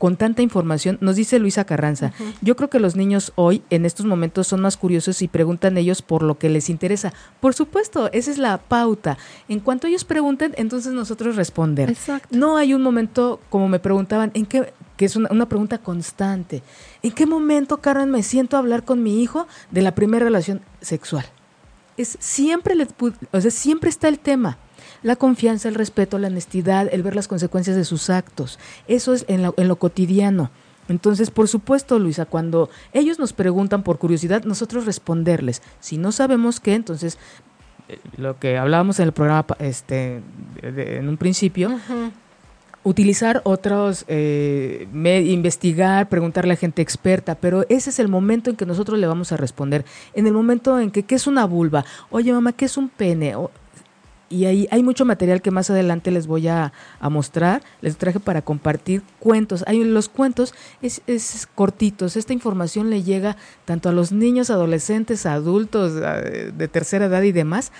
con 0.00 0.16
tanta 0.16 0.40
información, 0.40 0.96
nos 1.02 1.16
dice 1.16 1.38
Luisa 1.38 1.64
Carranza, 1.64 2.14
yo 2.40 2.56
creo 2.56 2.70
que 2.70 2.80
los 2.80 2.96
niños 2.96 3.32
hoy 3.34 3.62
en 3.68 3.84
estos 3.84 4.06
momentos 4.06 4.46
son 4.46 4.62
más 4.62 4.78
curiosos 4.78 5.20
y 5.20 5.28
preguntan 5.28 5.76
ellos 5.76 6.00
por 6.00 6.22
lo 6.22 6.38
que 6.38 6.48
les 6.48 6.70
interesa. 6.70 7.12
Por 7.38 7.52
supuesto, 7.52 8.08
esa 8.14 8.30
es 8.30 8.38
la 8.38 8.56
pauta. 8.56 9.18
En 9.46 9.60
cuanto 9.60 9.88
ellos 9.88 10.04
pregunten, 10.04 10.54
entonces 10.56 10.94
nosotros 10.94 11.36
responder. 11.36 11.90
Exacto. 11.90 12.34
No 12.34 12.56
hay 12.56 12.72
un 12.72 12.80
momento, 12.80 13.40
como 13.50 13.68
me 13.68 13.78
preguntaban, 13.78 14.30
en 14.32 14.46
qué, 14.46 14.72
que 14.96 15.04
es 15.04 15.16
una, 15.16 15.28
una 15.30 15.46
pregunta 15.50 15.76
constante, 15.76 16.62
¿en 17.02 17.12
qué 17.12 17.26
momento, 17.26 17.76
Carmen, 17.76 18.10
me 18.10 18.22
siento 18.22 18.56
a 18.56 18.60
hablar 18.60 18.86
con 18.86 19.02
mi 19.02 19.22
hijo 19.22 19.46
de 19.70 19.82
la 19.82 19.94
primera 19.94 20.24
relación 20.24 20.62
sexual? 20.80 21.26
Es 21.98 22.16
siempre, 22.20 22.74
le 22.74 22.88
o 23.32 23.40
sea, 23.42 23.50
siempre 23.50 23.90
está 23.90 24.08
el 24.08 24.18
tema. 24.18 24.56
La 25.02 25.16
confianza, 25.16 25.68
el 25.68 25.74
respeto, 25.74 26.18
la 26.18 26.28
honestidad, 26.28 26.88
el 26.92 27.02
ver 27.02 27.16
las 27.16 27.28
consecuencias 27.28 27.76
de 27.76 27.84
sus 27.84 28.10
actos. 28.10 28.58
Eso 28.88 29.14
es 29.14 29.24
en, 29.28 29.42
la- 29.42 29.54
en 29.56 29.68
lo 29.68 29.76
cotidiano. 29.76 30.50
Entonces, 30.88 31.30
por 31.30 31.46
supuesto, 31.48 31.98
Luisa, 31.98 32.26
cuando 32.26 32.68
ellos 32.92 33.18
nos 33.18 33.32
preguntan 33.32 33.82
por 33.82 33.98
curiosidad, 33.98 34.44
nosotros 34.44 34.86
responderles. 34.86 35.62
Si 35.78 35.96
no 35.98 36.10
sabemos 36.12 36.58
qué, 36.60 36.74
entonces, 36.74 37.16
eh, 37.88 37.98
lo 38.16 38.38
que 38.38 38.58
hablábamos 38.58 38.98
en 38.98 39.06
el 39.06 39.12
programa 39.12 39.46
este, 39.60 40.20
de- 40.60 40.72
de- 40.72 40.96
en 40.98 41.08
un 41.08 41.16
principio, 41.16 41.78
utilizar 42.82 43.42
otros, 43.44 44.04
eh, 44.08 44.88
me- 44.92 45.20
investigar, 45.22 46.08
preguntarle 46.08 46.54
a 46.54 46.56
gente 46.56 46.80
experta, 46.82 47.34
pero 47.34 47.64
ese 47.68 47.90
es 47.90 47.98
el 47.98 48.08
momento 48.08 48.48
en 48.50 48.56
que 48.56 48.64
nosotros 48.66 48.98
le 48.98 49.06
vamos 49.06 49.32
a 49.32 49.36
responder. 49.36 49.84
En 50.14 50.26
el 50.26 50.32
momento 50.32 50.80
en 50.80 50.90
que, 50.90 51.02
¿qué 51.02 51.14
es 51.14 51.26
una 51.26 51.44
vulva? 51.44 51.84
Oye, 52.10 52.32
mamá, 52.32 52.52
¿qué 52.52 52.64
es 52.64 52.76
un 52.76 52.88
pene? 52.88 53.36
O- 53.36 53.50
y 54.30 54.44
ahí 54.44 54.68
hay 54.70 54.82
mucho 54.84 55.04
material 55.04 55.42
que 55.42 55.50
más 55.50 55.68
adelante 55.70 56.12
les 56.12 56.28
voy 56.28 56.46
a, 56.46 56.72
a 57.00 57.10
mostrar. 57.10 57.62
Les 57.82 57.96
traje 57.96 58.20
para 58.20 58.42
compartir 58.42 59.02
cuentos. 59.18 59.64
Hay 59.66 59.82
los 59.82 60.08
cuentos 60.08 60.54
es, 60.80 61.02
es 61.08 61.48
cortitos. 61.52 62.16
Esta 62.16 62.32
información 62.32 62.90
le 62.90 63.02
llega 63.02 63.36
tanto 63.64 63.88
a 63.88 63.92
los 63.92 64.12
niños, 64.12 64.48
adolescentes, 64.48 65.26
adultos 65.26 65.96
de 65.96 66.68
tercera 66.68 67.06
edad 67.06 67.22
y 67.22 67.32
demás 67.32 67.72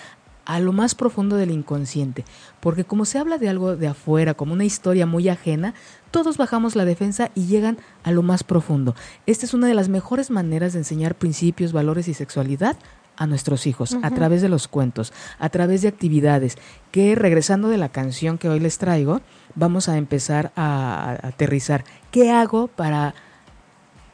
a 0.44 0.58
lo 0.58 0.72
más 0.72 0.96
profundo 0.96 1.36
del 1.36 1.52
inconsciente. 1.52 2.24
Porque 2.58 2.84
como 2.84 3.04
se 3.04 3.18
habla 3.18 3.38
de 3.38 3.48
algo 3.48 3.76
de 3.76 3.86
afuera, 3.86 4.34
como 4.34 4.52
una 4.52 4.64
historia 4.64 5.06
muy 5.06 5.28
ajena, 5.28 5.74
todos 6.10 6.36
bajamos 6.36 6.74
la 6.74 6.84
defensa 6.84 7.30
y 7.36 7.46
llegan 7.46 7.78
a 8.02 8.10
lo 8.10 8.22
más 8.22 8.42
profundo. 8.42 8.96
Esta 9.26 9.46
es 9.46 9.54
una 9.54 9.68
de 9.68 9.74
las 9.74 9.88
mejores 9.88 10.30
maneras 10.30 10.72
de 10.72 10.80
enseñar 10.80 11.14
principios, 11.14 11.72
valores 11.72 12.08
y 12.08 12.14
sexualidad 12.14 12.76
a 13.20 13.26
nuestros 13.26 13.66
hijos, 13.66 13.98
a 14.02 14.10
través 14.10 14.40
de 14.40 14.48
los 14.48 14.66
cuentos, 14.66 15.12
a 15.38 15.50
través 15.50 15.82
de 15.82 15.88
actividades, 15.88 16.56
que 16.90 17.14
regresando 17.14 17.68
de 17.68 17.76
la 17.76 17.90
canción 17.90 18.38
que 18.38 18.48
hoy 18.48 18.60
les 18.60 18.78
traigo, 18.78 19.20
vamos 19.54 19.90
a 19.90 19.98
empezar 19.98 20.52
a, 20.56 21.18
a 21.22 21.28
aterrizar. 21.28 21.84
¿Qué 22.10 22.30
hago 22.30 22.66
para 22.68 23.14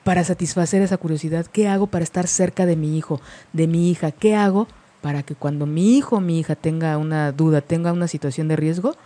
para 0.03 0.23
satisfacer 0.23 0.83
esa 0.83 0.99
curiosidad? 0.99 1.47
¿Qué 1.47 1.69
hago 1.69 1.87
para 1.89 2.05
estar 2.05 2.27
cerca 2.27 2.67
de 2.67 2.77
mi 2.77 2.97
hijo, 2.97 3.21
de 3.53 3.67
mi 3.67 3.91
hija? 3.91 4.11
¿Qué 4.11 4.37
hago 4.37 4.69
para 5.03 5.23
que 5.23 5.37
cuando 5.37 5.67
mi 5.67 5.97
hijo 5.97 6.17
o 6.17 6.21
mi 6.21 6.41
hija 6.41 6.57
tenga 6.57 6.99
una 6.99 7.31
duda, 7.31 7.61
tenga 7.61 7.93
una 7.93 8.09
situación 8.09 8.49
de 8.49 8.57
riesgo, 8.57 8.97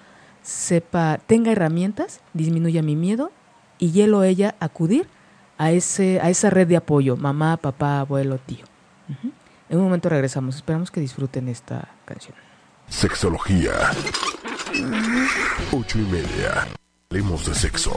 sepa, 0.42 1.18
tenga 1.26 1.52
herramientas, 1.52 2.20
disminuya 2.32 2.82
mi 2.82 2.96
miedo 2.96 3.32
y 3.78 4.00
él 4.00 4.14
o 4.14 4.22
ella 4.22 4.54
acudir 4.60 5.06
a, 5.58 5.72
ese, 5.72 6.20
a 6.20 6.30
esa 6.30 6.48
red 6.48 6.68
de 6.68 6.76
apoyo, 6.78 7.16
mamá, 7.18 7.58
papá, 7.58 8.00
abuelo, 8.00 8.38
tío? 8.38 8.64
En 9.70 9.78
un 9.78 9.84
momento 9.84 10.08
regresamos, 10.08 10.56
esperamos 10.56 10.90
que 10.90 11.00
disfruten 11.00 11.48
esta 11.48 11.88
canción. 12.04 12.34
Sexología. 12.88 13.72
Ocho 15.72 15.98
y 15.98 16.02
media. 16.02 16.66
Hablemos 17.10 17.46
de 17.46 17.54
sexo 17.54 17.96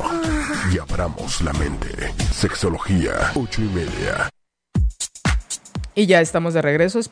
y 0.73 0.77
abramos 0.77 1.41
la 1.41 1.51
mente. 1.53 2.13
Sexología. 2.31 3.31
Ocho 3.35 3.61
y 3.63 3.69
media. 3.69 4.29
Y 5.95 6.05
ya 6.05 6.21
estamos 6.21 6.53
de 6.53 6.61
regreso. 6.61 6.99
Es- 6.99 7.09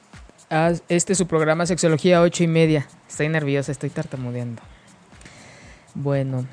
a 0.52 0.74
Este 0.90 1.14
es 1.14 1.18
su 1.18 1.28
programa 1.28 1.66
Sexología 1.66 2.22
8 2.22 2.44
y 2.44 2.48
media. 2.48 2.88
Estoy 3.10 3.30
nerviosa, 3.30 3.72
estoy 3.72 3.90
tartamudeando. 3.90 4.62
Bueno, 5.96 6.46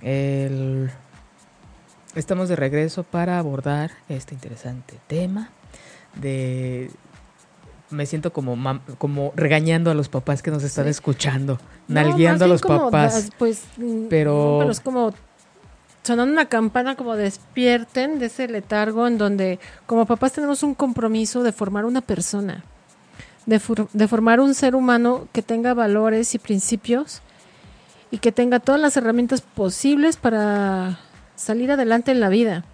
el- 0.00 0.90
estamos 2.16 2.48
de 2.48 2.56
regreso 2.56 3.02
para 3.04 3.38
abordar 3.38 3.92
este 4.08 4.34
interesante 4.34 4.98
tema 5.06 5.50
de... 6.14 6.90
Me 7.92 8.06
siento 8.06 8.32
como, 8.32 8.56
mam- 8.56 8.80
como 8.98 9.32
regañando 9.36 9.90
a 9.90 9.94
los 9.94 10.08
papás 10.08 10.42
que 10.42 10.50
nos 10.50 10.62
están 10.64 10.84
Sí. 10.86 10.90
escuchando, 10.90 11.58
No, 11.88 11.94
nalgueando 12.02 12.44
a 12.46 12.48
los 12.48 12.60
como 12.62 12.90
papás. 12.90 13.30
pues, 13.38 13.62
mm, 13.76 14.06
Pero- 14.08 14.68
es 14.70 14.80
como 14.80 15.12
sonando 16.02 16.32
una 16.32 16.46
campana 16.46 16.96
como 16.96 17.14
despierten 17.16 18.18
de 18.18 18.26
ese 18.26 18.48
letargo 18.48 19.06
en 19.06 19.18
donde 19.18 19.60
como 19.86 20.04
papás 20.06 20.32
tenemos 20.32 20.62
un 20.64 20.74
compromiso 20.74 21.42
de 21.44 21.52
formar 21.52 21.84
una 21.84 22.00
persona, 22.00 22.64
de, 23.46 23.60
for- 23.60 23.88
de 23.92 24.08
formar 24.08 24.40
un 24.40 24.54
ser 24.54 24.74
humano 24.74 25.28
que 25.32 25.42
tenga 25.42 25.74
valores 25.74 26.34
y 26.34 26.38
principios 26.38 27.20
y 28.10 28.18
que 28.18 28.32
tenga 28.32 28.58
todas 28.58 28.80
las 28.80 28.96
herramientas 28.96 29.42
posibles 29.42 30.16
para 30.16 30.98
salir 31.36 31.70
adelante 31.70 32.10
en 32.10 32.20
la 32.20 32.28
vida. 32.30 32.64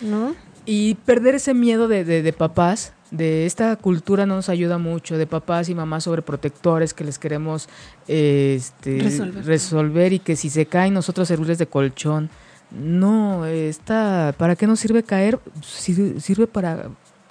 ¿no? 0.00 0.34
Y 0.64 0.94
perder 0.96 1.34
ese 1.36 1.54
miedo 1.54 1.86
de, 1.88 2.04
de- 2.04 2.22
de 2.22 2.32
papás, 2.32 2.92
de 3.10 3.46
esta 3.46 3.74
cultura 3.76 4.26
no 4.26 4.34
nos 4.36 4.48
ayuda 4.48 4.76
mucho, 4.78 5.16
de 5.16 5.26
papás 5.26 5.68
y 5.68 5.74
mamás 5.74 6.04
sobreprotectores 6.04 6.92
que 6.94 7.04
les 7.04 7.18
queremos 7.18 7.68
eh, 8.06 8.54
este, 8.58 8.98
Resolver. 9.00 9.44
resolver 9.46 10.12
y 10.12 10.18
que 10.18 10.36
si 10.36 10.50
se 10.50 10.66
caen 10.66 10.94
nosotros 10.94 11.26
servirles 11.28 11.58
de 11.58 11.66
colchón. 11.66 12.28
No, 12.70 13.46
esta, 13.46 14.34
¿para 14.36 14.54
qué 14.54 14.66
nos 14.66 14.78
sirve 14.80 15.02
caer? 15.02 15.38
Sir- 15.62 16.20
Sirve 16.20 16.46
para 16.46 16.90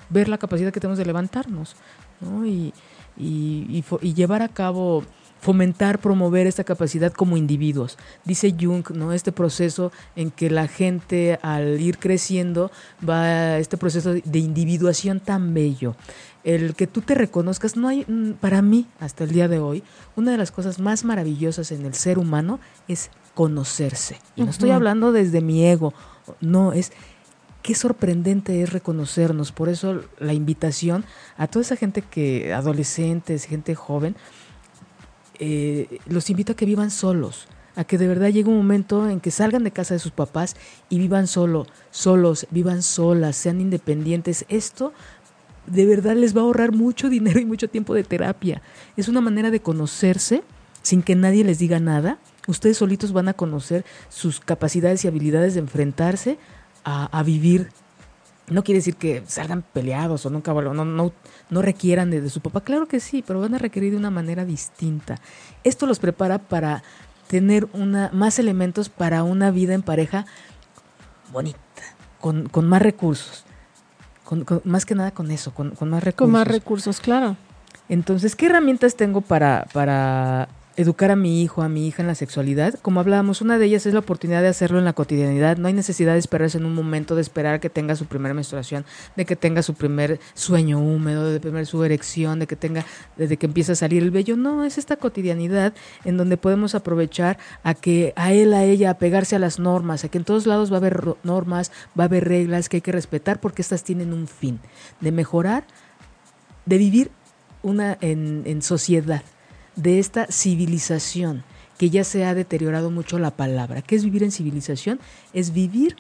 ver 0.10 0.30
la 0.30 0.38
capacidad 0.40 0.72
que 0.74 0.80
tenemos 0.80 0.98
de 0.98 1.06
levantarnos 1.06 1.76
¿no? 2.22 2.44
y, 2.46 2.74
y- 3.16 3.68
y 3.70 3.84
fo- 3.88 4.00
y 4.02 4.16
llevar 4.16 4.42
a 4.42 4.48
cabo, 4.50 5.04
fomentar, 5.40 6.00
promover 6.00 6.48
esta 6.48 6.64
capacidad 6.64 7.12
como 7.12 7.38
individuos. 7.38 7.98
Dice 8.26 8.56
Jung, 8.60 8.90
¿no? 8.92 9.14
Este 9.14 9.32
proceso 9.32 9.92
en 10.16 10.32
que 10.32 10.50
la 10.50 10.68
gente 10.68 11.40
al 11.42 11.80
ir 11.80 12.00
creciendo 12.00 12.72
va 13.08 13.24
a 13.24 13.60
este 13.60 13.78
proceso 13.78 14.14
de 14.14 14.40
individuación 14.40 15.20
tan 15.20 15.54
bello. 15.54 15.96
El 16.44 16.76
que 16.76 16.88
tú 16.88 17.02
te 17.02 17.14
reconozcas, 17.14 17.76
no 17.76 17.88
hay, 17.88 18.06
mm, 18.08 18.34
para 18.34 18.62
mí, 18.62 18.88
hasta 19.00 19.24
el 19.26 19.32
día 19.32 19.48
de 19.48 19.60
hoy, 19.60 19.84
una 20.16 20.32
de 20.32 20.38
las 20.38 20.52
cosas 20.52 20.80
más 20.80 21.04
maravillosas 21.04 21.72
en 21.72 21.86
el 21.86 21.94
ser 21.94 22.20
humano 22.20 22.60
es 22.88 23.10
conocerse. 23.34 24.20
Y 24.36 24.44
no 24.44 24.50
estoy 24.50 24.72
hablando 24.72 25.12
desde 25.12 25.42
mi 25.42 25.66
ego, 25.66 25.94
no, 26.42 26.74
es 26.74 26.92
qué 27.62 27.76
sorprendente 27.76 28.62
es 28.64 28.72
reconocernos. 28.72 29.52
Por 29.52 29.68
eso 29.68 30.02
la 30.20 30.34
invitación 30.34 31.04
a 31.38 31.48
toda 31.48 31.64
esa 31.64 31.76
gente 31.76 32.02
que, 32.02 32.54
adolescentes, 32.54 33.44
gente 33.44 33.76
joven, 33.76 34.16
eh, 35.40 36.00
los 36.08 36.30
invito 36.30 36.54
a 36.54 36.56
que 36.56 36.66
vivan 36.66 36.92
solos, 36.92 37.48
a 37.76 37.84
que 37.84 37.98
de 37.98 38.08
verdad 38.08 38.30
llegue 38.30 38.50
un 38.50 38.58
momento 38.58 39.10
en 39.10 39.20
que 39.20 39.32
salgan 39.32 39.64
de 39.64 39.72
casa 39.72 39.94
de 39.94 40.00
sus 40.00 40.12
papás 40.12 40.56
y 40.90 40.98
vivan 40.98 41.28
solo, 41.28 41.68
solos, 41.92 42.48
vivan 42.50 42.82
solas, 42.82 43.36
sean 43.36 43.62
independientes. 43.62 44.46
Esto 44.50 44.94
de 45.68 45.86
verdad 45.86 46.16
les 46.16 46.36
va 46.36 46.42
a 46.42 46.44
ahorrar 46.46 46.72
mucho 46.72 47.10
dinero 47.12 47.40
y 47.40 47.46
mucho 47.46 47.70
tiempo 47.70 47.94
de 47.94 48.04
terapia. 48.04 48.62
Es 48.96 49.08
una 49.08 49.22
manera 49.22 49.52
de 49.52 49.60
conocerse 49.60 50.44
sin 50.82 51.04
que 51.04 51.16
nadie 51.16 51.44
les 51.44 51.60
diga 51.60 51.80
nada. 51.80 52.18
Ustedes 52.48 52.78
solitos 52.78 53.12
van 53.12 53.28
a 53.28 53.34
conocer 53.34 53.86
sus 54.10 54.40
capacidades 54.40 55.04
y 55.04 55.08
habilidades 55.08 55.54
de 55.54 55.60
enfrentarse 55.60 56.38
a, 56.84 57.06
a 57.18 57.24
vivir 57.24 57.70
no 58.50 58.64
quiere 58.64 58.80
decir 58.80 58.96
que 58.96 59.24
salgan 59.28 59.62
peleados 59.62 60.26
o 60.26 60.30
nunca 60.30 60.54
no, 60.54 60.86
no, 60.86 61.12
no 61.50 61.62
requieran 61.62 62.10
de, 62.10 62.22
de, 62.22 62.30
su 62.30 62.42
papá. 62.42 62.62
Claro 62.62 62.88
que 62.88 63.00
sí, 63.00 63.24
pero 63.26 63.42
van 63.42 63.56
a 63.56 63.58
requerir 63.58 63.92
de 63.92 63.98
una 63.98 64.12
manera 64.12 64.46
distinta. 64.46 65.20
Esto 65.64 65.86
los 65.86 66.00
prepara 66.00 66.40
para 66.40 66.84
tener 67.28 67.68
una, 67.74 68.10
más 68.14 68.40
elementos 68.40 68.88
para 68.90 69.24
una 69.24 69.52
vida 69.52 69.74
en 69.74 69.82
pareja 69.82 70.26
bonita, 71.32 71.60
con, 72.20 72.48
con 72.48 72.68
más 72.68 72.82
recursos. 72.82 73.44
Con, 74.24 74.46
con, 74.46 74.62
más 74.64 74.86
que 74.86 74.96
nada 74.96 75.12
con 75.12 75.32
eso, 75.32 75.54
con, 75.54 75.72
con 75.72 75.90
más 75.90 76.04
recursos. 76.04 76.26
Con 76.26 76.32
más 76.32 76.48
recursos, 76.48 77.00
claro. 77.02 77.36
Entonces, 77.90 78.36
¿qué 78.36 78.48
herramientas 78.48 78.96
tengo 78.96 79.22
para, 79.22 79.68
para 79.74 80.50
educar 80.78 81.10
a 81.10 81.16
mi 81.16 81.42
hijo, 81.42 81.64
a 81.64 81.70
mi 81.70 81.88
hija 81.88 82.04
en 82.04 82.08
la 82.08 82.14
sexualidad. 82.14 82.76
Como 82.84 83.00
hablábamos, 83.00 83.42
una 83.42 83.58
de 83.58 83.66
ellas 83.66 83.88
es 83.88 83.94
la 83.94 84.00
oportunidad 84.00 84.44
de 84.44 84.48
hacerlo 84.48 84.78
en 84.78 84.86
la 84.86 84.94
cotidianidad. 84.94 85.58
No 85.58 85.68
hay 85.68 85.74
necesidad 85.74 86.14
de 86.14 86.20
esperarse 86.20 86.60
en 86.60 86.66
un 86.66 86.76
momento, 86.76 87.16
de 87.16 87.22
esperar 87.22 87.60
que 87.60 87.70
tenga 87.70 87.96
su 87.96 88.06
primera 88.06 88.36
menstruación, 88.36 88.86
de 89.16 89.26
que 89.26 89.36
tenga 89.36 89.64
su 89.64 89.74
primer 89.74 90.20
sueño 90.36 90.80
húmedo, 90.80 91.32
de 91.32 91.40
tener 91.40 91.66
su 91.66 91.84
erección, 91.84 92.38
de 92.38 92.46
que 92.46 92.56
tenga, 92.56 92.86
desde 93.18 93.38
que 93.38 93.48
empieza 93.48 93.72
a 93.72 93.76
salir 93.76 94.04
el 94.04 94.12
vello. 94.12 94.38
No, 94.38 94.64
es 94.64 94.78
esta 94.78 94.98
cotidianidad 94.98 95.74
en 96.06 96.16
donde 96.16 96.38
podemos 96.38 96.76
aprovechar 96.76 97.40
a 97.64 97.74
que 97.74 98.14
a 98.16 98.32
él, 98.32 98.54
a 98.54 98.64
ella, 98.64 98.92
a 98.92 98.98
pegarse 99.00 99.36
a 99.36 99.40
las 99.40 99.58
normas, 99.58 100.04
a 100.04 100.10
que 100.10 100.20
en 100.20 100.26
todos 100.26 100.46
lados 100.46 100.72
va 100.72 100.76
a 100.76 100.78
haber 100.80 101.04
normas, 101.24 101.72
va 102.00 102.04
a 102.04 102.08
haber 102.08 102.28
reglas 102.28 102.70
que 102.70 102.78
hay 102.78 102.82
que 102.82 102.92
respetar 102.92 103.40
porque 103.40 103.64
estas 103.64 103.84
tienen 103.84 104.14
un 104.14 104.28
fin, 104.28 104.60
de 105.02 105.12
mejorar, 105.12 105.66
de 106.68 106.78
vivir 106.78 107.10
una 107.64 107.98
en 108.00 108.62
sociedad 108.62 109.24
de 109.78 110.00
esta 110.00 110.28
civilización 110.30 111.44
que 111.78 111.90
ya 111.90 112.04
se 112.04 112.26
ha 112.26 112.34
deteriorado 112.34 112.92
mucho 112.92 113.20
la 113.20 113.32
palabra. 113.32 113.82
¿Qué 113.82 113.96
es 113.96 114.04
vivir 114.04 114.24
en 114.24 114.32
civilización? 114.32 115.00
Es 115.32 115.54
vivir 115.54 115.96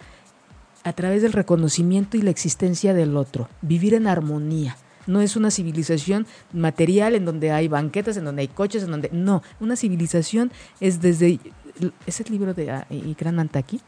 a 0.84 0.94
través 0.94 1.22
del 1.22 1.34
reconocimiento 1.34 2.18
y 2.18 2.22
la 2.22 2.32
existencia 2.32 2.94
del 2.94 3.16
otro, 3.16 3.48
vivir 3.62 3.94
en 3.94 4.08
armonía. 4.08 4.78
No 5.06 5.22
es 5.22 5.36
una 5.36 5.52
civilización 5.52 6.28
material 6.52 7.16
en 7.16 7.26
donde 7.26 7.52
hay 7.52 7.68
banquetas, 7.68 8.18
en 8.18 8.26
donde 8.26 8.42
hay 8.42 8.48
coches, 8.50 8.84
en 8.84 8.92
donde... 8.92 9.10
No, 9.14 9.42
una 9.60 9.76
civilización 9.76 10.52
es 10.82 11.02
desde... 11.02 11.40
¿Es 12.06 12.20
el 12.20 12.32
libro 12.32 12.54
de 12.54 12.84
Ikran 12.90 13.40
Antaki? 13.40 13.80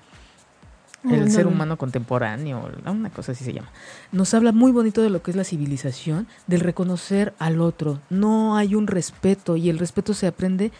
El 1.03 1.25
no, 1.25 1.31
ser 1.31 1.47
humano 1.47 1.77
contemporáneo, 1.77 2.69
una 2.85 3.09
cosa 3.09 3.31
así 3.31 3.45
se 3.45 3.53
llama. 3.53 3.69
Nos 4.11 4.33
habla 4.33 4.51
muy 4.51 4.71
bonito 4.71 5.01
de 5.01 5.09
lo 5.09 5.21
que 5.21 5.31
es 5.31 5.37
la 5.37 5.45
civilización, 5.45 6.27
del 6.47 6.59
reconocer 6.59 7.33
al 7.39 7.61
otro. 7.61 8.01
No 8.09 8.57
hay 8.57 8.75
un 8.75 8.85
respeto 8.85 9.55
y 9.55 9.69
el 9.69 9.79
respeto 9.79 10.13
se 10.13 10.27
aprende 10.27 10.71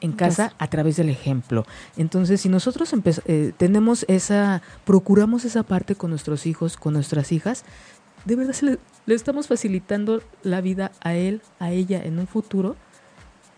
en 0.00 0.12
casa 0.12 0.54
a 0.58 0.68
través 0.68 0.96
del 0.96 1.10
ejemplo. 1.10 1.66
Entonces, 1.96 2.40
si 2.40 2.48
nosotros 2.48 2.94
eh, 3.26 3.52
tenemos 3.56 4.04
esa, 4.08 4.62
procuramos 4.84 5.44
esa 5.44 5.62
parte 5.62 5.94
con 5.94 6.10
nuestros 6.10 6.46
hijos, 6.46 6.76
con 6.76 6.94
nuestras 6.94 7.30
hijas, 7.32 7.64
de 8.24 8.36
verdad 8.36 8.54
le, 8.62 8.78
le 9.06 9.14
estamos 9.14 9.48
facilitando 9.48 10.22
la 10.42 10.60
vida 10.60 10.92
a 11.00 11.14
él, 11.14 11.42
a 11.58 11.72
ella 11.72 12.02
en 12.02 12.18
un 12.18 12.26
futuro 12.26 12.76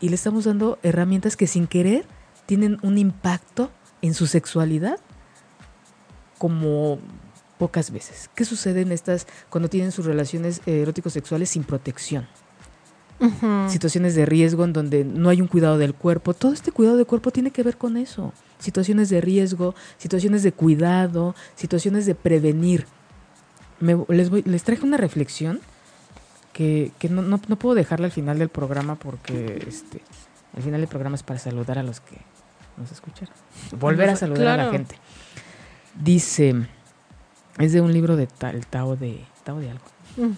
y 0.01 0.09
le 0.09 0.17
estamos 0.17 0.45
dando 0.45 0.79
herramientas 0.83 1.37
que 1.37 1.47
sin 1.47 1.67
querer 1.67 2.05
tienen 2.47 2.79
un 2.83 2.99
impacto 2.99 3.71
en 4.03 4.15
su 4.15 4.27
sexualidad 4.27 4.99
como 6.39 6.99
pocas 7.59 7.91
veces. 7.91 8.31
¿Qué 8.35 8.45
sucede 8.45 8.83
en 8.83 8.93
estas 8.93 9.27
cuando 9.51 9.69
tienen 9.69 9.93
sus 9.93 10.05
relaciones 10.05 10.61
eróticos 10.67 11.13
sexuales 11.13 11.51
sin 11.51 11.65
protección? 11.65 12.27
Uh 13.19 13.31
-huh. 13.31 13.69
Situaciones 13.71 14.15
de 14.15 14.27
riesgo 14.27 14.65
en 14.65 14.73
donde 14.73 15.05
no 15.05 15.31
hay 15.31 15.41
un 15.41 15.47
cuidado 15.47 15.79
del 15.79 15.95
cuerpo. 15.95 16.35
Todo 16.35 16.53
este 16.53 16.71
cuidado 16.71 16.97
del 16.97 17.07
cuerpo 17.07 17.31
tiene 17.31 17.51
que 17.51 17.63
ver 17.63 17.79
con 17.79 17.97
eso. 17.97 18.33
Situaciones 18.59 19.09
de 19.09 19.21
riesgo, 19.21 19.75
situaciones 19.97 20.43
de 20.43 20.53
cuidado, 20.53 21.35
situaciones 21.55 22.05
de 22.05 22.15
prevenir. 22.15 22.87
Me, 23.81 23.97
les, 24.09 24.31
voy, 24.31 24.43
les 24.43 24.63
traje 24.65 24.85
una 24.85 24.97
reflexión 24.97 25.61
que, 26.53 26.93
que 26.99 27.09
no, 27.09 27.23
no, 27.23 27.41
no, 27.49 27.57
puedo 27.57 27.75
dejarla 27.75 28.07
al 28.07 28.13
final 28.13 28.39
del 28.39 28.49
programa 28.49 28.95
porque 28.97 29.63
este, 29.67 30.01
al 30.57 30.63
final 30.63 30.81
del 30.81 30.89
programa 30.89 31.17
es 31.17 31.23
para 31.23 31.39
saludar 31.39 31.79
a 31.79 31.83
los 31.83 32.01
que 32.01 32.17
nos 32.79 32.91
escuchan. 32.93 33.29
Volver 33.79 34.11
a 34.11 34.17
saludar 34.17 34.43
claro. 34.43 34.63
a 34.63 34.67
la 34.67 34.73
gente. 34.73 34.97
Dice, 35.99 36.67
es 37.59 37.73
de 37.73 37.81
un 37.81 37.93
libro 37.93 38.17
de 38.17 38.29
el 38.53 38.67
Tao 38.67 38.97
de, 38.97 39.25
Tao 39.45 39.59
de 39.59 39.71
algo. 39.71 39.85
Mm. 40.17 40.33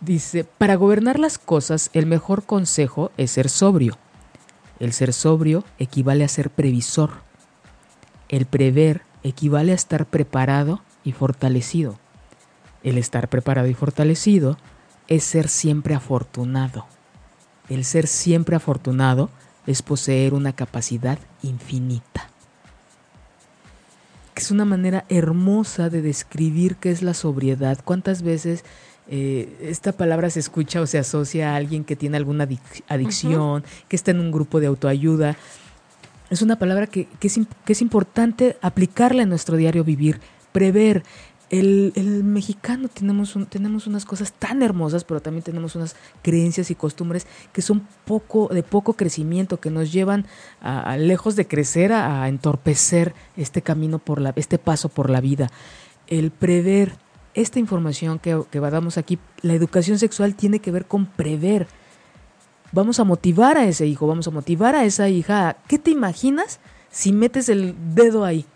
Dice, 0.00 0.44
para 0.44 0.76
gobernar 0.76 1.18
las 1.18 1.38
cosas, 1.38 1.90
el 1.94 2.06
mejor 2.06 2.44
consejo 2.44 3.10
es 3.16 3.30
ser 3.30 3.48
sobrio. 3.48 3.96
El 4.78 4.92
ser 4.92 5.12
sobrio 5.12 5.64
equivale 5.78 6.24
a 6.24 6.28
ser 6.28 6.50
previsor. 6.50 7.10
El 8.28 8.46
prever 8.46 9.02
equivale 9.22 9.72
a 9.72 9.74
estar 9.74 10.06
preparado 10.06 10.82
y 11.02 11.12
fortalecido. 11.12 11.98
El 12.82 12.98
estar 12.98 13.28
preparado 13.28 13.68
y 13.68 13.74
fortalecido 13.74 14.58
es 15.08 15.24
ser 15.24 15.48
siempre 15.48 15.94
afortunado. 15.94 16.86
El 17.68 17.84
ser 17.84 18.06
siempre 18.06 18.56
afortunado 18.56 19.30
es 19.66 19.82
poseer 19.82 20.34
una 20.34 20.54
capacidad 20.54 21.18
infinita 21.42 22.30
es 24.40 24.50
una 24.50 24.64
manera 24.64 25.04
hermosa 25.08 25.90
de 25.90 26.00
describir 26.00 26.76
qué 26.76 26.90
es 26.90 27.02
la 27.02 27.12
sobriedad. 27.12 27.78
¿Cuántas 27.84 28.22
veces 28.22 28.64
eh, 29.08 29.54
esta 29.60 29.92
palabra 29.92 30.30
se 30.30 30.40
escucha 30.40 30.80
o 30.80 30.86
se 30.86 30.98
asocia 30.98 31.52
a 31.52 31.56
alguien 31.56 31.84
que 31.84 31.94
tiene 31.94 32.16
alguna 32.16 32.44
adic 32.44 32.60
adicción, 32.88 33.62
uh 33.62 33.64
-huh. 33.64 33.86
que 33.88 33.96
está 33.96 34.12
en 34.12 34.20
un 34.20 34.32
grupo 34.32 34.58
de 34.58 34.68
autoayuda? 34.68 35.36
Es 36.30 36.40
una 36.40 36.56
palabra 36.56 36.86
que, 36.86 37.06
que, 37.18 37.26
es, 37.28 37.38
que 37.66 37.72
es 37.72 37.82
importante 37.82 38.56
aplicarla 38.62 39.22
en 39.22 39.28
nuestro 39.28 39.56
diario 39.56 39.84
vivir, 39.84 40.20
prever. 40.52 41.02
El, 41.50 41.92
el, 41.96 42.22
mexicano 42.22 42.88
tenemos, 42.88 43.34
un, 43.34 43.44
tenemos 43.46 43.88
unas 43.88 44.04
cosas 44.04 44.32
tan 44.32 44.62
hermosas, 44.62 45.02
pero 45.02 45.20
también 45.20 45.42
tenemos 45.42 45.74
unas 45.74 45.96
creencias 46.22 46.70
y 46.70 46.76
costumbres 46.76 47.26
que 47.52 47.60
son 47.60 47.86
poco, 48.04 48.48
de 48.48 48.62
poco 48.62 48.92
crecimiento, 48.92 49.58
que 49.58 49.70
nos 49.70 49.92
llevan 49.92 50.26
a, 50.60 50.80
a 50.80 50.96
lejos 50.96 51.34
de 51.34 51.48
crecer 51.48 51.92
a, 51.92 52.22
a, 52.22 52.28
entorpecer 52.28 53.14
este 53.36 53.62
camino 53.62 53.98
por 53.98 54.20
la, 54.20 54.32
este 54.36 54.58
paso 54.58 54.88
por 54.88 55.10
la 55.10 55.20
vida. 55.20 55.50
El 56.06 56.30
prever 56.30 56.92
esta 57.34 57.58
información 57.58 58.18
que, 58.18 58.40
que 58.50 58.60
damos 58.60 58.98
aquí, 58.98 59.18
la 59.42 59.54
educación 59.54 59.98
sexual 59.98 60.34
tiene 60.34 60.60
que 60.60 60.70
ver 60.70 60.86
con 60.86 61.06
prever. 61.06 61.66
Vamos 62.72 63.00
a 63.00 63.04
motivar 63.04 63.56
a 63.56 63.66
ese 63.66 63.86
hijo, 63.86 64.06
vamos 64.06 64.28
a 64.28 64.30
motivar 64.30 64.74
a 64.74 64.84
esa 64.84 65.08
hija. 65.08 65.56
¿Qué 65.66 65.78
te 65.78 65.90
imaginas 65.90 66.60
si 66.90 67.12
metes 67.12 67.48
el 67.48 67.74
dedo 67.94 68.24
ahí? 68.24 68.46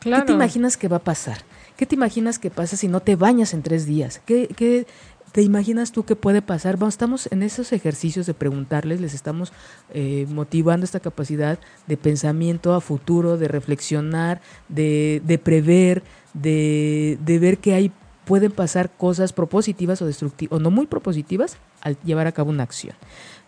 Claro. 0.00 0.22
¿Qué 0.22 0.26
te 0.28 0.32
imaginas 0.32 0.76
que 0.76 0.88
va 0.88 0.98
a 0.98 1.04
pasar? 1.04 1.38
¿Qué 1.76 1.84
te 1.84 1.94
imaginas 1.94 2.38
que 2.38 2.50
pasa 2.50 2.76
si 2.76 2.88
no 2.88 3.00
te 3.00 3.16
bañas 3.16 3.52
en 3.52 3.62
tres 3.62 3.84
días? 3.84 4.20
¿Qué, 4.24 4.86
te 5.32 5.42
imaginas 5.42 5.92
tú 5.92 6.04
que 6.04 6.16
puede 6.16 6.40
pasar? 6.40 6.78
Vamos, 6.78 6.94
estamos 6.94 7.28
en 7.30 7.42
esos 7.42 7.72
ejercicios 7.72 8.24
de 8.24 8.32
preguntarles, 8.32 9.00
les 9.00 9.12
estamos 9.12 9.52
eh, 9.92 10.26
motivando 10.30 10.84
esta 10.84 11.00
capacidad 11.00 11.58
de 11.86 11.96
pensamiento 11.98 12.72
a 12.72 12.80
futuro, 12.80 13.36
de 13.36 13.48
reflexionar, 13.48 14.40
de, 14.70 15.40
prever, 15.42 16.02
de, 16.32 17.18
de, 17.22 17.38
ver 17.38 17.58
que 17.58 17.74
hay 17.74 17.92
pueden 18.24 18.50
pasar 18.50 18.90
cosas 18.90 19.32
propositivas 19.32 20.02
o 20.02 20.06
destructivas, 20.06 20.56
o 20.56 20.60
no 20.60 20.70
muy 20.70 20.86
propositivas, 20.86 21.58
al 21.80 21.96
llevar 22.02 22.26
a 22.26 22.32
cabo 22.32 22.50
una 22.50 22.64
acción. 22.64 22.96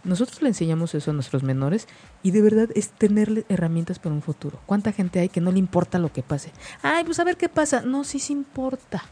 Nosotros 0.04 0.40
le 0.42 0.48
enseñamos 0.48 0.94
eso 0.94 1.10
a 1.10 1.14
nuestros 1.14 1.42
menores 1.42 1.88
y 2.22 2.30
de 2.30 2.40
verdad 2.40 2.68
es 2.74 2.90
tenerle 2.90 3.44
herramientas 3.48 3.98
para 3.98 4.14
un 4.14 4.22
futuro. 4.22 4.60
¿Cuánta 4.64 4.92
gente 4.92 5.18
hay 5.18 5.28
que 5.28 5.40
no 5.40 5.50
le 5.50 5.58
importa 5.58 5.98
lo 5.98 6.12
que 6.12 6.22
pase? 6.22 6.52
Ay, 6.82 7.04
pues 7.04 7.18
a 7.18 7.24
ver 7.24 7.36
qué 7.36 7.48
pasa. 7.48 7.82
No, 7.82 8.04
sí 8.04 8.18
sí 8.18 8.32
importa. 8.32 9.02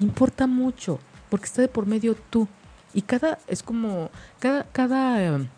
Importa 0.00 0.46
mucho, 0.46 0.98
porque 1.28 1.46
está 1.46 1.62
de 1.62 1.68
por 1.68 1.86
medio 1.86 2.16
tú. 2.30 2.48
Y 2.94 3.02
cada, 3.02 3.38
es 3.46 3.62
como, 3.62 4.10
cada, 4.38 4.64
cada, 4.64 5.22
eh, 5.22 5.48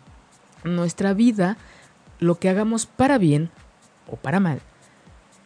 nuestra 0.63 1.13
vida, 1.13 1.57
lo 2.19 2.35
que 2.35 2.49
hagamos 2.49 2.85
para 2.85 3.17
bien 3.17 3.49
o 4.11 4.15
para 4.17 4.39
mal, 4.39 4.61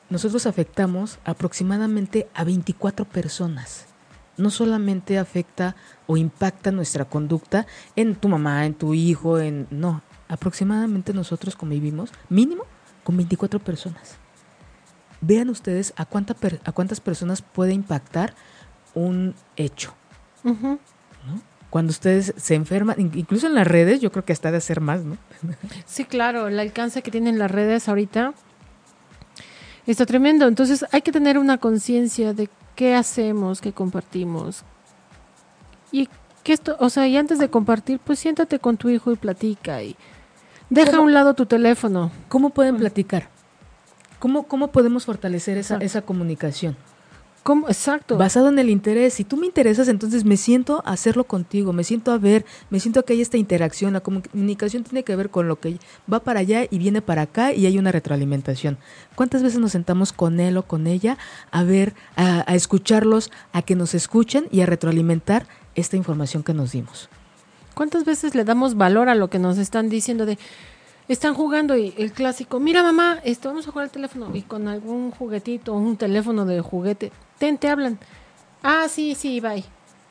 nosotros 0.10 0.46
afectamos 0.46 1.20
aproximadamente 1.26 2.28
a 2.34 2.44
24 2.44 3.06
personas 3.06 3.95
no 4.38 4.50
solamente 4.50 5.18
afecta 5.18 5.76
o 6.08 6.18
impacta 6.18 6.72
nuestra 6.72 7.06
conducta 7.06 7.66
en 7.96 8.16
tu 8.16 8.30
mamá, 8.30 8.66
en 8.66 8.74
tu 8.74 8.94
hijo, 8.94 9.40
en 9.40 9.68
no, 9.70 10.02
aproximadamente 10.28 11.14
nosotros 11.14 11.56
convivimos 11.56 12.12
mínimo 12.30 12.64
con 13.04 13.18
24 13.18 13.60
personas. 13.60 14.18
Vean 15.22 15.50
ustedes 15.50 15.94
a, 15.96 16.06
cuánta 16.06 16.36
a 16.66 16.72
cuántas 16.72 17.00
personas 17.00 17.42
puede 17.42 17.74
impactar 17.74 18.34
un 18.94 19.36
hecho. 19.56 19.94
Uh 20.44 20.50
-huh. 20.52 20.80
¿no? 21.28 21.42
Cuando 21.70 21.92
ustedes 21.92 22.34
se 22.38 22.56
enferman, 22.56 23.00
incluso 23.00 23.48
en 23.48 23.56
las 23.56 23.68
redes, 23.68 24.00
yo 24.00 24.12
creo 24.12 24.24
que 24.24 24.34
hasta 24.34 24.52
de 24.52 24.58
hacer 24.58 24.82
más, 24.82 25.04
¿no? 25.04 25.18
Sí, 25.86 26.06
claro, 26.06 26.48
el 26.48 26.60
alcance 26.60 27.02
que 27.02 27.12
tienen 27.12 27.38
las 27.38 27.52
redes 27.52 27.90
ahorita 27.90 28.34
está 29.86 30.06
tremendo. 30.06 30.48
Entonces 30.48 30.86
hay 30.92 31.02
que 31.02 31.12
tener 31.12 31.38
una 31.38 31.58
conciencia 31.58 32.34
de 32.34 32.50
qué 32.76 32.96
hacemos, 32.96 33.62
qué 33.62 33.74
compartimos, 33.74 34.64
y 35.92 36.10
que 36.44 36.54
esto, 36.54 36.76
o 36.80 36.90
sea, 36.90 37.08
y 37.08 37.18
antes 37.18 37.40
de 37.40 37.50
compartir, 37.50 38.00
pues 38.00 38.20
siéntate 38.20 38.60
con 38.60 38.78
tu 38.78 38.90
hijo 38.90 39.12
y 39.12 39.16
platica 39.16 39.82
y 39.82 39.96
deja 40.70 40.98
a 40.98 41.02
un 41.02 41.14
lado 41.14 41.34
tu 41.34 41.46
teléfono. 41.46 42.12
¿Cómo 42.30 42.52
pueden 42.52 42.78
platicar? 42.78 43.30
¿Cómo, 44.20 44.44
cómo 44.44 44.68
podemos 44.68 45.06
fortalecer 45.06 45.58
esa, 45.58 45.78
esa 45.78 46.02
comunicación? 46.02 46.78
¿Cómo? 47.46 47.68
Exacto. 47.68 48.18
Basado 48.18 48.50
en 48.50 48.58
el 48.58 48.72
interés. 48.72 49.14
Si 49.14 49.24
tú 49.24 49.38
me 49.38 49.46
interesas, 49.46 49.88
entonces 49.88 50.26
me 50.26 50.36
siento 50.36 50.82
a 50.84 50.94
hacerlo 50.94 51.26
contigo, 51.26 51.74
me 51.74 51.84
siento 51.84 52.12
a 52.12 52.18
ver, 52.18 52.44
me 52.72 52.80
siento 52.80 53.00
a 53.00 53.04
que 53.04 53.14
hay 53.14 53.22
esta 53.22 53.38
interacción. 53.38 53.94
La 53.94 54.00
comunicación 54.00 54.84
tiene 54.84 55.04
que 55.04 55.16
ver 55.16 55.30
con 55.30 55.48
lo 55.48 55.60
que 55.60 55.78
va 56.12 56.22
para 56.22 56.40
allá 56.40 56.66
y 56.68 56.80
viene 56.80 57.04
para 57.04 57.22
acá 57.22 57.54
y 57.54 57.68
hay 57.68 57.78
una 57.78 57.92
retroalimentación. 57.92 58.80
¿Cuántas 59.14 59.44
veces 59.44 59.60
nos 59.60 59.74
sentamos 59.74 60.12
con 60.12 60.40
él 60.40 60.58
o 60.58 60.64
con 60.64 60.88
ella 60.88 61.20
a 61.52 61.62
ver, 61.62 61.94
a, 62.16 62.52
a 62.52 62.56
escucharlos, 62.56 63.30
a 63.54 63.62
que 63.62 63.76
nos 63.76 63.94
escuchen 63.94 64.48
y 64.50 64.62
a 64.62 64.66
retroalimentar 64.66 65.46
esta 65.76 65.98
información 65.98 66.42
que 66.42 66.56
nos 66.56 66.72
dimos? 66.72 67.10
¿Cuántas 67.76 68.06
veces 68.06 68.34
le 68.34 68.44
damos 68.44 68.74
valor 68.74 69.08
a 69.08 69.14
lo 69.14 69.30
que 69.30 69.38
nos 69.38 69.60
están 69.60 69.88
diciendo 69.88 70.26
de 70.26 70.40
están 71.08 71.34
jugando 71.34 71.78
y 71.78 71.94
el 71.98 72.12
clásico, 72.12 72.60
mira 72.60 72.84
mamá, 72.84 73.20
esto 73.24 73.50
vamos 73.50 73.68
a 73.68 73.72
jugar 73.72 73.86
al 73.86 73.92
teléfono 73.92 74.30
y 74.34 74.42
con 74.42 74.68
algún 74.68 75.12
juguetito, 75.12 75.74
un 75.74 75.98
teléfono 75.98 76.46
de 76.46 76.62
juguete, 76.62 77.12
ten, 77.38 77.58
te 77.58 77.70
hablan. 77.70 78.00
Ah, 78.64 78.88
sí, 78.90 79.16
sí, 79.16 79.40
bye. 79.40 79.64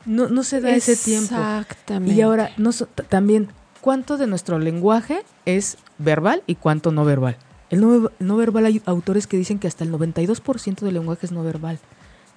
No, 0.06 0.28
no 0.28 0.42
se 0.44 0.60
da 0.60 0.70
ese 0.70 0.96
tiempo. 0.96 1.34
Exactamente. 1.34 2.14
Y 2.14 2.20
ahora, 2.20 2.50
no, 2.56 2.70
también, 3.08 3.48
¿cuánto 3.80 4.16
de 4.16 4.26
nuestro 4.26 4.58
lenguaje 4.58 5.22
es 5.46 5.78
verbal 5.98 6.42
y 6.46 6.54
cuánto 6.56 6.92
no 6.92 7.04
verbal? 7.04 7.36
El 7.70 7.80
no, 7.80 8.10
no 8.18 8.36
verbal 8.36 8.66
hay 8.66 8.82
autores 8.84 9.26
que 9.26 9.36
dicen 9.36 9.58
que 9.58 9.66
hasta 9.66 9.82
el 9.84 9.92
92% 9.92 10.80
del 10.80 10.94
lenguaje 10.94 11.26
es 11.26 11.32
no 11.32 11.42
verbal. 11.42 11.78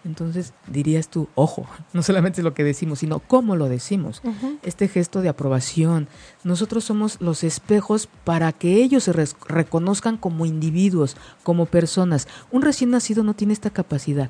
Entonces 0.06 0.54
dirías 0.68 1.10
tú, 1.10 1.28
ojo, 1.36 1.68
no 1.94 2.02
solamente 2.02 2.42
es 2.42 2.46
lo 2.46 2.54
que 2.54 2.64
decimos, 2.64 3.00
sino 3.00 3.20
cómo 3.20 3.56
lo 3.56 3.70
decimos. 3.70 4.22
Este 4.64 4.88
gesto 4.88 5.22
de 5.22 5.30
aprobación. 5.30 6.08
Nosotros 6.44 6.84
somos 6.84 7.20
los 7.22 7.44
espejos 7.44 8.08
para 8.24 8.52
que 8.54 8.76
ellos 8.76 9.04
se 9.04 9.14
reconozcan 9.14 10.18
como 10.18 10.46
individuos, 10.46 11.18
como 11.44 11.66
personas. 11.66 12.28
Un 12.52 12.62
recién 12.62 12.92
nacido 12.92 13.24
no 13.24 13.34
tiene 13.34 13.54
esta 13.54 13.70
capacidad. 13.70 14.30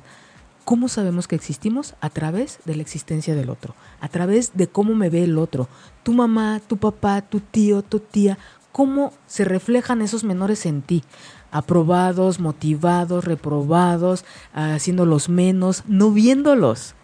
¿Cómo 0.68 0.88
sabemos 0.88 1.26
que 1.28 1.34
existimos? 1.34 1.94
A 2.02 2.10
través 2.10 2.58
de 2.66 2.76
la 2.76 2.82
existencia 2.82 3.34
del 3.34 3.48
otro, 3.48 3.74
a 4.00 4.08
través 4.08 4.52
de 4.52 4.66
cómo 4.66 4.94
me 4.94 5.08
ve 5.08 5.24
el 5.24 5.38
otro. 5.38 5.66
Tu 6.02 6.12
mamá, 6.12 6.60
tu 6.60 6.76
papá, 6.76 7.22
tu 7.22 7.40
tío, 7.40 7.80
tu 7.80 8.00
tía, 8.00 8.36
cómo 8.72 9.12
se 9.26 9.44
reflejan 9.44 10.02
esos 10.02 10.24
menores 10.24 10.66
en 10.66 10.82
ti 10.82 11.04
aprobados, 11.50 12.40
motivados, 12.40 13.24
reprobados, 13.24 14.24
haciéndolos 14.52 15.28
menos, 15.28 15.84
no 15.86 16.10
viéndolos. 16.10 16.94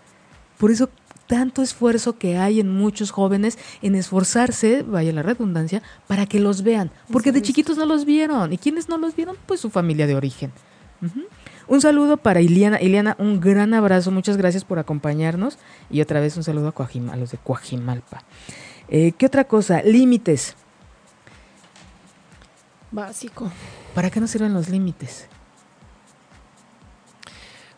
Por 0.58 0.70
eso 0.70 0.90
tanto 1.26 1.62
esfuerzo 1.62 2.18
que 2.18 2.36
hay 2.36 2.60
en 2.60 2.70
muchos 2.70 3.10
jóvenes 3.10 3.58
en 3.82 3.94
esforzarse, 3.94 4.82
vaya 4.82 5.12
la 5.12 5.22
redundancia, 5.22 5.82
para 6.06 6.26
que 6.26 6.40
los 6.40 6.62
vean, 6.62 6.90
porque 7.10 7.32
de 7.32 7.42
chiquitos 7.42 7.78
no 7.78 7.86
los 7.86 8.04
vieron. 8.04 8.52
¿Y 8.52 8.58
quiénes 8.58 8.88
no 8.88 8.98
los 8.98 9.16
vieron? 9.16 9.36
Pues 9.46 9.60
su 9.60 9.70
familia 9.70 10.06
de 10.06 10.14
origen. 10.14 10.52
Un 11.66 11.80
saludo 11.80 12.18
para 12.18 12.40
Iliana. 12.40 12.80
Iliana, 12.80 13.16
un 13.18 13.40
gran 13.40 13.72
abrazo. 13.74 14.10
Muchas 14.10 14.36
gracias 14.36 14.64
por 14.64 14.78
acompañarnos. 14.78 15.58
Y 15.90 16.00
otra 16.02 16.20
vez 16.20 16.36
un 16.36 16.44
saludo 16.44 16.74
a, 16.76 17.12
a 17.12 17.16
los 17.16 17.30
de 17.30 17.38
Coajimalpa. 17.38 18.22
Eh, 18.88 19.12
¿Qué 19.16 19.26
otra 19.26 19.44
cosa? 19.44 19.82
Límites. 19.82 20.56
Básico. 22.94 23.50
¿Para 23.94 24.08
qué 24.08 24.20
nos 24.20 24.30
sirven 24.30 24.54
los 24.54 24.68
límites? 24.68 25.26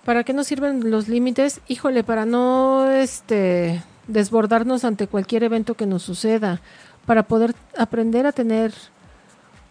¿Para 0.05 0.25
qué 0.25 0.35
nos 0.35 0.47
sirven 0.47 0.91
los 0.91 1.09
límites? 1.09 1.61
Híjole, 1.69 2.05
para 2.05 2.27
no 2.27 2.91
este 2.91 3.83
desbordarnos 4.07 4.85
ante 4.85 5.09
cualquier 5.09 5.43
evento 5.43 5.75
que 5.75 5.87
nos 5.87 6.03
suceda, 6.03 6.61
para 7.07 7.25
poder 7.25 7.55
aprender 7.77 8.27
a 8.27 8.33
tener 8.33 8.73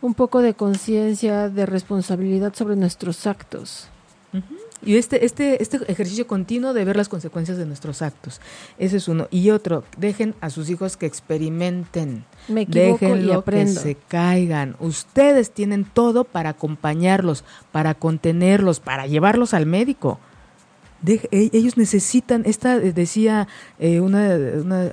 un 0.02 0.14
poco 0.14 0.42
de 0.42 0.56
conciencia, 0.56 1.48
de 1.48 1.66
responsabilidad 1.66 2.54
sobre 2.54 2.76
nuestros 2.76 3.28
actos. 3.28 3.88
Y 4.84 4.98
este, 4.98 5.26
este, 5.26 5.62
este 5.62 5.78
ejercicio 5.92 6.28
continuo 6.28 6.74
de 6.74 6.86
ver 6.86 6.96
las 6.96 7.10
consecuencias 7.10 7.58
de 7.58 7.66
nuestros 7.66 8.02
actos. 8.02 8.42
Ese 8.78 8.98
es 8.98 9.08
uno. 9.08 9.28
Y 9.32 9.50
otro, 9.50 9.84
dejen 9.98 10.36
a 10.42 10.50
sus 10.50 10.70
hijos 10.70 10.98
que 10.98 11.06
experimenten. 11.06 12.26
Me 12.48 12.62
equivoco 12.62 13.16
y 13.16 13.32
aprendo. 13.32 13.74
que 13.74 13.80
se 13.80 13.96
caigan. 13.96 14.76
Ustedes 14.80 15.52
tienen 15.52 15.86
todo 15.86 16.24
para 16.24 16.50
acompañarlos, 16.50 17.44
para 17.72 17.96
contenerlos, 17.96 18.80
para 18.80 19.08
llevarlos 19.08 19.54
al 19.54 19.66
médico. 19.66 20.20
E, 21.06 21.50
ellos 21.54 21.78
necesitan, 21.78 22.44
esta 22.46 22.76
eh, 22.78 22.94
decía, 22.94 23.48
eh, 23.80 24.00
una, 24.00 24.36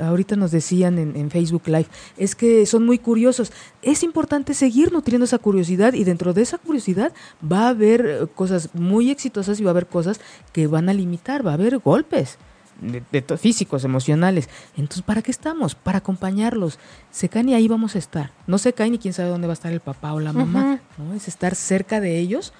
ahorita 0.06 0.36
nos 0.36 0.50
decían 0.50 0.98
en, 0.98 1.16
en, 1.16 1.30
Facebook 1.30 1.62
Live, 1.66 1.86
es 2.16 2.34
que 2.34 2.66
son 2.66 2.84
muy 2.84 2.98
curiosos. 2.98 3.52
Es 3.82 4.02
importante 4.02 4.54
seguir 4.54 4.92
nutriendo 4.92 5.24
esa 5.24 5.38
curiosidad 5.38 5.94
y 5.94 6.04
dentro 6.04 6.32
de 6.32 6.42
esa 6.42 6.58
curiosidad 6.58 7.12
va 7.50 7.66
a 7.66 7.68
haber 7.70 8.06
eh, 8.06 8.26
cosas 8.34 8.70
muy 8.74 9.10
exitosas 9.10 9.58
y 9.60 9.64
va 9.64 9.70
a 9.70 9.72
haber 9.72 9.86
cosas 9.86 10.20
que 10.52 10.66
van 10.66 10.88
a 10.88 10.94
limitar, 10.94 11.46
va 11.46 11.52
a 11.52 11.54
haber 11.54 11.78
golpes. 11.78 12.38
De, 12.80 13.22
físicos, 13.38 13.84
emocionales. 13.84 14.48
Entonces, 14.76 15.02
¿para 15.02 15.22
qué 15.22 15.30
estamos? 15.30 15.76
Para 15.76 15.98
acompañarlos. 15.98 16.80
Se 17.12 17.28
caen 17.28 17.50
y 17.50 17.54
ahí 17.54 17.68
vamos 17.68 17.94
a 17.94 17.98
estar. 17.98 18.32
No 18.48 18.58
se 18.58 18.72
caen 18.72 18.94
y 18.94 18.98
quién 18.98 19.14
sabe 19.14 19.28
dónde 19.28 19.46
va 19.46 19.52
a 19.52 19.54
estar 19.54 19.72
el 19.72 19.78
papá 19.78 20.14
o 20.14 20.18
la 20.18 20.32
mamá. 20.32 20.80
¿no? 20.98 21.14
Es 21.14 21.28
estar 21.28 21.54
cerca 21.54 22.00
de 22.00 22.18
ellos 22.18 22.52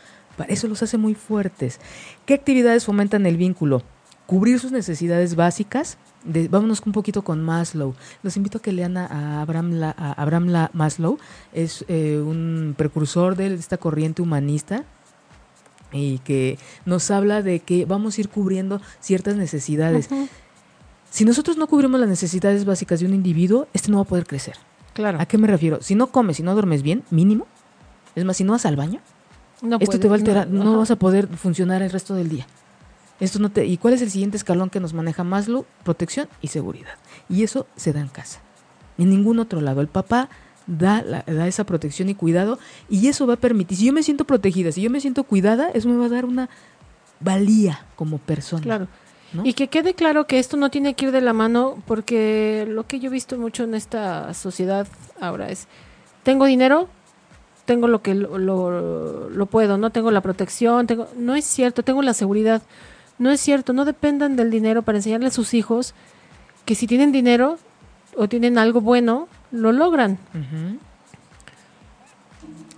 eso 0.49 0.68
los 0.68 0.83
hace 0.83 0.99
muy 0.99 1.14
fuertes. 1.14 1.80
¿Qué 2.26 2.35
actividades 2.35 2.85
fomentan 2.85 3.26
el 3.26 3.37
vínculo? 3.37 3.83
Cubrir 4.26 4.59
sus 4.59 4.72
necesidades 4.72 5.35
básicas. 5.37 5.99
vámonos 6.24 6.83
un 6.87 6.93
poquito 6.93 7.22
con 7.22 7.43
Maslow. 7.43 7.95
Los 8.22 8.37
invito 8.37 8.59
a 8.59 8.62
que 8.62 8.72
lean 8.72 8.97
a 8.97 9.43
Abraham, 9.43 9.72
la, 9.72 9.91
Abraham 9.91 10.68
Maslow. 10.72 11.18
Es 11.53 11.85
eh, 11.89 12.22
un 12.24 12.74
precursor 12.76 13.37
de 13.37 13.55
esta 13.55 13.76
corriente 13.76 14.22
humanista 14.22 14.85
y 15.93 16.18
que 16.20 16.59
nos 16.87 17.11
habla 17.11 17.43
de 17.43 17.61
que 17.61 17.85
vamos 17.85 18.16
a 18.16 18.20
ir 18.22 18.28
cubriendo 18.28 18.80
ciertas 19.01 19.37
necesidades. 19.37 20.09
Si 21.11 21.24
nosotros 21.26 21.59
no 21.59 21.66
cubrimos 21.66 22.01
las 22.01 22.09
necesidades 22.09 22.64
básicas 22.64 23.01
de 23.01 23.07
un 23.07 23.14
individuo, 23.14 23.68
este 23.74 23.91
no 23.91 23.99
va 23.99 24.05
a 24.05 24.07
poder 24.07 24.26
crecer. 24.26 24.57
Claro. 24.95 25.20
¿A 25.20 25.26
qué 25.26 25.37
me 25.37 25.47
refiero? 25.47 25.83
Si 25.83 25.95
no 25.95 26.07
comes, 26.07 26.39
si 26.39 26.43
no 26.43 26.55
duermes 26.55 26.83
bien, 26.83 27.03
mínimo. 27.11 27.47
Es 28.14 28.24
más, 28.24 28.37
si 28.37 28.45
no 28.45 28.53
vas 28.53 28.66
al 28.66 28.76
baño, 28.76 29.01
esto 29.80 30.00
te 30.00 30.08
va 30.08 30.14
a 30.14 30.18
alterar, 30.18 30.48
no, 30.48 30.78
vas 30.78 30.90
a 30.90 30.96
poder 30.96 31.28
funcionar 31.28 31.82
el 31.82 31.90
resto 31.90 32.14
del 32.14 32.28
día. 32.28 32.46
Esto 33.20 33.38
no 33.38 33.50
te, 33.50 33.66
¿Y 33.66 33.76
cuál 33.76 33.94
es 33.94 34.02
el 34.02 34.10
siguiente 34.10 34.36
escalón 34.36 34.68
que 34.68 34.80
nos 34.80 34.94
maneja 34.94 35.22
Maslow? 35.22 35.64
Protección 35.84 36.28
y 36.40 36.48
seguridad. 36.48 36.94
Y 37.28 37.44
eso 37.44 37.66
se 37.76 37.92
da 37.92 38.00
en 38.00 38.08
casa. 38.08 38.40
En 38.98 39.10
ningún 39.10 39.38
otro 39.38 39.60
lado. 39.60 39.80
El 39.80 39.86
papá 39.86 40.28
da, 40.66 41.24
da 41.26 41.46
esa 41.46 41.64
protección 41.64 42.08
y 42.08 42.14
cuidado 42.14 42.58
y 42.88 43.08
eso 43.08 43.26
va 43.26 43.34
a 43.34 43.36
permitir, 43.36 43.78
si 43.78 43.86
yo 43.86 43.92
me 43.92 44.02
siento 44.02 44.24
protegida, 44.24 44.72
si 44.72 44.82
yo 44.82 44.90
me 44.90 45.00
siento 45.00 45.24
cuidada, 45.24 45.70
eso 45.70 45.88
me 45.88 45.96
va 45.96 46.06
a 46.06 46.08
dar 46.08 46.24
una 46.24 46.48
valía 47.20 47.86
como 47.96 48.18
persona. 48.18 48.62
Claro. 48.62 48.88
Y 49.44 49.54
que 49.54 49.68
quede 49.68 49.94
claro 49.94 50.26
que 50.26 50.38
esto 50.38 50.58
no 50.58 50.70
tiene 50.70 50.94
que 50.94 51.06
ir 51.06 51.12
de 51.12 51.22
la 51.22 51.32
mano 51.32 51.82
porque 51.86 52.66
lo 52.68 52.86
que 52.86 53.00
yo 53.00 53.08
he 53.08 53.12
visto 53.12 53.38
mucho 53.38 53.64
en 53.64 53.74
esta 53.74 54.34
sociedad 54.34 54.86
ahora 55.20 55.48
es, 55.48 55.68
tengo 56.22 56.44
dinero, 56.44 56.88
tengo 57.73 57.89
lo 57.89 58.03
que 58.03 58.14
lo, 58.14 59.31
lo, 59.31 59.47
puedo, 59.47 59.79
no 59.79 59.89
tengo 59.89 60.11
la 60.11 60.20
protección, 60.20 60.87
tengo, 60.87 61.09
no 61.16 61.35
es 61.35 61.47
cierto, 61.47 61.83
tengo 61.83 62.03
la 62.03 62.12
seguridad. 62.12 62.61
No 63.18 63.31
es 63.31 63.41
cierto, 63.41 63.73
no 63.73 63.87
dependan 63.87 64.37
del 64.37 64.51
dinero 64.51 64.83
para 64.83 64.99
enseñarle 64.99 65.29
a 65.29 65.31
sus 65.31 65.55
hijos 65.55 65.95
que 66.66 66.75
si 66.75 66.87
tienen 66.87 67.12
dinero 67.12 67.59
o 68.14 68.29
tienen 68.29 68.59
algo 68.59 68.83
bueno, 68.83 69.27
lo 69.53 69.73
logran. 69.73 70.18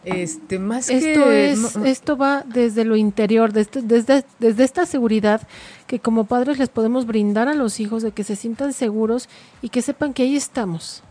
Este, 0.05 0.61
más 0.61 0.89
esto 0.91 1.33
es, 1.33 1.75
esto 1.85 2.17
va 2.17 2.45
desde 2.47 2.85
lo 2.85 2.95
interior, 2.95 3.53
desde, 3.53 3.83
desde, 3.83 4.25
desde 4.39 4.63
esta 4.63 4.87
seguridad 4.87 5.43
que 5.89 5.99
como 5.99 6.27
padres 6.27 6.59
les 6.59 6.69
podemos 6.69 7.05
brindar 7.05 7.49
a 7.49 7.55
los 7.55 7.81
hijos 7.81 8.05
de 8.05 8.13
que 8.13 8.23
se 8.23 8.37
sientan 8.37 8.73
seguros 8.73 9.29
y 9.61 9.71
que 9.71 9.83
sepan 9.83 10.15
que 10.15 10.23
ahí 10.23 10.37
estamos 10.37 11.03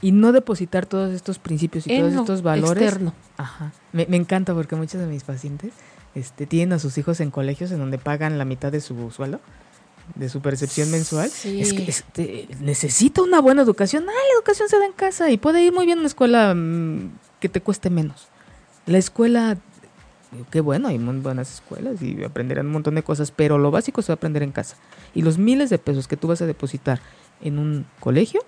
y 0.00 0.12
no 0.12 0.32
depositar 0.32 0.86
todos 0.86 1.12
estos 1.12 1.38
principios 1.38 1.86
y 1.86 1.98
todos 1.98 2.12
estos 2.14 2.42
valores. 2.42 2.82
Externo. 2.82 3.14
Ajá. 3.36 3.72
Me, 3.92 4.06
me, 4.06 4.16
encanta 4.16 4.54
porque 4.54 4.76
muchos 4.76 5.00
de 5.00 5.06
mis 5.06 5.24
pacientes 5.24 5.72
este, 6.14 6.46
tienen 6.46 6.72
a 6.72 6.78
sus 6.78 6.98
hijos 6.98 7.20
en 7.20 7.30
colegios 7.30 7.70
en 7.70 7.78
donde 7.78 7.98
pagan 7.98 8.38
la 8.38 8.44
mitad 8.44 8.72
de 8.72 8.80
su 8.80 9.10
sueldo, 9.10 9.40
de 10.14 10.28
su 10.28 10.40
percepción 10.40 10.90
mensual. 10.90 11.30
Es 11.44 11.72
que 11.72 11.84
este, 11.88 12.48
necesita 12.60 13.22
una 13.22 13.40
buena 13.40 13.62
educación. 13.62 14.04
Ah, 14.08 14.12
la 14.12 14.34
educación 14.36 14.68
se 14.68 14.78
da 14.78 14.86
en 14.86 14.92
casa 14.92 15.30
y 15.30 15.36
puede 15.36 15.62
ir 15.62 15.72
muy 15.72 15.86
bien 15.86 15.98
a 15.98 16.00
una 16.00 16.08
escuela 16.08 16.54
mm, 16.54 17.12
que 17.40 17.48
te 17.48 17.60
cueste 17.60 17.90
menos. 17.90 18.28
La 18.86 18.98
escuela, 18.98 19.58
qué 20.50 20.60
bueno, 20.60 20.88
hay 20.88 20.98
muy 20.98 21.18
buenas 21.18 21.54
escuelas 21.54 22.00
y 22.02 22.24
aprenderán 22.24 22.66
un 22.66 22.72
montón 22.72 22.94
de 22.94 23.02
cosas, 23.02 23.30
pero 23.30 23.58
lo 23.58 23.70
básico 23.70 24.00
se 24.02 24.08
va 24.08 24.14
a 24.14 24.16
aprender 24.16 24.42
en 24.42 24.52
casa. 24.52 24.76
Y 25.14 25.22
los 25.22 25.38
miles 25.38 25.70
de 25.70 25.78
pesos 25.78 26.08
que 26.08 26.16
tú 26.16 26.28
vas 26.28 26.40
a 26.40 26.46
depositar 26.46 27.00
en 27.40 27.58
un 27.58 27.86
colegio 28.00 28.40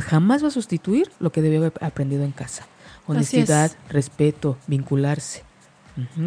jamás 0.00 0.42
va 0.42 0.48
a 0.48 0.50
sustituir 0.50 1.10
lo 1.20 1.30
que 1.30 1.42
debe 1.42 1.58
haber 1.58 1.72
aprendido 1.80 2.24
en 2.24 2.32
casa. 2.32 2.66
Honestidad, 3.06 3.70
respeto, 3.88 4.58
vincularse, 4.66 5.44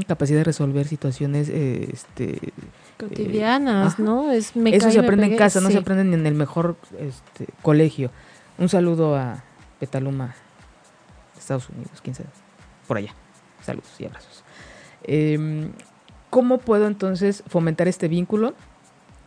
capacidad 0.08 0.40
de 0.40 0.44
resolver 0.46 0.88
situaciones 0.88 1.50
eh, 1.50 1.90
este, 1.92 2.54
Cotidianas, 2.98 3.94
Ajá. 3.94 4.04
¿no? 4.04 4.32
Es 4.32 4.56
me 4.56 4.76
Eso 4.76 4.92
se 4.92 5.00
aprende 5.00 5.28
en 5.28 5.38
casa, 5.38 5.62
no 5.62 5.70
se 5.70 5.78
aprende 5.78 6.04
ni 6.04 6.16
en 6.16 6.26
el 6.26 6.36
mejor 6.36 6.78
este, 7.00 7.48
colegio. 7.62 8.12
Un 8.58 8.68
saludo 8.68 9.16
a 9.16 9.44
Petaluma, 9.80 10.36
Estados 11.38 11.70
Unidos, 11.70 12.00
quién 12.04 12.16
sabe, 12.16 12.30
por 12.88 12.98
allá. 12.98 13.14
Saludos 13.66 13.90
y 14.00 14.06
abrazos. 14.06 14.44
Em, 15.04 15.72
¿Cómo 16.30 16.60
puedo 16.60 16.88
entonces 16.88 17.44
fomentar 17.48 17.88
este 17.88 18.08
vínculo? 18.08 18.54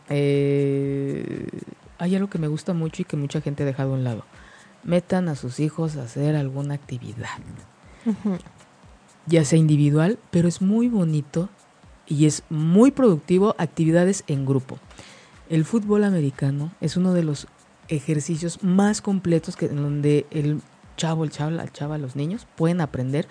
Eh, 0.09 1.47
hay 2.03 2.15
algo 2.15 2.29
que 2.29 2.37
me 2.37 2.47
gusta 2.47 2.73
mucho 2.73 3.01
y 3.01 3.05
que 3.05 3.15
mucha 3.15 3.39
gente 3.39 3.63
ha 3.63 3.65
dejado 3.65 3.91
a 3.91 3.93
un 3.95 4.03
lado. 4.03 4.25
Metan 4.83 5.29
a 5.29 5.35
sus 5.35 5.61
hijos 5.61 5.95
a 5.95 6.03
hacer 6.03 6.35
alguna 6.35 6.75
actividad 6.75 7.39
ya 9.25 9.45
sea 9.45 9.57
individual, 9.57 10.19
pero 10.31 10.47
es 10.47 10.61
muy 10.61 10.89
bonito 10.89 11.49
y 12.07 12.25
es 12.25 12.43
muy 12.49 12.91
productivo 12.91 13.55
actividades 13.57 14.23
en 14.27 14.45
grupo. 14.45 14.79
El 15.49 15.63
fútbol 15.65 16.03
americano 16.03 16.71
es 16.81 16.97
uno 16.97 17.13
de 17.13 17.23
los 17.23 17.47
ejercicios 17.87 18.63
más 18.63 19.01
completos 19.01 19.55
que 19.55 19.67
en 19.67 19.77
donde 19.77 20.25
el 20.31 20.61
chavo, 20.97 21.23
el 21.23 21.31
chavo, 21.31 21.51
la 21.51 21.71
chava, 21.71 21.97
los 21.97 22.15
niños 22.15 22.47
pueden 22.55 22.81
aprender. 22.81 23.27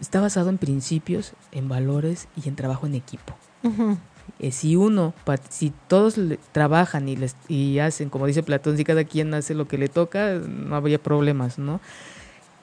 Está 0.00 0.20
basado 0.20 0.50
en 0.50 0.58
principios, 0.58 1.34
en 1.52 1.68
valores 1.68 2.26
y 2.42 2.48
en 2.48 2.56
trabajo 2.56 2.86
en 2.86 2.96
equipo. 2.96 3.36
Eh, 4.38 4.52
si 4.52 4.76
uno, 4.76 5.14
si 5.48 5.72
todos 5.88 6.20
trabajan 6.52 7.08
y, 7.08 7.16
les, 7.16 7.36
y 7.48 7.78
hacen, 7.78 8.10
como 8.10 8.26
dice 8.26 8.42
Platón, 8.42 8.76
si 8.76 8.84
cada 8.84 9.04
quien 9.04 9.32
hace 9.32 9.54
lo 9.54 9.66
que 9.66 9.78
le 9.78 9.88
toca, 9.88 10.34
no 10.34 10.76
habría 10.76 11.02
problemas, 11.02 11.58
¿no? 11.58 11.80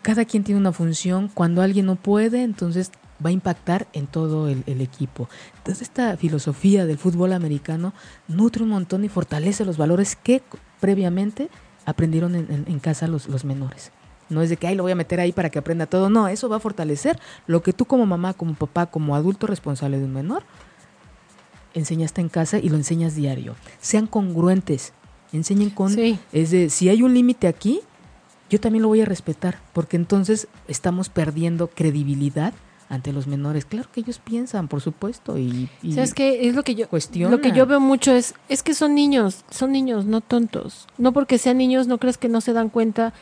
Cada 0.03 0.25
quien 0.25 0.43
tiene 0.43 0.59
una 0.59 0.71
función, 0.73 1.29
cuando 1.33 1.61
alguien 1.61 1.85
no 1.85 1.95
puede, 1.95 2.43
entonces 2.43 2.91
va 3.25 3.29
a 3.29 3.33
impactar 3.33 3.87
en 3.93 4.05
todo 4.05 4.49
el, 4.49 4.63
equipo. 4.81 5.29
Entonces 5.57 5.81
esta 5.83 6.17
filosofía 6.17 6.85
del 6.85 6.97
fútbol 6.97 7.31
americano 7.33 7.93
nutre 8.27 8.63
un 8.63 8.69
montón 8.69 9.03
y 9.05 9.09
fortalece 9.09 9.63
los 9.65 9.77
valores 9.77 10.15
que 10.15 10.43
previamente 10.81 11.49
aprendieron 11.85 12.35
en, 12.35 12.51
en- 12.51 12.65
en 12.67 12.79
casa 12.79 13.07
los, 13.07 13.27
los 13.29 13.45
menores. 13.45 13.91
No 14.29 14.41
es 14.41 14.49
de 14.49 14.57
que, 14.57 14.67
ay, 14.67 14.75
lo 14.75 14.83
voy 14.83 14.91
a 14.91 14.95
meter 14.95 15.19
ahí 15.19 15.31
para 15.31 15.49
que 15.49 15.59
aprenda 15.59 15.85
todo. 15.85 16.09
No, 16.09 16.27
eso 16.27 16.49
va 16.49 16.57
a 16.57 16.59
fortalecer 16.59 17.17
lo 17.47 17.61
que 17.63 17.71
tú 17.73 17.85
como 17.85 18.05
mamá, 18.05 18.33
como 18.33 18.55
papá, 18.55 18.87
como 18.87 19.15
adulto 19.15 19.47
responsable 19.47 19.97
de 19.99 20.05
un 20.05 20.13
menor, 20.13 20.43
enseñaste 21.73 22.21
en 22.21 22.29
casa 22.29 22.57
y 22.59 22.69
lo 22.69 22.75
enseñas 22.75 23.15
diario. 23.15 23.55
Sean 23.81 24.07
congruentes. 24.07 24.93
Enseñen 25.31 25.69
con... 25.69 25.91
Sí. 25.91 26.19
Es 26.31 26.51
de, 26.51 26.69
si 26.69 26.89
hay 26.89 27.01
un 27.01 27.13
límite 27.13 27.47
aquí, 27.47 27.81
yo 28.49 28.59
también 28.59 28.83
lo 28.83 28.87
voy 28.89 29.01
a 29.01 29.05
respetar, 29.05 29.59
porque 29.73 29.97
entonces 29.97 30.47
estamos 30.67 31.09
perdiendo 31.09 31.67
credibilidad 31.67 32.53
ante 32.89 33.11
los 33.11 33.25
menores. 33.25 33.65
Claro 33.65 33.89
que 33.91 34.01
ellos 34.01 34.19
piensan, 34.19 34.67
por 34.67 34.81
supuesto, 34.81 35.39
y... 35.39 35.69
y- 35.81 35.93
¿Sabes 35.93 36.13
qué? 36.13 36.47
Es 36.47 36.53
lo 36.53 36.61
que 36.63 36.75
yo 36.75 36.87
cuestiona. 36.87 37.31
lo 37.35 37.41
que 37.41 37.51
yo 37.51 37.65
veo 37.65 37.79
mucho 37.79 38.11
es 38.11 38.35
es 38.49 38.61
que 38.61 38.75
son 38.75 38.93
niños, 38.93 39.43
son 39.49 39.71
niños, 39.71 40.05
no 40.05 40.21
tontos. 40.21 40.87
No 40.99 41.11
porque 41.13 41.39
sean 41.39 41.57
niños 41.57 41.87
no 41.87 41.97
crees 41.97 42.19
que 42.19 42.29
no 42.29 42.41
se 42.41 42.53
dan 42.53 42.69
cuenta 42.69 43.13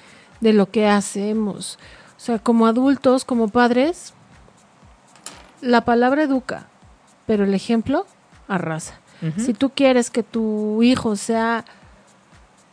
de 0.41 0.51
lo 0.51 0.69
que 0.69 0.87
hacemos. 0.87 1.79
O 2.17 2.19
sea, 2.19 2.39
como 2.39 2.67
adultos, 2.67 3.23
como 3.23 3.47
padres, 3.47 4.13
la 5.61 5.85
palabra 5.85 6.23
educa, 6.23 6.67
pero 7.25 7.45
el 7.45 7.53
ejemplo 7.53 8.05
arrasa. 8.55 8.99
Si 9.37 9.53
tú 9.53 9.69
quieres 9.69 10.09
que 10.09 10.23
tu 10.23 10.81
hijo 10.81 11.15
sea 11.15 11.63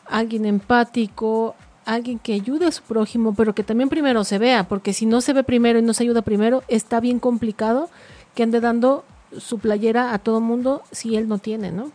alguien 0.07 0.47
empático, 0.47 1.55
alguien 1.85 2.18
que 2.18 2.33
ayude 2.33 2.66
a 2.66 2.72
su 2.72 2.83
prójimo, 2.83 3.35
pero 3.35 3.55
que 3.55 3.62
también 3.62 3.91
primero 3.91 4.24
se 4.24 4.39
vea, 4.39 4.66
porque 4.66 4.95
si 4.95 5.05
no 5.05 5.20
se 5.20 5.35
ve 5.35 5.45
primero 5.45 5.79
y 5.79 5.83
no 5.83 5.93
se 5.93 6.05
ayuda 6.05 6.22
primero, 6.22 6.62
está 6.68 7.01
bien 7.01 7.20
complicado 7.20 7.91
que 8.35 8.43
ande 8.43 8.61
dando 8.61 9.05
su 9.37 9.59
playera 9.59 10.14
a 10.14 10.18
todo 10.18 10.41
mundo 10.41 10.83
si 10.91 11.16
él 11.16 11.29
no 11.29 11.39
tiene, 11.39 11.70
¿no? 11.70 11.91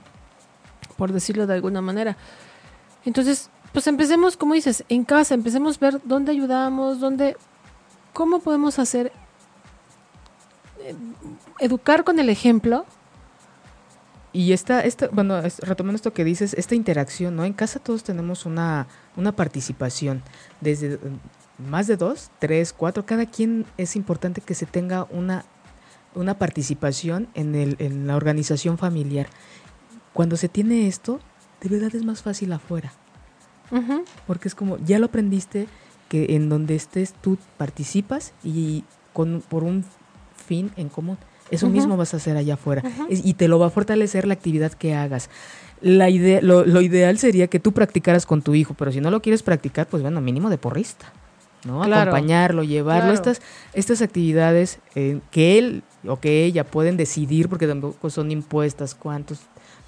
Por 0.97 1.11
decirlo 1.13 1.47
de 1.47 1.55
alguna 1.55 1.81
manera. 1.81 2.15
Entonces, 3.05 3.49
pues 3.71 3.87
empecemos, 3.87 4.37
como 4.37 4.53
dices, 4.53 4.83
en 4.87 5.03
casa, 5.03 5.33
empecemos 5.33 5.77
a 5.77 5.79
ver 5.91 6.01
dónde 6.03 6.31
ayudamos, 6.31 6.99
dónde, 6.99 7.37
cómo 8.13 8.39
podemos 8.39 8.77
hacer, 8.77 9.11
eh, 10.79 10.95
educar 11.59 12.03
con 12.03 12.19
el 12.19 12.29
ejemplo. 12.29 12.85
Y 14.33 14.51
esta, 14.53 14.81
esta, 14.81 15.07
bueno, 15.09 15.37
es- 15.39 15.59
retomando 15.59 15.95
esto 15.95 16.11
que 16.13 16.23
dices, 16.23 16.55
esta 16.55 16.73
interacción, 16.75 17.35
¿no? 17.35 17.45
En 17.45 17.53
casa 17.53 17.79
todos 17.79 18.03
tenemos 18.03 18.45
una, 18.47 18.87
una 19.15 19.31
participación, 19.35 20.23
desde 20.59 20.97
mm, 20.97 21.69
más 21.69 21.85
de 21.87 21.97
dos, 21.97 22.31
tres, 22.39 22.73
cuatro, 22.73 23.05
cada 23.05 23.27
quien 23.27 23.65
es 23.77 23.95
importante 23.95 24.41
que 24.41 24.55
se 24.55 24.65
tenga 24.65 25.05
una, 25.11 25.45
una 26.15 26.33
participación 26.39 27.27
en, 27.35 27.53
el, 27.53 27.75
en 27.79 28.07
la 28.07 28.15
organización 28.15 28.77
familiar. 28.79 29.27
Cuando 30.13 30.35
se 30.35 30.49
tiene 30.49 30.87
esto, 30.87 31.19
de 31.61 31.69
verdad 31.69 31.95
es 31.95 32.03
más 32.03 32.21
fácil 32.23 32.51
afuera, 32.53 32.91
porque 34.27 34.47
es 34.47 34.55
como, 34.55 34.77
ya 34.79 34.97
lo 34.99 35.05
aprendiste, 35.07 35.67
que 36.09 36.35
en 36.35 36.49
donde 36.49 36.75
estés 36.75 37.13
tú 37.13 37.37
participas 37.57 38.33
y 38.43 38.83
con, 39.13 39.41
por 39.47 39.63
un 39.63 39.83
fin 40.47 40.71
en 40.75 40.89
común. 40.89 41.17
Eso 41.51 41.69
mismo 41.69 41.97
vas 41.97 42.13
a 42.13 42.17
hacer 42.17 42.37
allá 42.37 42.55
afuera 42.55 42.83
y 43.09 43.33
te 43.35 43.47
lo 43.47 43.59
va 43.59 43.67
a 43.67 43.69
fortalecer 43.69 44.25
la 44.25 44.33
actividad 44.33 44.71
que 44.73 44.95
hagas. 44.95 45.29
La 45.81 46.09
idea, 46.09 46.39
lo, 46.41 46.65
lo 46.65 46.81
ideal 46.81 47.17
sería 47.17 47.47
que 47.47 47.59
tú 47.59 47.73
practicaras 47.73 48.25
con 48.25 48.41
tu 48.41 48.55
hijo, 48.55 48.73
pero 48.73 48.91
si 48.91 49.01
no 49.01 49.11
lo 49.11 49.21
quieres 49.21 49.43
practicar, 49.43 49.85
pues 49.87 50.01
bueno, 50.01 50.21
mínimo 50.21 50.49
de 50.49 50.57
porrista. 50.57 51.11
¿no? 51.65 51.81
Claro. 51.81 52.11
Acompañarlo, 52.11 52.63
llevarlo. 52.63 53.01
Claro. 53.01 53.13
Estas, 53.13 53.41
estas 53.73 54.01
actividades 54.01 54.79
eh, 54.95 55.19
que 55.31 55.57
él 55.57 55.83
o 56.05 56.19
que 56.19 56.45
ella 56.45 56.63
pueden 56.63 56.97
decidir, 56.97 57.49
porque 57.49 57.67
tampoco 57.67 58.09
son 58.09 58.31
impuestas, 58.31 58.95
cuántos 58.95 59.39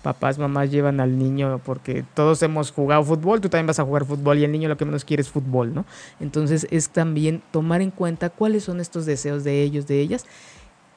papás, 0.01 0.37
mamás 0.37 0.69
llevan 0.69 0.99
al 0.99 1.17
niño, 1.17 1.59
porque 1.65 2.05
todos 2.13 2.41
hemos 2.43 2.71
jugado 2.71 3.03
fútbol, 3.03 3.41
tú 3.41 3.49
también 3.49 3.67
vas 3.67 3.79
a 3.79 3.83
jugar 3.83 4.05
fútbol 4.05 4.37
y 4.37 4.43
el 4.43 4.51
niño 4.51 4.69
lo 4.69 4.77
que 4.77 4.85
menos 4.85 5.03
quiere 5.03 5.21
es 5.21 5.29
fútbol, 5.29 5.73
¿no? 5.73 5.83
Entonces 6.19 6.67
es 6.69 6.89
también 6.89 7.41
tomar 7.51 7.81
en 7.81 7.89
cuenta 7.89 8.29
cuáles 8.29 8.63
son 8.63 8.79
estos 8.79 9.07
deseos 9.07 9.43
de 9.43 9.63
ellos, 9.63 9.87
de 9.87 9.99
ellas, 9.99 10.25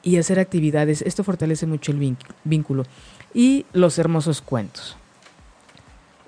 y 0.09 0.16
hacer 0.18 0.38
actividades. 0.38 1.02
Esto 1.02 1.24
fortalece 1.24 1.66
mucho 1.66 1.92
el 1.92 2.16
vínculo-. 2.44 2.84
Y 3.34 3.66
los 3.72 3.98
hermosos 3.98 4.40
cuentos. 4.40 4.96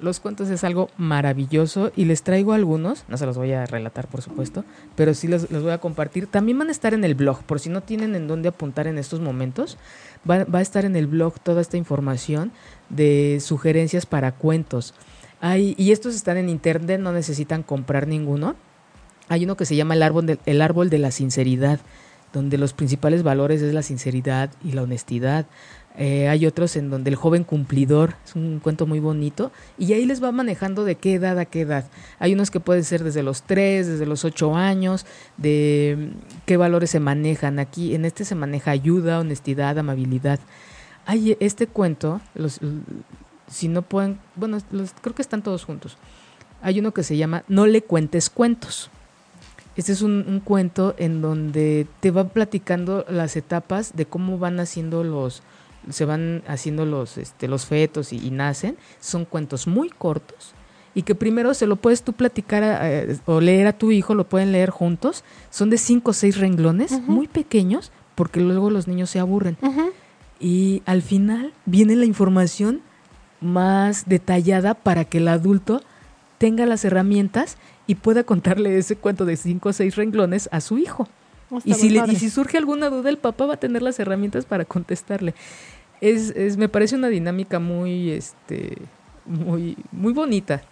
Los 0.01 0.19
cuentos 0.19 0.49
es 0.49 0.65
algo 0.65 0.89
maravilloso 0.97 1.93
y 1.95 2.07
les 2.07 2.23
traigo 2.23 2.55
algunos, 2.55 3.05
no 3.09 3.19
se 3.19 3.27
los 3.27 3.37
voy 3.37 3.53
a 3.53 3.67
relatar 3.67 4.09
por 4.09 4.23
supuesto, 4.23 4.65
pero 4.97 5.13
sí 5.13 5.29
los, 5.29 5.51
voy 5.51 5.73
a 5.73 5.79
compartir. 5.79 6.27
También 6.27 6.59
van 6.59 6.69
a 6.69 6.71
estar 6.71 6.95
en 6.95 7.05
el 7.05 7.15
blog, 7.15 7.43
por 7.43 7.61
si 7.61 7.69
no 7.69 7.83
tienen 7.83 8.15
en 8.15 8.27
dónde 8.27 8.49
apuntar 8.49 8.87
en 8.87 8.97
estos 8.97 9.21
momentos, 9.21 9.77
va, 10.29 10.45
va 10.45 10.61
a 10.61 10.63
estar 10.63 10.87
en 10.87 10.97
el 10.97 11.07
blog 11.07 11.39
toda 11.41 11.61
esta 11.61 11.77
información 11.77 12.51
de 12.89 13.41
sugerencias 13.43 14.07
para 14.07 14.33
cuentos. 14.33 14.95
Y 15.57 15.93
estos 15.93 16.15
están 16.15 16.37
en 16.37 16.49
internet, 16.49 17.01
no 17.01 17.13
necesitan 17.13 17.63
comprar 17.63 18.07
ninguno. 18.07 18.57
Hay 19.29 19.45
uno 19.45 19.57
que 19.57 19.65
se 19.65 19.77
llama 19.77 19.95
el 19.95 20.03
árbol, 20.03 20.39
el 20.45 20.63
árbol 20.63 20.91
de 20.91 20.99
la 20.99 21.11
sinceridad, 21.11 21.81
donde 22.33 22.59
los 22.59 22.73
principales 22.73 23.23
valores 23.23 23.63
es 23.63 23.75
la 23.75 23.83
sinceridad 23.83 24.51
y 24.65 24.73
la 24.73 24.83
honestidad. 24.83 25.47
Eh, 25.97 26.29
hay 26.29 26.47
otros 26.47 26.77
en 26.77 26.89
donde 26.89 27.11
el 27.11 27.17
joven 27.17 27.43
cumplidor 27.43 28.15
es 28.25 28.37
un 28.37 28.61
cuento 28.61 28.87
muy 28.87 29.01
bonito 29.01 29.51
y 29.77 29.93
ahí 29.93 30.07
les 30.07 30.23
va 30.23 30.31
manejando 30.31 30.85
de 30.85 30.95
qué 30.95 31.15
edad 31.15 31.39
a 31.39 31.45
qué 31.45 31.63
edad. 31.63 31.85
Hay 32.21 32.33
unos 32.33 32.51
que 32.51 32.61
pueden 32.61 32.85
ser 32.85 33.03
desde 33.03 33.25
los 33.25 33.43
3, 33.43 33.87
desde 33.87 34.07
los 34.07 34.25
8 34.25 34.57
años, 34.57 35.05
de 35.37 35.97
mm, 35.99 36.45
qué 36.47 36.57
valores 36.57 36.91
se 36.91 37.01
manejan. 37.01 37.59
Aquí 37.59 37.95
en 37.95 38.05
este 38.05 38.25
se 38.25 38.37
maneja 38.37 38.71
ayuda, 38.71 39.19
honestidad, 39.19 39.79
amabilidad. 39.79 40.39
Hay 41.07 41.37
este 41.41 41.67
cuento, 41.67 42.21
los, 42.35 42.61
si 43.49 43.67
no 43.67 43.83
pueden, 43.83 44.21
bueno, 44.37 44.59
los, 44.71 44.93
creo 45.01 45.15
que 45.15 45.23
están 45.23 45.43
todos 45.43 45.65
juntos. 45.65 45.99
Hay 46.63 46.79
uno 46.79 46.93
que 46.93 47.03
se 47.03 47.17
llama 47.17 47.43
No 47.49 47.67
le 47.67 47.83
cuentes 47.83 48.31
cuentos. 48.31 48.91
Este 49.81 49.93
es 49.93 50.03
un, 50.03 50.27
un 50.29 50.41
cuento 50.41 50.95
en 50.99 51.23
donde 51.23 51.87
te 52.01 52.11
va 52.11 52.29
platicando 52.29 53.07
las 53.09 53.35
etapas 53.35 53.97
de 53.97 54.05
cómo 54.05 54.37
van 54.39 54.61
haciendo 54.61 55.05
los, 55.05 55.43
se 55.89 56.05
van 56.05 56.43
haciendo 56.47 56.85
los, 56.85 57.17
este, 57.17 57.49
los 57.49 57.65
fetos 57.65 58.13
y, 58.13 58.19
y 58.19 58.31
nacen. 58.31 58.77
Son 59.01 59.25
cuentos 59.25 59.67
muy 59.67 59.89
cortos 59.89 60.53
y 60.95 61.03
que 61.03 61.15
primero 61.15 61.55
se 61.55 61.67
lo 61.67 61.77
puedes 61.77 62.03
tú 62.03 62.13
platicar 62.13 62.63
a- 62.63 62.93
eh, 62.93 63.17
o 63.25 63.41
leer 63.41 63.69
a 63.69 63.73
tu 63.79 63.91
hijo, 63.91 64.15
lo 64.15 64.29
pueden 64.29 64.53
leer 64.53 64.69
juntos. 64.69 65.25
Son 65.49 65.71
de 65.71 65.79
cinco 65.79 66.11
o 66.11 66.15
seis 66.15 66.37
renglones, 66.37 67.01
muy 67.07 67.27
pequeños, 67.27 67.91
porque 68.17 68.41
luego 68.41 68.69
los 68.69 68.87
niños 68.87 69.09
se 69.09 69.19
aburren. 69.19 69.57
Y 70.41 70.83
al 70.85 71.01
final 71.01 71.55
viene 71.65 71.97
la 71.97 72.05
información 72.05 72.83
más 73.41 74.05
detallada 74.07 74.75
para 74.75 75.07
que 75.07 75.19
el 75.19 75.29
adulto 75.29 75.81
tenga 76.39 76.67
las 76.67 76.85
herramientas 76.85 77.57
y 77.87 77.97
pueda 77.97 78.25
contarle 78.25 78.77
ese 78.79 78.97
cuento 78.97 79.25
de 79.25 79.37
cinco 79.37 79.71
o 79.71 79.73
seis 79.73 79.97
renglones 79.97 80.49
a 80.53 80.61
su 80.61 80.79
hijo. 80.79 81.09
Está 81.51 81.69
Y 81.71 81.75
si, 81.75 81.91
le- 81.91 82.05
y 82.13 82.17
si 82.17 82.31
surge 82.31 82.59
alguna 82.59 82.89
duda, 82.91 83.11
el 83.11 83.19
papá 83.19 83.47
va 83.47 83.55
a 83.55 83.57
tener 83.57 83.83
las 83.83 83.99
herramientas 83.99 84.45
para 84.45 84.65
contestarle. 84.65 85.35
Es, 86.01 86.31
es- 86.31 86.57
me 86.57 86.69
parece 86.69 86.95
una 86.97 87.09
dinámica 87.09 87.59
muy, 87.59 88.11
este, 88.11 88.77
muy, 89.27 89.77
muy 89.91 90.13
bonita, 90.13 90.63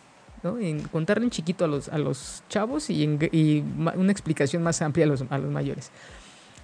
¿no? 0.45 0.59
En 0.59 0.81
contarle 0.89 1.25
en 1.25 1.31
chiquito 1.31 1.65
a 1.65 1.69
los, 1.69 1.89
a 1.89 1.99
los 1.99 2.45
chavos 2.49 2.91
y, 2.91 3.03
en- 3.03 3.19
y 3.33 3.65
una 3.97 4.13
explicación 4.13 4.63
más 4.63 4.81
amplia 4.81 5.05
a 5.05 5.09
los, 5.09 5.25
a 5.29 5.39
los 5.39 5.51
mayores. 5.51 5.91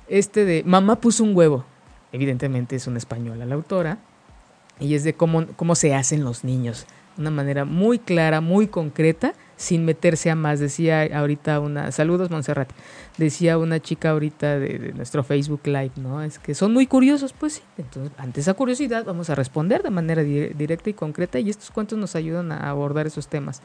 Este 0.09 0.45
de 0.45 0.62
Mamá 0.64 1.01
puso 1.01 1.24
un 1.24 1.34
huevo. 1.36 1.64
Evidentemente 2.12 2.76
es 2.76 2.86
una 2.86 2.99
española 2.99 3.45
la 3.47 3.55
autora. 3.57 3.99
y 4.80 4.95
es 4.95 5.03
de 5.05 5.14
cómo, 5.14 5.47
cómo 5.57 5.74
se 5.74 5.95
hacen 5.95 6.22
los 6.24 6.45
niños. 6.45 6.86
Una 7.18 7.30
manera 7.30 7.64
muy 7.64 7.99
clara, 7.99 8.40
muy 8.40 8.66
concreta, 8.68 9.34
sin 9.57 9.85
meterse 9.85 10.31
a 10.31 10.35
más. 10.35 10.61
Decía 10.61 11.09
ahorita 11.13 11.61
una, 11.61 11.93
saludos 11.93 12.31
Montserrat, 12.31 12.71
decía 13.19 13.59
una 13.59 13.81
chica 13.81 14.11
ahorita 14.11 14.59
de, 14.59 14.93
nuestro 14.95 15.25
Facebook 15.25 15.61
Live, 15.65 15.93
¿no? 15.97 16.23
Es 16.23 16.39
que 16.39 16.55
son 16.55 16.73
muy 16.73 16.87
curiosos, 16.87 17.33
pues 17.33 17.55
sí. 17.55 17.63
Entonces, 17.79 18.13
ante 18.19 18.41
esa 18.41 18.55
curiosidad 18.55 19.05
vamos 19.05 19.31
a 19.31 19.35
responder 19.35 19.83
de 19.83 19.91
manera 19.91 20.23
directa 20.23 20.91
y 20.91 20.95
concreta 20.95 21.39
y 21.39 21.51
estos 21.51 21.71
cuentos 21.71 21.99
nos 21.99 22.17
ayudan 22.17 22.53
a 22.53 22.71
abordar 22.71 23.07
esos 23.07 23.29
temas. 23.29 23.63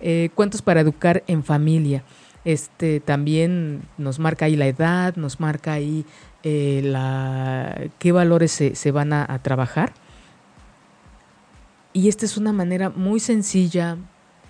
Eh, 0.00 0.30
cuentos 0.34 0.62
para 0.62 0.80
educar 0.80 1.22
en 1.26 1.42
familia. 1.42 2.04
Este 2.44 3.00
también 3.00 3.82
nos 3.98 4.20
marca 4.20 4.44
ahí 4.44 4.54
la 4.54 4.68
edad, 4.68 5.16
nos 5.16 5.40
marca 5.40 5.72
ahí 5.72 6.04
eh, 6.44 6.80
la, 6.84 7.88
qué 7.98 8.12
valores 8.12 8.52
se, 8.52 8.76
se 8.76 8.92
van 8.92 9.12
a, 9.12 9.42
trabajar. 9.42 9.92
Y 11.92 12.08
esta 12.08 12.24
es 12.24 12.36
una 12.36 12.52
manera 12.52 12.88
muy 12.90 13.18
sencilla, 13.18 13.96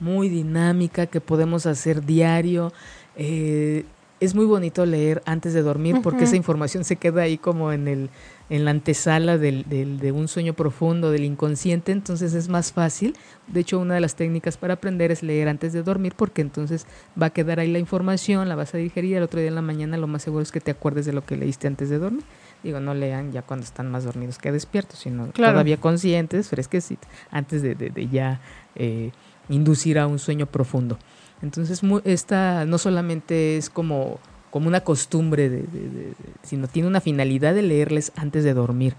muy 0.00 0.28
dinámica 0.28 1.06
que 1.06 1.20
podemos 1.20 1.66
hacer 1.66 2.04
diario. 2.04 2.72
Eh, 3.16 3.84
es 4.18 4.34
muy 4.34 4.46
bonito 4.46 4.86
leer 4.86 5.22
antes 5.26 5.52
de 5.52 5.62
dormir 5.62 6.00
porque 6.02 6.24
esa 6.24 6.36
información 6.36 6.84
se 6.84 6.96
queda 6.96 7.22
ahí 7.22 7.36
como 7.36 7.72
en 7.72 7.86
el 7.86 8.10
en 8.48 8.64
la 8.64 8.70
antesala 8.70 9.38
del, 9.38 9.64
de 9.68 10.12
un 10.12 10.28
sueño 10.28 10.54
profundo, 10.54 11.10
del 11.10 11.24
inconsciente, 11.24 11.90
entonces 11.90 12.32
es 12.34 12.48
más 12.48 12.72
fácil. 12.72 13.16
De 13.48 13.60
hecho, 13.60 13.80
una 13.80 13.94
de 13.94 14.00
las 14.00 14.14
técnicas 14.14 14.56
para 14.56 14.74
aprender 14.74 15.10
es 15.10 15.22
leer 15.22 15.48
antes 15.48 15.72
de 15.72 15.82
dormir, 15.82 16.14
porque 16.16 16.42
entonces 16.42 16.86
va 17.20 17.26
a 17.26 17.30
quedar 17.30 17.58
ahí 17.58 17.70
la 17.70 17.80
información, 17.80 18.48
la 18.48 18.54
vas 18.54 18.74
a 18.74 18.78
digerir, 18.78 19.12
y 19.12 19.14
el 19.14 19.24
otro 19.24 19.40
día 19.40 19.48
en 19.48 19.56
la 19.56 19.62
mañana 19.62 19.96
lo 19.96 20.06
más 20.06 20.22
seguro 20.22 20.42
es 20.42 20.52
que 20.52 20.60
te 20.60 20.70
acuerdes 20.70 21.06
de 21.06 21.12
lo 21.12 21.24
que 21.24 21.36
leíste 21.36 21.66
antes 21.66 21.90
de 21.90 21.98
dormir. 21.98 22.22
Digo, 22.62 22.78
no 22.78 22.94
lean 22.94 23.32
ya 23.32 23.42
cuando 23.42 23.64
están 23.64 23.90
más 23.90 24.04
dormidos 24.04 24.38
que 24.38 24.52
despiertos, 24.52 25.00
sino 25.00 25.26
todavía 25.28 25.78
conscientes, 25.78 26.48
fresquecitos, 26.48 27.08
antes 27.30 27.62
de, 27.62 27.74
de, 27.74 28.08
ya 28.08 28.40
eh, 28.76 29.10
inducir 29.48 29.98
a 29.98 30.06
un 30.06 30.18
sueño 30.18 30.46
profundo. 30.46 30.98
Entonces, 31.42 31.82
esta 32.04 32.64
no 32.64 32.78
solamente 32.78 33.56
es 33.56 33.70
como 33.70 34.18
como 34.56 34.68
una 34.68 34.80
costumbre, 34.80 35.50
de, 35.50 36.14
sino 36.42 36.66
tiene 36.66 36.88
una 36.88 37.02
finalidad 37.02 37.54
de 37.54 37.60
leerles 37.60 38.10
antes 38.16 38.42
de 38.42 38.54
dormir. 38.54 38.94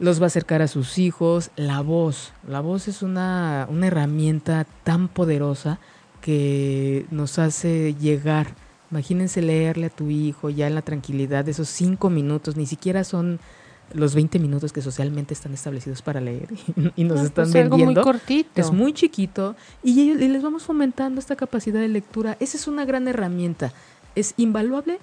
Los 0.00 0.20
va 0.20 0.24
a 0.24 0.26
acercar 0.26 0.60
a 0.60 0.66
sus 0.66 0.98
hijos. 0.98 1.52
La 1.54 1.82
voz, 1.82 2.32
la 2.48 2.58
voz 2.58 2.88
es 2.88 3.02
una, 3.02 3.68
una 3.70 3.86
herramienta 3.86 4.66
tan 4.82 5.06
poderosa 5.06 5.78
que 6.20 7.06
nos 7.12 7.38
hace 7.38 7.94
llegar. 7.94 8.56
Imagínense 8.90 9.40
leerle 9.40 9.86
a 9.86 9.90
tu 9.90 10.10
hijo 10.10 10.50
ya 10.50 10.66
en 10.66 10.74
la 10.74 10.82
tranquilidad 10.82 11.44
de 11.44 11.52
esos 11.52 11.68
cinco 11.68 12.10
minutos, 12.10 12.56
ni 12.56 12.66
siquiera 12.66 13.04
son 13.04 13.38
los 13.94 14.14
20 14.14 14.38
minutos 14.38 14.72
que 14.72 14.82
socialmente 14.82 15.34
están 15.34 15.54
establecidos 15.54 16.02
para 16.02 16.20
leer 16.20 16.48
y 16.96 17.04
nos 17.04 17.20
están 17.20 17.44
pues 17.44 17.52
vendiendo. 17.52 18.02
muy 18.02 18.02
cortito. 18.02 18.60
Es 18.60 18.70
muy 18.72 18.92
chiquito 18.92 19.56
y, 19.82 20.00
y 20.00 20.14
les 20.14 20.42
vamos 20.42 20.64
fomentando 20.64 21.20
esta 21.20 21.36
capacidad 21.36 21.80
de 21.80 21.88
lectura. 21.88 22.36
Esa 22.40 22.56
es 22.56 22.66
una 22.66 22.84
gran 22.84 23.08
herramienta 23.08 23.72
es 24.14 24.34
invaluable 24.36 24.98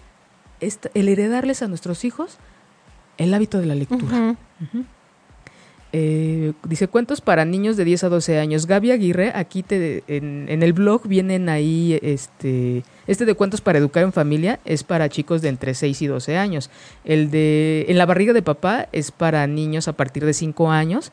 el 0.60 1.10
heredarles 1.10 1.62
a 1.62 1.68
nuestros 1.68 2.04
hijos 2.04 2.38
el 3.18 3.34
hábito 3.34 3.60
de 3.60 3.66
la 3.66 3.76
lectura. 3.76 4.38
Eh, 5.92 6.54
dice 6.64 6.88
cuentos 6.88 7.20
para 7.20 7.46
niños 7.46 7.76
de 7.76 7.86
10 7.86 8.04
a 8.04 8.10
12 8.10 8.40
años. 8.40 8.68
Gaby 8.68 8.92
Aguirre, 8.92 9.32
aquí 9.34 9.64
te, 9.64 10.04
en, 10.08 10.48
el 10.62 10.74
blog 10.74 11.08
vienen 11.08 11.50
ahí, 11.50 11.98
este, 12.04 12.84
este 13.08 13.26
de 13.26 13.34
cuentos 13.34 13.62
para 13.62 13.80
educar 13.80 14.04
en 14.04 14.14
familia 14.14 14.60
es 14.66 14.84
para 14.84 15.10
chicos 15.10 15.42
de 15.42 15.50
entre 15.50 15.74
6 15.74 16.02
y 16.02 16.08
12 16.08 16.38
años. 16.38 16.70
El 17.06 17.32
de 17.32 17.86
En 17.90 17.98
la 17.98 18.06
barriga 18.06 18.34
de 18.34 18.42
papá 18.42 18.88
es 18.92 19.12
para 19.12 19.48
niños 19.48 19.88
a 19.88 19.94
partir 19.94 20.26
de 20.26 20.34
5 20.34 20.72
años. 20.72 21.12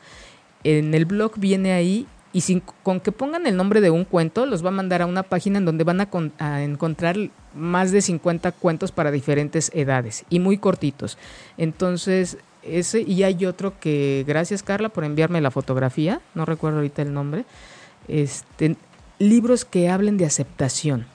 En 0.63 0.95
el 0.95 1.07
blog 1.07 1.39
viene 1.39 1.73
ahí 1.73 2.07
y 2.37 2.63
con 2.83 3.01
que 3.01 3.13
pongan 3.13 3.47
el 3.47 3.57
nombre 3.57 3.81
de 3.81 3.89
un 3.89 4.05
cuento, 4.05 4.45
los 4.45 4.63
va 4.63 4.69
a 4.69 4.73
mandar 4.73 5.01
a 5.01 5.07
una 5.07 5.23
página 5.23 5.57
en 5.57 5.65
donde 5.65 5.85
van 5.85 6.03
a, 6.03 6.63
encontrar 6.63 7.17
más 7.55 7.93
de 7.93 8.03
50 8.03 8.53
cuentos 8.53 8.93
para 8.93 9.11
diferentes 9.11 9.71
edades 9.73 10.27
y 10.29 10.39
muy 10.39 10.59
cortitos. 10.59 11.17
Entonces, 11.57 12.37
ese 12.69 13.03
y 13.03 13.23
hay 13.23 13.47
otro 13.47 13.79
que, 13.79 14.25
gracias 14.27 14.63
Carla 14.63 14.89
por 14.89 15.05
enviarme 15.05 15.41
la 15.41 15.51
fotografía, 15.51 16.21
no 16.35 16.45
recuerdo 16.45 16.79
ahorita 16.79 17.03
el 17.03 17.13
nombre, 17.13 17.45
este, 18.09 18.77
libros 19.19 19.65
que 19.65 19.89
hablen 19.89 20.17
de 20.17 20.27
aceptación. 20.27 21.07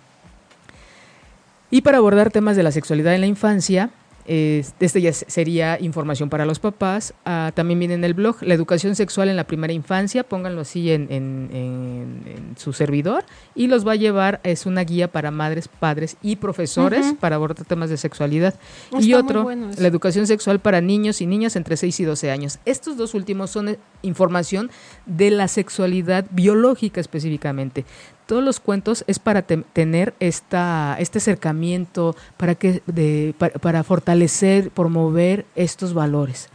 Y 1.70 1.82
para 1.82 2.00
abordar 2.00 2.32
temas 2.32 2.58
de 2.58 2.64
la 2.64 2.72
sexualidad 2.72 3.16
en 3.16 3.22
la 3.22 3.28
infancia, 3.28 3.92
este 4.32 5.02
ya 5.02 5.12
sería 5.12 5.78
información 5.82 6.30
para 6.30 6.46
los 6.46 6.60
papás. 6.60 7.14
Ah, 7.26 7.52
también 7.54 7.80
viene 7.80 7.96
en 7.96 8.04
el 8.06 8.14
blog 8.14 8.38
la 8.42 8.54
educación 8.54 8.96
sexual 8.96 9.28
en 9.28 9.36
la 9.36 9.44
primera 9.44 9.74
infancia. 9.74 10.24
Pónganlo 10.24 10.62
así 10.62 10.90
en, 10.90 12.54
su 12.56 12.72
servidor 12.72 13.26
y 13.56 13.68
los 13.68 13.86
va 13.86 13.94
a 13.94 13.96
llevar. 13.96 14.40
Es 14.44 14.66
una 14.66 14.84
guía 14.84 15.12
para 15.12 15.32
madres, 15.32 15.68
padres 15.68 16.16
y 16.22 16.38
profesores 16.38 17.14
para 17.20 17.36
abordar 17.36 17.66
temas 17.66 17.90
de 17.90 17.98
sexualidad. 17.98 18.56
y 19.00 19.14
otro, 19.16 19.50
la 19.78 19.88
educación 19.88 20.28
sexual 20.28 20.60
para 20.60 20.80
niños 20.80 21.20
y 21.20 21.26
niñas 21.26 21.58
entre 21.58 21.76
6 21.76 22.00
y 22.00 22.04
12 22.06 22.32
años. 22.32 22.60
Estos 22.64 22.96
dos 22.96 23.14
últimos 23.14 23.52
son 23.52 23.70
eh, 23.70 23.80
información 24.02 24.72
de 25.06 25.30
la 25.32 25.50
sexualidad 25.50 26.26
biológica 26.32 27.02
específicamente 27.02 27.86
todos 28.32 28.46
los 28.46 28.62
cuentos 28.62 29.04
es 29.08 29.20
para 29.20 29.42
tener 29.42 30.14
esta, 30.22 30.96
este 31.00 31.18
acercamiento, 31.18 32.16
para, 32.38 32.56
que, 32.56 32.82
de, 32.86 33.36
para, 33.38 33.84
fortalecer, 33.84 34.72
promover 34.72 35.46
estos 35.54 35.94
valores. 35.94 36.48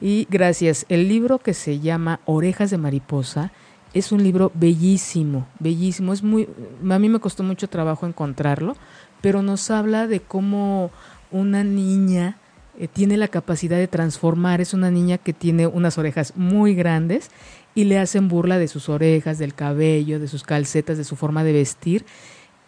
Y 0.00 0.26
gracias. 0.28 0.84
El 0.88 1.06
libro 1.06 1.38
que 1.38 1.54
se 1.54 1.78
llama 1.78 2.18
Orejas 2.24 2.70
de 2.70 2.78
Mariposa 2.78 3.52
es 3.94 4.10
un 4.10 4.24
libro 4.24 4.50
bellísimo, 4.54 5.46
bellísimo. 5.60 6.12
Es 6.12 6.24
muy, 6.24 6.48
a 6.90 6.98
mí 6.98 7.08
me 7.08 7.20
costó 7.20 7.44
mucho 7.44 7.68
trabajo 7.68 8.04
encontrarlo, 8.04 8.74
pero 9.20 9.40
nos 9.40 9.70
habla 9.70 10.08
de 10.08 10.18
cómo 10.18 10.90
una 11.30 11.62
niña 11.62 12.38
eh, 12.76 12.88
tiene 12.88 13.16
la 13.16 13.28
capacidad 13.28 13.76
de 13.76 13.86
transformar. 13.86 14.60
Es 14.60 14.74
una 14.74 14.90
niña 14.90 15.18
que 15.18 15.32
tiene 15.32 15.68
unas 15.68 15.96
orejas 15.96 16.32
muy 16.34 16.74
grandes 16.74 17.30
y 17.74 17.84
le 17.84 17.98
hacen 17.98 18.28
burla 18.28 18.58
de 18.58 18.68
sus 18.68 18.88
orejas, 18.88 19.38
del 19.38 19.54
cabello, 19.54 20.20
de 20.20 20.28
sus 20.28 20.42
calcetas, 20.42 20.98
de 20.98 21.04
su 21.04 21.16
forma 21.16 21.44
de 21.44 21.52
vestir. 21.52 22.04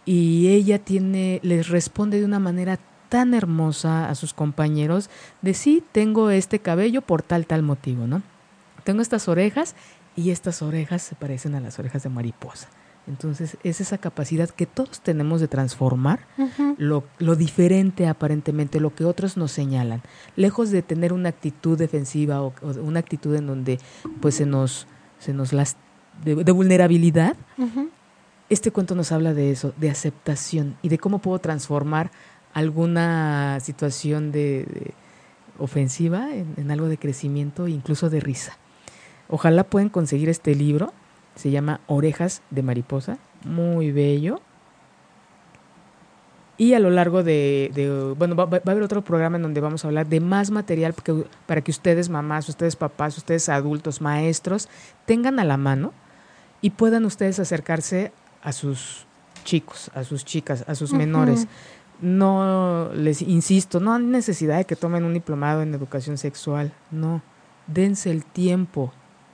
Y 0.05 0.49
ella 0.49 0.79
tiene, 0.79 1.41
les 1.43 1.69
responde 1.69 2.19
de 2.19 2.25
una 2.25 2.39
manera 2.39 2.79
tan 3.09 3.35
hermosa 3.35 4.09
a 4.09 4.15
sus 4.15 4.35
compañeros 4.35 5.09
de 5.41 5.55
sí, 5.55 5.85
tengo 5.93 6.31
este 6.31 6.59
cabello 6.59 7.01
por 7.03 7.23
tal, 7.23 7.47
tal 7.47 7.63
motivo, 7.63 8.07
¿no? 8.07 8.23
Tengo 8.83 9.03
estas 9.03 9.29
orejas 9.29 9.75
y 10.17 10.31
estas 10.31 10.63
orejas 10.63 11.03
se 11.03 11.15
parecen 11.15 11.55
a 11.55 11.61
las 11.61 11.79
orejas 11.79 12.03
de 12.03 12.09
mariposa. 12.09 12.69
Entonces 13.07 13.59
es 13.63 13.81
esa 13.81 13.99
capacidad 13.99 14.49
que 14.49 14.67
todos 14.67 15.01
tenemos 15.01 15.41
de 15.41 15.49
transformar 15.49 16.21
lo, 16.79 17.05
lo, 17.19 17.37
diferente 17.37 18.07
aparentemente, 18.07 18.81
lo 18.81 18.95
que 18.95 19.05
otros 19.05 19.37
nos 19.37 19.53
señalan, 19.53 20.01
lejos 20.37 20.71
de 20.71 20.83
tener 20.83 21.13
una 21.13 21.29
actitud 21.29 21.77
defensiva 21.77 22.41
o, 22.43 22.55
una 22.83 23.01
actitud 23.01 23.35
en 23.35 23.47
donde 23.47 23.79
pues 24.21 24.37
se 24.37 24.47
nos 24.47 24.87
se 25.19 25.33
nos 25.33 25.53
las 25.53 25.77
de, 26.23 26.35
vulnerabilidad. 26.53 27.37
Este 28.51 28.71
cuento 28.71 28.95
nos 28.95 29.11
habla 29.11 29.35
de 29.35 29.51
eso, 29.51 29.73
de 29.77 29.91
aceptación 29.91 30.77
y 30.83 30.89
de 30.89 30.99
cómo 30.99 31.19
puedo 31.19 31.39
transformar 31.39 32.11
alguna 32.53 33.59
situación 33.61 34.33
de, 34.33 34.93
ofensiva 35.59 36.29
en, 36.35 36.71
algo 36.71 36.89
de 36.89 36.99
crecimiento, 36.99 37.69
incluso 37.69 38.11
de 38.11 38.21
risa. 38.21 38.57
Ojalá 39.29 39.65
puedan 39.65 39.89
conseguir 39.89 40.29
este 40.29 40.55
libro. 40.55 40.93
Se 41.35 41.51
llama 41.51 41.81
Orejas 41.87 42.43
de 42.51 42.63
Mariposa. 42.63 43.19
Muy 43.45 43.91
bello. 43.91 44.41
Y 46.57 46.75
a 46.75 46.79
lo 46.79 46.91
largo 46.91 47.25
de, 47.25 48.15
bueno, 48.17 48.37
va, 48.37 48.45
a 48.45 48.71
haber 48.71 48.83
otro 48.83 49.03
programa 49.03 49.37
en 49.37 49.43
donde 49.43 49.61
vamos 49.61 49.85
a 49.85 49.89
hablar 49.89 50.07
de 50.07 50.21
más 50.21 50.53
material 50.53 50.95
para 51.47 51.63
que 51.63 51.71
ustedes, 51.73 52.09
mamás, 52.09 52.49
ustedes, 52.49 52.77
papás, 52.77 53.19
ustedes, 53.19 53.49
adultos, 53.49 54.01
maestros, 54.01 54.69
tengan 55.05 55.41
a 55.41 55.45
la 55.45 55.57
mano 55.57 55.93
y 56.61 56.71
puedan 56.71 57.05
ustedes 57.07 57.41
acercarse 57.41 58.13
a 58.43 58.53
sus 58.53 59.07
chicos, 59.45 59.91
a 59.95 60.05
sus 60.05 60.25
chicas, 60.25 60.65
a 60.69 60.77
sus 60.77 60.93
menores. 60.93 61.49
No 62.01 62.91
les 62.95 63.23
insisto, 63.23 63.81
no 63.81 63.93
hay 63.93 64.03
necesidad 64.03 64.59
de 64.59 64.65
que 64.65 64.77
tomen 64.77 65.05
un 65.05 65.15
diplomado 65.15 65.63
en 65.63 65.75
educación 65.75 66.19
sexual, 66.19 66.73
no. 66.91 67.23
Dense 67.67 68.11
el 68.11 68.25
tiempo 68.25 68.93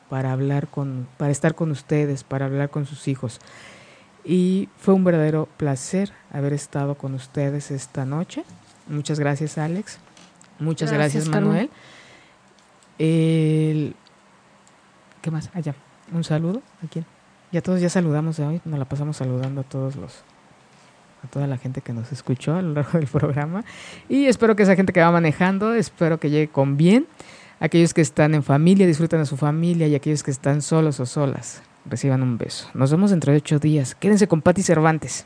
para 0.08 0.32
hablar 0.32 0.68
con, 0.68 1.06
para 1.18 1.32
estar 1.32 1.54
con 1.54 1.70
ustedes, 1.70 2.24
para 2.24 2.46
hablar 2.46 2.70
con 2.70 2.86
sus 2.86 3.08
hijos. 3.08 3.40
Y 4.24 4.68
fue 4.78 4.94
un 4.94 5.04
verdadero 5.04 5.48
placer 5.56 6.12
haber 6.32 6.52
estado 6.52 6.96
con 6.96 7.14
ustedes 7.14 7.70
esta 7.70 8.04
noche. 8.04 8.44
Muchas 8.88 9.18
gracias, 9.18 9.58
Alex. 9.58 9.98
Muchas 10.58 10.92
gracias, 10.92 11.28
Manuel. 11.28 11.70
¿Qué 12.98 13.94
más? 15.30 15.50
Allá. 15.54 15.74
Ah, 15.76 16.16
un 16.16 16.24
saludo. 16.24 16.62
¿A 16.84 16.88
quién? 16.88 17.06
Ya 17.52 17.62
todos 17.62 17.80
ya 17.80 17.88
saludamos 17.88 18.38
hoy. 18.38 18.60
Nos 18.64 18.78
la 18.78 18.84
pasamos 18.84 19.16
saludando 19.16 19.62
a 19.62 19.64
todos 19.64 19.96
los 19.96 20.22
a 21.22 21.28
toda 21.28 21.46
la 21.46 21.58
gente 21.58 21.82
que 21.82 21.92
nos 21.92 22.12
escuchó 22.12 22.54
a 22.54 22.62
lo 22.62 22.72
largo 22.72 22.98
del 22.98 23.06
programa. 23.06 23.64
Y 24.08 24.26
espero 24.26 24.56
que 24.56 24.62
esa 24.62 24.76
gente 24.76 24.92
que 24.92 25.00
va 25.00 25.10
manejando, 25.10 25.74
espero 25.74 26.18
que 26.18 26.30
llegue 26.30 26.48
con 26.48 26.76
bien. 26.76 27.06
Aquellos 27.58 27.92
que 27.92 28.00
están 28.00 28.34
en 28.34 28.42
familia, 28.42 28.86
disfrutan 28.86 29.20
a 29.20 29.26
su 29.26 29.36
familia. 29.36 29.86
Y 29.86 29.94
aquellos 29.94 30.22
que 30.22 30.30
están 30.30 30.62
solos 30.62 30.98
o 31.00 31.06
solas, 31.06 31.62
reciban 31.84 32.22
un 32.22 32.38
beso. 32.38 32.68
Nos 32.74 32.90
vemos 32.90 33.10
dentro 33.10 33.32
de 33.32 33.38
ocho 33.38 33.58
días. 33.58 33.94
Quédense 33.94 34.28
con 34.28 34.42
Patti 34.42 34.62
Cervantes. 34.62 35.24